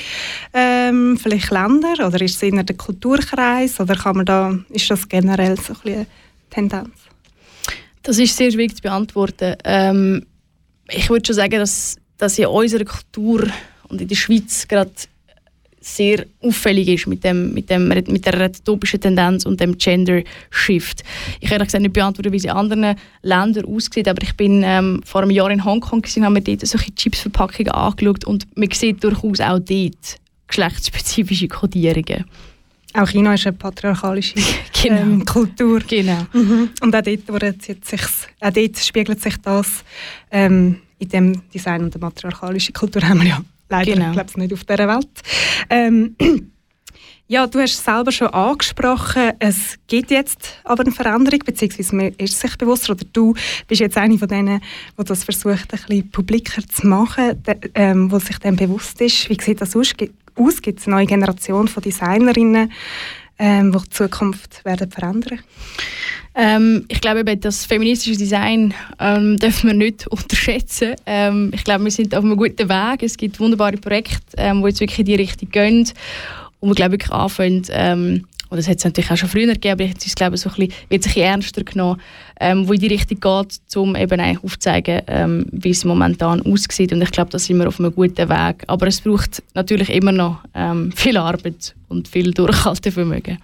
ähm, 0.53 1.18
vielleicht 1.18 1.51
Länder? 1.51 1.93
Oder 2.05 2.22
ist 2.22 2.36
es 2.36 2.43
eher 2.43 2.64
der 2.64 2.76
Kulturkreis? 2.76 3.80
Oder 3.80 3.95
kann 3.95 4.18
man 4.18 4.26
da, 4.26 4.59
ist 4.70 4.89
das 4.89 5.07
generell 5.07 5.57
so 5.57 5.74
eine 5.86 6.07
Tendenz? 6.49 6.89
Das 8.01 8.18
ist 8.18 8.36
sehr 8.36 8.51
schwierig 8.51 8.76
zu 8.76 8.82
beantworten. 8.82 9.55
Ähm, 9.64 10.26
ich 10.89 11.09
würde 11.09 11.26
schon 11.26 11.36
sagen, 11.36 11.59
dass, 11.59 11.95
dass 12.18 12.38
in 12.38 12.47
unserer 12.47 12.84
Kultur 12.84 13.47
und 13.88 14.01
in 14.01 14.07
der 14.07 14.16
Schweiz 14.16 14.68
gerade 14.68 14.91
sehr 15.84 16.26
auffällig 16.42 16.88
ist 16.88 17.08
mit, 17.08 17.24
dem, 17.24 17.54
mit, 17.54 17.70
dem, 17.70 17.88
mit 17.88 18.26
der 18.26 18.40
retopischen 18.40 19.02
Tendenz 19.02 19.46
und 19.46 19.60
dem 19.60 19.78
Gender-Shift. 19.78 21.04
Ich 21.40 21.50
kann 21.50 21.60
gesagt 21.60 21.82
nicht 21.82 21.94
beantworten, 21.94 22.32
wie 22.32 22.38
es 22.38 22.46
in 22.46 22.52
anderen 22.52 22.96
Ländern 23.22 23.66
aussieht, 23.66 24.08
aber 24.08 24.22
ich 24.24 24.36
bin 24.36 24.64
ähm, 24.66 25.02
vor 25.06 25.22
einem 25.22 25.32
Jahr 25.32 25.52
in 25.52 25.64
Hongkong 25.64 26.04
und 26.04 26.24
habe 26.24 26.34
mir 26.34 26.42
dort 26.42 26.66
solche 26.66 26.94
Chipsverpackungen 26.96 27.72
angeschaut 27.72 28.26
und 28.26 28.48
man 28.56 28.72
sieht 28.72 29.04
durchaus 29.04 29.40
auch 29.42 29.60
dort 29.60 30.20
geschlechtsspezifische 30.48 31.48
Kodierungen. 31.48 32.26
Auch 32.94 33.10
China 33.10 33.34
ist 33.34 33.48
eine 33.48 33.58
patriarchalische 33.58 34.36
Genau. 34.84 35.02
ähm, 35.02 35.26
Kultur. 35.26 35.80
Genau. 35.88 36.26
Mhm. 36.34 36.70
Und 36.82 36.96
auch 36.96 37.02
dort, 37.02 37.64
sich, 37.64 38.02
auch 38.40 38.52
dort 38.52 38.78
spiegelt 38.78 39.22
sich 39.22 39.38
das 39.38 39.84
ähm, 40.30 40.78
in 41.00 41.10
dem 41.10 41.50
Design 41.50 41.84
und 41.84 41.94
der 41.94 42.02
matriarchalischen 42.02 42.74
Kultur 42.74 43.02
haben 43.08 43.22
wir 43.22 43.30
ja 43.30 43.42
leider 43.70 43.93
Genau. 43.93 44.11
glaub's, 44.11 44.38
nicht 44.38 44.53
auf 44.53 44.64
dieser 44.64 44.88
Welt. 44.88 45.09
Ähm, 45.70 46.16
ja, 47.28 47.47
du 47.47 47.59
hast 47.59 47.74
es 47.74 47.84
selber 47.84 48.11
schon 48.11 48.28
angesprochen, 48.28 49.32
es 49.39 49.78
gibt 49.88 50.11
jetzt 50.11 50.61
aber 50.64 50.84
eine 50.84 50.91
Veränderung, 50.91 51.39
beziehungsweise 51.45 51.95
man 51.95 52.07
ist 52.18 52.39
sich 52.39 52.57
bewusst, 52.57 52.89
oder 52.89 53.05
du 53.14 53.34
bist 53.68 53.82
jetzt 53.82 53.97
eine 53.97 54.18
von 54.18 54.28
denen, 54.28 54.61
die 54.99 55.03
das 55.03 55.24
versucht, 55.24 55.74
ein 55.74 55.80
bisschen 55.88 56.11
publiker 56.11 56.61
zu 56.68 56.88
machen, 56.88 57.41
de, 57.43 57.55
ähm, 57.76 58.11
wo 58.11 58.20
sich 58.20 58.38
dem 58.39 58.55
bewusst 58.55 59.01
ist. 59.01 59.30
Wie 59.30 59.38
sieht 59.41 59.61
das 59.61 59.76
aus? 59.76 59.93
Gibt 59.95 60.80
es 60.80 60.88
eine 60.88 60.97
neue 60.97 61.05
Generation 61.05 61.68
von 61.68 61.84
Designerinnen, 61.84 62.72
ähm, 63.44 63.74
die 63.74 63.80
die 63.80 63.89
Zukunft 63.89 64.64
werden 64.64 64.89
verändern 64.89 65.39
Ähm, 66.34 66.86
ich 66.88 67.02
glaube, 67.02 67.20
eben, 67.20 67.41
das 67.41 67.66
feministische 67.66 68.18
Design 68.18 68.74
ähm, 69.00 69.38
dürfen 69.39 69.68
wir 69.68 69.74
nicht 69.74 70.08
unterschätzen. 70.08 70.96
Ähm, 71.06 71.52
ich 71.54 71.66
glaube, 71.66 71.84
wir 71.84 71.91
sind 71.91 72.16
auf 72.16 72.24
einem 72.24 72.38
guten 72.38 72.70
Weg. 72.70 73.04
Es 73.04 73.18
gibt 73.18 73.41
wunderbare 73.41 73.76
Projekte, 73.76 74.38
ähm, 74.38 74.62
die 74.62 74.68
jetzt 74.70 74.80
wirklich 74.80 75.00
in 75.00 75.06
die 75.06 75.16
Richtung 75.16 75.50
gehen. 75.50 75.91
Und 76.62 76.70
wir 76.70 76.76
glaube 76.76 76.94
wirklich 76.94 77.12
anfangen, 77.12 77.64
ähm, 77.72 78.28
oder 78.54 78.62
das 78.62 78.68
hat 78.68 78.78
es 78.78 78.84
natürlich 78.84 79.10
auch 79.10 79.18
schon 79.18 79.30
früher 79.30 79.47
gegeben, 79.47 79.82
aber 79.82 79.89
jetzt 79.89 80.04
ist 80.04 80.10
es, 80.10 80.16
glaube 80.16 80.36
ich, 80.36 80.41
so 80.41 80.49
ein 80.49 80.56
bisschen, 80.56 80.74
wird 80.88 81.01
sich 81.01 81.18
ernster 81.18 81.64
genommen, 81.64 81.99
ähm, 82.39 82.68
wo 82.68 82.74
in 82.74 82.80
die 82.80 82.88
Richtung 82.88 83.20
geht, 83.20 83.60
um 83.76 83.95
eben 83.95 84.22
auch 84.22 84.43
aufzuzeigen, 84.43 85.01
ähm, 85.08 85.47
wie 85.51 85.72
es 85.72 85.84
momentan 85.84 86.39
aussieht. 86.43 86.93
Und 86.93 87.01
ich 87.01 87.10
glaube, 87.10 87.32
da 87.32 87.39
sind 87.39 87.58
wir 87.58 87.68
auf 87.68 87.80
einem 87.80 87.95
guten 87.95 88.30
Weg. 88.30 88.64
Aber 88.68 88.86
es 88.86 89.01
braucht 89.01 89.41
natürlich 89.56 89.89
immer 89.89 90.12
noch 90.12 90.38
ähm, 90.54 90.91
viel 90.91 91.18
Arbeit 91.18 91.74
und 91.89 92.08
viel 92.08 92.30
Durchhaltevermögen. 92.32 93.39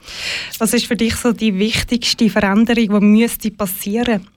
Was 0.60 0.76
ist 0.76 0.86
für 0.86 0.95
dich 0.95 1.16
so 1.16 1.32
die 1.32 1.57
wichtigste 1.57 2.30
Veränderung, 2.30 2.99
die 2.99 3.05
müsste 3.05 3.49
passieren? 3.49 4.28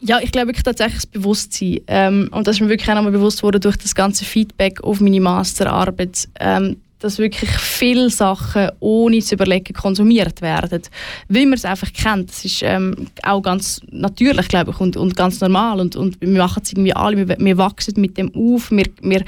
Ja, 0.00 0.20
ich 0.22 0.32
glaube 0.32 0.48
wirklich 0.48 0.64
tatsächlich 0.64 1.02
das 1.02 1.06
Bewusstsein. 1.06 1.80
Ähm, 1.88 2.30
und 2.32 2.46
das 2.46 2.56
ist 2.56 2.62
mir 2.62 2.70
wirklich 2.70 2.88
auch 2.88 2.94
nochmal 2.94 3.12
bewusst 3.12 3.42
worden 3.42 3.60
durch 3.60 3.76
das 3.76 3.94
ganze 3.94 4.24
Feedback 4.24 4.82
auf 4.82 5.00
meine 5.02 5.20
Masterarbeit, 5.20 6.26
ähm, 6.40 6.78
dass 6.98 7.18
wirklich 7.18 7.50
viele 7.50 8.10
Sachen 8.10 8.70
ohne 8.80 9.20
zu 9.20 9.34
überlegen 9.34 9.74
konsumiert 9.74 10.42
werden. 10.42 10.82
Weil 11.28 11.44
man 11.46 11.54
es 11.54 11.64
einfach 11.64 11.92
kennt. 11.92 12.30
Das 12.30 12.44
ist 12.44 12.62
ähm, 12.62 13.08
auch 13.22 13.40
ganz 13.40 13.80
natürlich, 13.90 14.48
glaube 14.48 14.72
ich, 14.72 14.80
und, 14.80 14.96
und 14.96 15.16
ganz 15.16 15.40
normal. 15.40 15.80
Und, 15.80 15.96
und 15.96 16.20
wir 16.20 16.28
machen 16.28 16.62
es 16.64 16.72
irgendwie 16.72 16.94
alle, 16.94 17.28
wir, 17.28 17.38
wir 17.38 17.58
wachsen 17.58 18.00
mit 18.00 18.16
dem 18.18 18.34
auf. 18.34 18.70
Wir, 18.70 18.86
wir, 19.02 19.24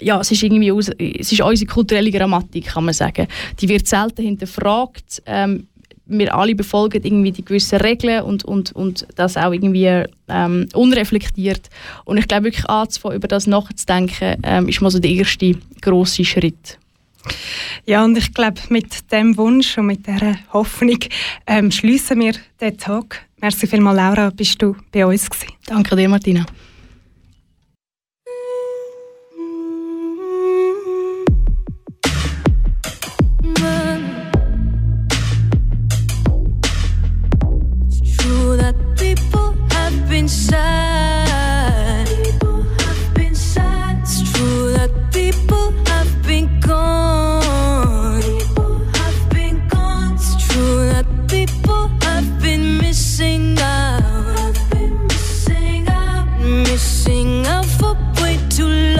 ja, 0.00 0.20
es 0.20 0.30
ist 0.30 0.42
irgendwie 0.42 0.72
aus, 0.72 0.88
es 0.98 1.30
ist 1.32 1.40
unsere 1.40 1.70
kulturelle 1.70 2.10
Grammatik, 2.10 2.66
kann 2.66 2.84
man 2.84 2.94
sagen. 2.94 3.26
Die 3.60 3.68
wird 3.68 3.86
selten 3.86 4.22
hinterfragt. 4.22 5.22
Ähm, 5.26 5.68
wir 6.10 6.34
alle 6.34 6.54
befolgen 6.54 7.02
irgendwie 7.04 7.30
die 7.30 7.44
gewissen 7.44 7.80
Regeln 7.80 8.22
und, 8.22 8.44
und, 8.44 8.72
und 8.72 9.06
das 9.14 9.36
auch 9.36 9.52
irgendwie 9.52 10.04
ähm, 10.28 10.68
unreflektiert. 10.74 11.70
Und 12.04 12.18
ich 12.18 12.26
glaube 12.26 12.46
wirklich 12.46 12.68
anzufangen, 12.68 13.16
über 13.16 13.28
das 13.28 13.46
nachzudenken, 13.46 14.36
ähm, 14.42 14.68
ist 14.68 14.80
mal 14.80 14.90
so 14.90 14.98
der 14.98 15.10
erste 15.10 15.54
grosse 15.80 16.24
Schritt. 16.24 16.79
Ja, 17.86 18.04
und 18.04 18.16
ich 18.16 18.32
glaube, 18.34 18.60
mit 18.68 19.10
dem 19.12 19.36
Wunsch 19.36 19.76
und 19.78 19.86
mit 19.86 20.06
dieser 20.06 20.36
Hoffnung 20.52 20.98
ähm, 21.46 21.70
schließen 21.70 22.20
wir 22.20 22.34
den 22.60 22.78
Tag. 22.78 23.26
Merci 23.40 23.66
vielmals, 23.66 23.96
Laura, 23.96 24.30
bist 24.30 24.60
du 24.60 24.76
bei 24.92 25.04
uns 25.06 25.28
gewesen. 25.28 25.54
Danke 25.66 25.96
dir, 25.96 26.08
Martina. 26.08 26.44
It's 37.88 38.16
true 38.16 38.56
that 38.56 38.74
people 38.96 39.54
have 39.72 40.08
been 40.08 40.28
sad. 40.28 41.09
Missing 53.20 53.58
out. 53.60 54.00
Have 54.38 54.70
been 54.70 55.06
missing 55.06 55.88
out. 55.88 56.26
Missing 56.40 57.46
out 57.46 57.66
for 57.66 57.94
way 58.22 58.38
too 58.48 58.66
long. 58.66 58.99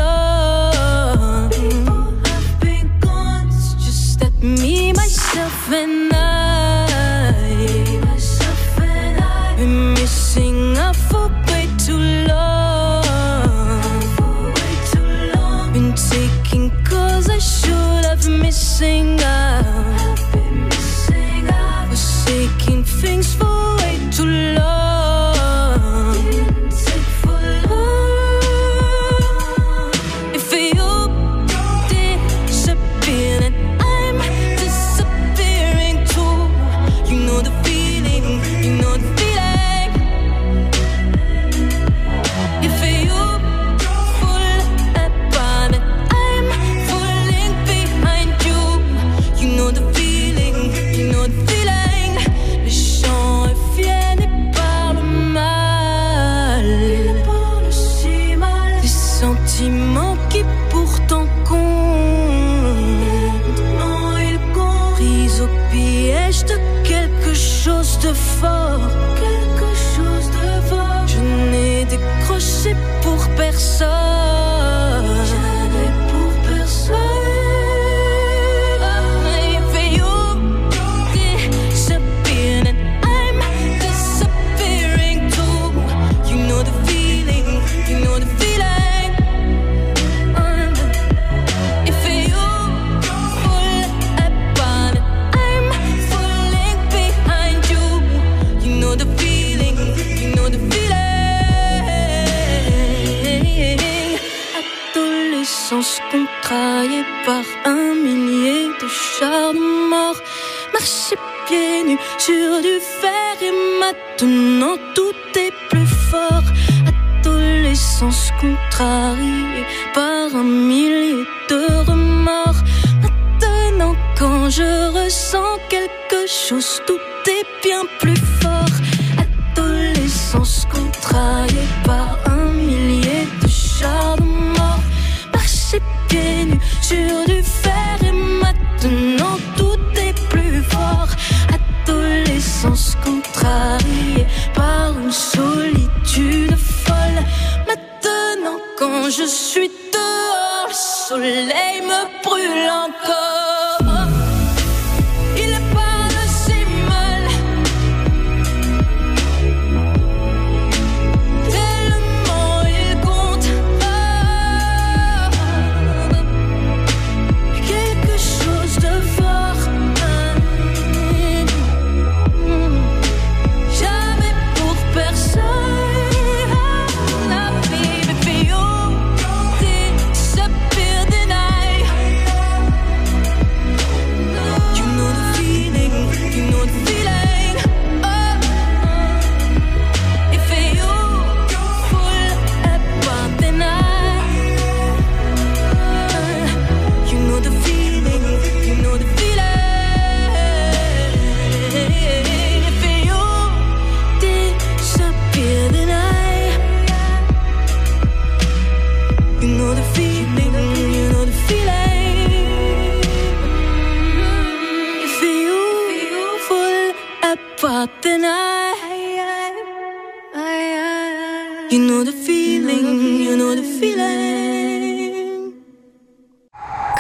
Du 112.63 112.79
fer 112.81 113.35
et 113.41 113.55
maintenant 113.81 114.77
tout 114.95 115.39
est 115.39 115.53
plus 115.71 115.87
fort. 116.11 116.49
Adolescence 116.87 118.31
contrariée 118.41 119.65
par 119.95 120.35
un 120.35 120.45
millier 120.45 121.25
de 121.49 121.61
remords. 121.89 122.63
Maintenant, 123.03 123.95
quand 124.19 124.51
je 124.51 124.73
ressens 124.99 125.59
quelque 125.69 126.27
chose, 126.27 126.83
tout 126.87 127.01
est 127.27 127.47
bien 127.63 127.83
plus 127.99 128.17
fort. 128.17 128.50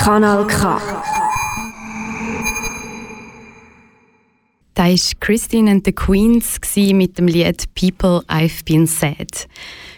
Kanal 0.00 0.46
K. 0.46 0.80
Da 4.72 4.84
war 4.84 4.96
Christine 5.20 5.70
and 5.70 5.84
the 5.84 5.92
Queens 5.92 6.58
mit 6.94 7.18
dem 7.18 7.26
Lied 7.26 7.66
People 7.74 8.24
I've 8.26 8.64
Been 8.64 8.86
Sad. 8.86 9.46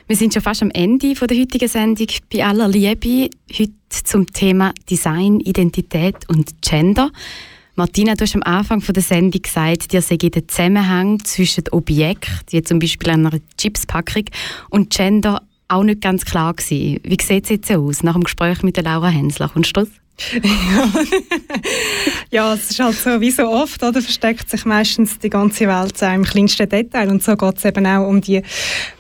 Wir 0.09 0.17
sind 0.17 0.33
schon 0.33 0.43
fast 0.43 0.63
am 0.63 0.73
Ende 0.73 1.15
der 1.15 1.39
heutigen 1.39 1.69
Sendung. 1.69 2.09
Bei 2.33 2.45
aller 2.45 2.67
Liebe 2.67 3.31
heute 3.57 3.73
zum 3.91 4.27
Thema 4.27 4.73
Design, 4.91 5.39
Identität 5.39 6.29
und 6.29 6.61
Gender. 6.63 7.13
Martina, 7.77 8.17
du 8.17 8.23
hast 8.23 8.35
am 8.35 8.43
Anfang 8.43 8.81
der 8.81 9.03
Sendung 9.05 9.41
gesagt, 9.41 9.93
dir 9.93 10.03
sei 10.03 10.17
der 10.17 10.49
Zusammenhang 10.49 11.21
zwischen 11.25 11.63
Objekten, 11.71 12.41
wie 12.51 12.63
zum 12.63 12.81
Beispiel 12.81 13.11
einer 13.11 13.31
Chipspackung, 13.57 14.25
und 14.69 14.91
Gender 14.91 15.43
auch 15.73 15.85
nicht 15.85 16.01
ganz 16.01 16.25
klar 16.25 16.55
gewesen. 16.55 17.01
Wie 17.03 17.19
sieht 17.21 17.45
es 17.45 17.51
jetzt 17.51 17.71
aus 17.71 18.03
nach 18.03 18.15
dem 18.15 18.25
Gespräch 18.25 18.63
mit 18.63 18.77
der 18.77 18.85
Laura 18.85 19.09
Hensler? 19.09 19.49
Kommst 19.49 19.77
du 19.77 19.83
das? 19.83 19.89
Ja, 22.31 22.55
es 22.55 22.71
ist 22.71 22.81
halt 22.81 22.97
so, 22.97 23.21
wie 23.21 23.31
so 23.31 23.47
oft, 23.47 23.83
oder, 23.83 24.01
versteckt 24.01 24.49
sich 24.49 24.65
meistens 24.65 25.19
die 25.19 25.29
ganze 25.29 25.69
Welt 25.69 25.99
so 25.99 26.07
im 26.07 26.25
kleinsten 26.25 26.67
Detail. 26.67 27.11
Und 27.11 27.23
so 27.23 27.37
geht 27.37 27.59
es 27.59 27.65
eben 27.67 27.87
auch 27.87 28.09
um 28.09 28.23
die 28.23 28.41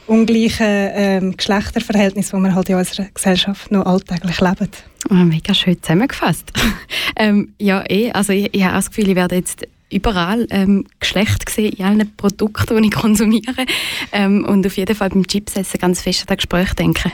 ungleichen 0.06 0.66
ähm, 0.68 1.36
Geschlechterverhältnisse, 1.36 2.36
die 2.36 2.42
wir 2.42 2.54
halt 2.54 2.68
in 2.68 2.76
unserer 2.76 3.06
Gesellschaft 3.14 3.70
noch 3.70 3.86
alltäglich 3.86 4.38
leben. 4.38 4.68
Oh, 5.08 5.14
mega 5.14 5.54
schön 5.54 5.80
zusammengefasst. 5.80 6.52
ähm, 7.16 7.54
ja, 7.58 7.82
eh, 7.88 8.12
also 8.12 8.34
ich, 8.34 8.54
ich 8.54 8.64
habe 8.64 8.74
das 8.74 8.90
Gefühl, 8.90 9.08
ich 9.08 9.16
werde 9.16 9.36
jetzt 9.36 9.66
überall 9.92 10.46
ähm, 10.50 10.86
Geschlecht 10.98 11.46
gesehen 11.46 11.72
in 11.72 11.84
allen 11.84 12.16
Produkten, 12.16 12.82
die 12.82 12.88
ich 12.88 12.94
konsumiere. 12.94 13.66
Ähm, 14.12 14.44
und 14.44 14.66
auf 14.66 14.76
jeden 14.76 14.94
Fall 14.96 15.10
beim 15.10 15.26
Chipsessen 15.26 15.78
ganz 15.78 16.00
fest 16.02 16.22
an 16.22 16.26
das 16.28 16.36
Gespräch 16.38 16.74
denken. 16.74 17.12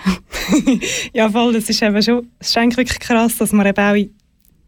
ja, 1.13 1.29
voll, 1.31 1.53
das 1.53 1.69
ist 1.69 1.83
eben 1.83 2.03
schon, 2.03 2.29
es 2.39 2.49
ist 2.49 2.59
eigentlich 2.59 2.77
wirklich 2.79 3.01
krass, 3.01 3.37
dass 3.39 3.53
man 3.53 3.67
eben 3.67 3.81
auch 3.81 3.95
in, 3.95 4.11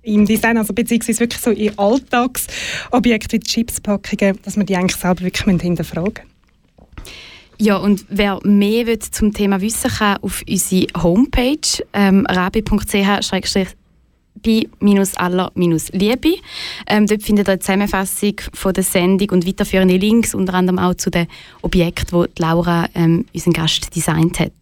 im 0.02 0.26
Design, 0.26 0.58
also 0.58 0.72
beziehungsweise 0.72 1.20
wirklich 1.20 1.40
so 1.40 1.50
in 1.50 1.78
Alltagsobjekten 1.78 3.40
wie 3.40 3.44
Chipspackungen, 3.44 4.38
dass 4.42 4.56
man 4.56 4.66
die 4.66 4.76
eigentlich 4.76 4.96
selber 4.96 5.22
wirklich 5.22 5.60
hinterfragen 5.60 6.24
Ja, 7.58 7.76
und 7.76 8.04
wer 8.08 8.40
mehr 8.44 8.86
will 8.86 8.98
zum 8.98 9.32
Thema 9.32 9.60
wissen 9.60 9.90
kann, 9.90 10.18
auf 10.18 10.42
unsere 10.48 10.86
Homepage 11.02 11.84
ähm, 11.92 12.26
rabi.ch 12.26 13.22
bei-aller-liebe. 14.42 16.34
Ähm, 16.86 17.06
dort 17.06 17.22
findet 17.22 17.48
ihr 17.48 17.52
eine 17.52 17.60
Zusammenfassung 17.60 18.34
von 18.52 18.72
der 18.72 18.84
Sendung 18.84 19.30
und 19.30 19.46
weiterführende 19.46 19.96
Links, 19.96 20.34
unter 20.34 20.54
anderem 20.54 20.78
auch 20.78 20.94
zu 20.94 21.10
den 21.10 21.26
Objekten, 21.62 22.26
die 22.36 22.42
Laura, 22.42 22.88
ähm, 22.94 23.26
unseren 23.32 23.52
Gast, 23.52 23.94
designt 23.94 24.40
hat. 24.40 24.52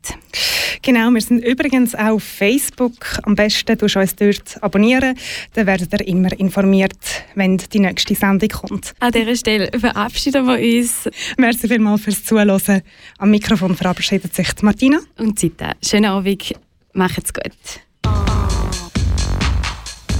Genau, 0.82 1.10
wir 1.10 1.20
sind 1.20 1.44
übrigens 1.44 1.94
auch 1.94 2.14
auf 2.14 2.22
Facebook. 2.22 3.18
Am 3.22 3.34
besten 3.34 3.76
tust 3.78 3.96
du 3.96 4.00
uns 4.00 4.16
dort 4.16 4.62
abonnieren. 4.62 5.16
Dann 5.54 5.66
werdet 5.66 5.92
ihr 5.92 6.06
immer 6.06 6.38
informiert, 6.38 7.24
wenn 7.34 7.56
die 7.58 7.80
nächste 7.80 8.14
Sendung 8.14 8.48
kommt. 8.48 8.94
An 9.00 9.12
dieser 9.12 9.36
Stelle 9.36 9.70
verabschieden 9.78 10.46
wir 10.46 10.58
uns. 10.58 11.08
Merci 11.36 11.68
vielmals 11.68 12.02
fürs 12.02 12.24
Zuhören. 12.24 12.82
Am 13.18 13.30
Mikrofon 13.30 13.74
verabschiedet 13.74 14.34
sich 14.34 14.48
Martina. 14.62 14.98
Und 15.18 15.38
Zita. 15.38 15.72
Schönen 15.84 16.06
Abend. 16.06 16.54
Macht's 16.92 17.32
gut. 17.32 17.52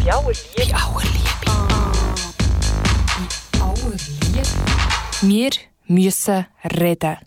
Die 0.09 0.15
Auer 0.15 0.33
Liebe. 0.33 0.65
Die 0.65 0.75
Auer 0.75 1.03
Liebe. 1.03 1.29
Die 3.21 3.61
Auer 3.61 3.93
Liebe. 3.93 4.49
Wir 5.21 5.51
müssen 5.87 6.47
reden. 6.65 7.19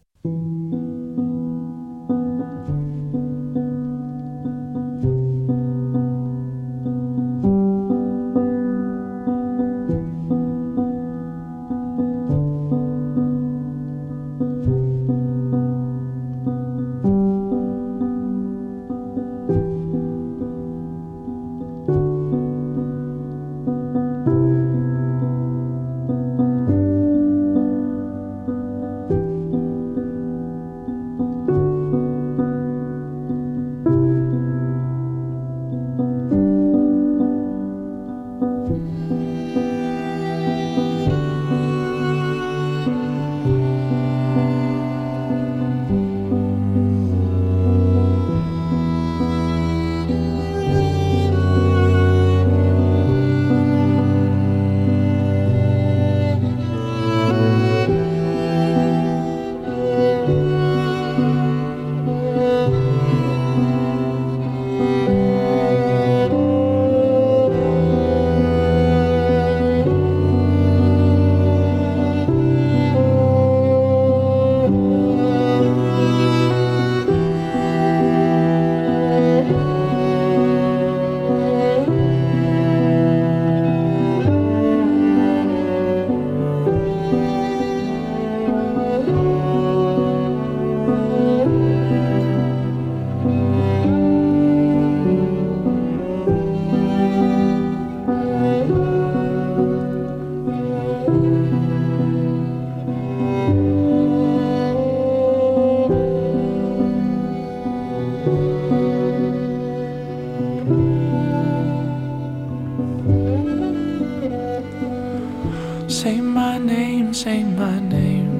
Say 116.02 116.20
my 116.20 116.58
name. 116.58 117.14
Say 117.14 117.44
my 117.44 117.80
name, 117.80 118.32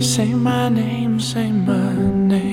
Say 0.00 0.34
my 0.34 0.68
name, 0.70 1.20
say 1.20 1.52
my 1.52 1.94
name. 1.94 2.30
Any 2.30 2.49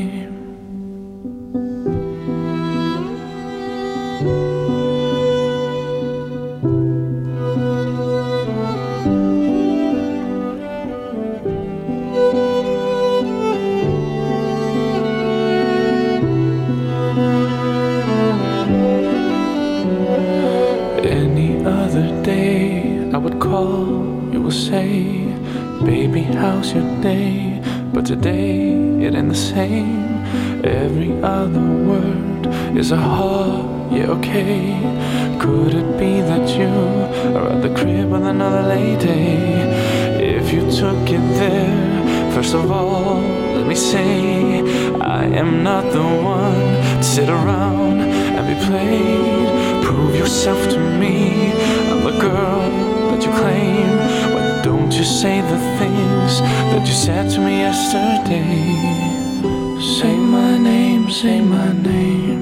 day? 27.08 27.62
But 27.94 28.06
today 28.06 28.56
it 29.06 29.12
ain't 29.16 29.30
the 29.30 29.42
same. 29.54 30.08
Every 30.84 31.12
other 31.38 31.68
word 31.90 32.44
is 32.82 32.92
a 32.92 32.98
ha, 32.98 33.30
yeah, 33.96 34.16
okay. 34.18 34.56
Could 35.44 35.74
it 35.82 35.90
be 36.02 36.14
that 36.32 36.46
you 36.60 36.74
are 37.38 37.48
at 37.54 37.62
the 37.66 37.72
crib 37.78 38.08
with 38.14 38.26
another 38.36 38.64
lady? 38.76 39.26
If 40.36 40.46
you 40.54 40.62
took 40.82 41.04
it 41.18 41.26
there, 41.42 42.34
first 42.36 42.54
of 42.60 42.66
all, 42.78 43.22
let 43.58 43.66
me 43.72 43.78
say, 43.92 44.62
I 45.20 45.24
am 45.42 45.52
not 45.70 45.86
the 45.98 46.08
one 46.40 46.70
to 47.02 47.08
sit 47.16 47.30
around 47.30 47.98
and 48.36 48.44
be 48.52 48.58
played. 48.68 49.50
Prove 49.88 50.14
yourself 50.24 50.60
to 50.74 50.80
me. 51.02 51.16
I'm 51.92 52.02
the 52.10 52.16
girl 52.28 52.62
that 53.10 53.22
you 53.26 53.32
claim. 53.42 54.37
Don't 54.64 54.92
you 54.92 55.04
say 55.04 55.42
the 55.42 55.58
things 55.80 56.42
that 56.42 56.86
you 56.86 56.94
said 56.94 57.30
to 57.32 57.40
me 57.40 57.60
yesterday? 57.60 58.48
Say 59.80 60.16
my 60.18 60.58
name, 60.58 61.10
say 61.10 61.42
my 61.42 61.72
name. 61.74 62.42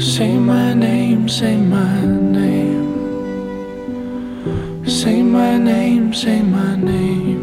Say 0.00 0.36
my 0.36 0.74
name, 0.74 1.28
say 1.28 1.56
my 1.56 2.04
name. 2.04 2.86
Say 4.86 5.22
my 5.22 5.56
name, 5.58 6.12
say 6.14 6.42
my 6.42 6.76
name. 6.76 7.42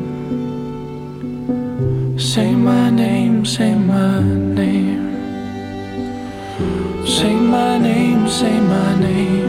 Say 2.18 2.52
my 2.56 2.90
name, 2.90 3.46
say 3.46 3.76
my 3.76 4.22
name. 4.22 5.04
Say 7.06 7.34
my 7.36 7.78
name, 7.78 8.28
say 8.28 8.60
my 8.60 9.00
name 9.00 9.43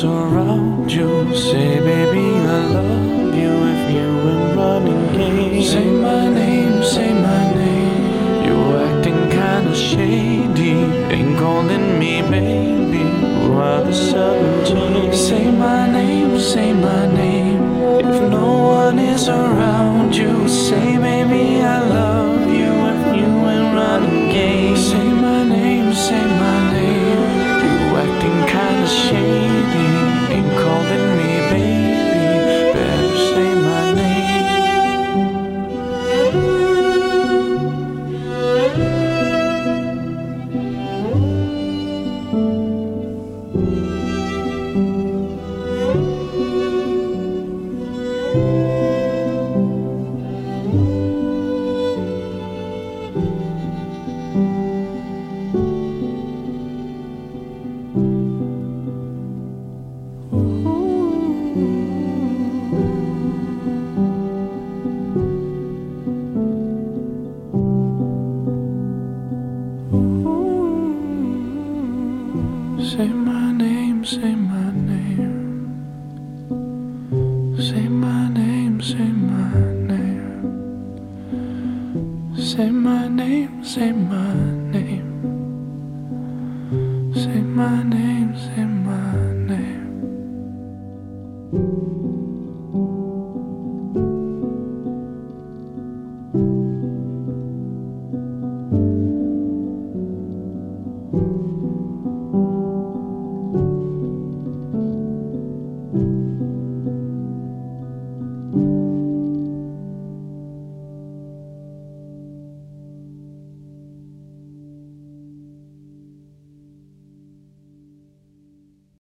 surround 0.00 0.92
you, 0.92 1.34
say 1.34 1.75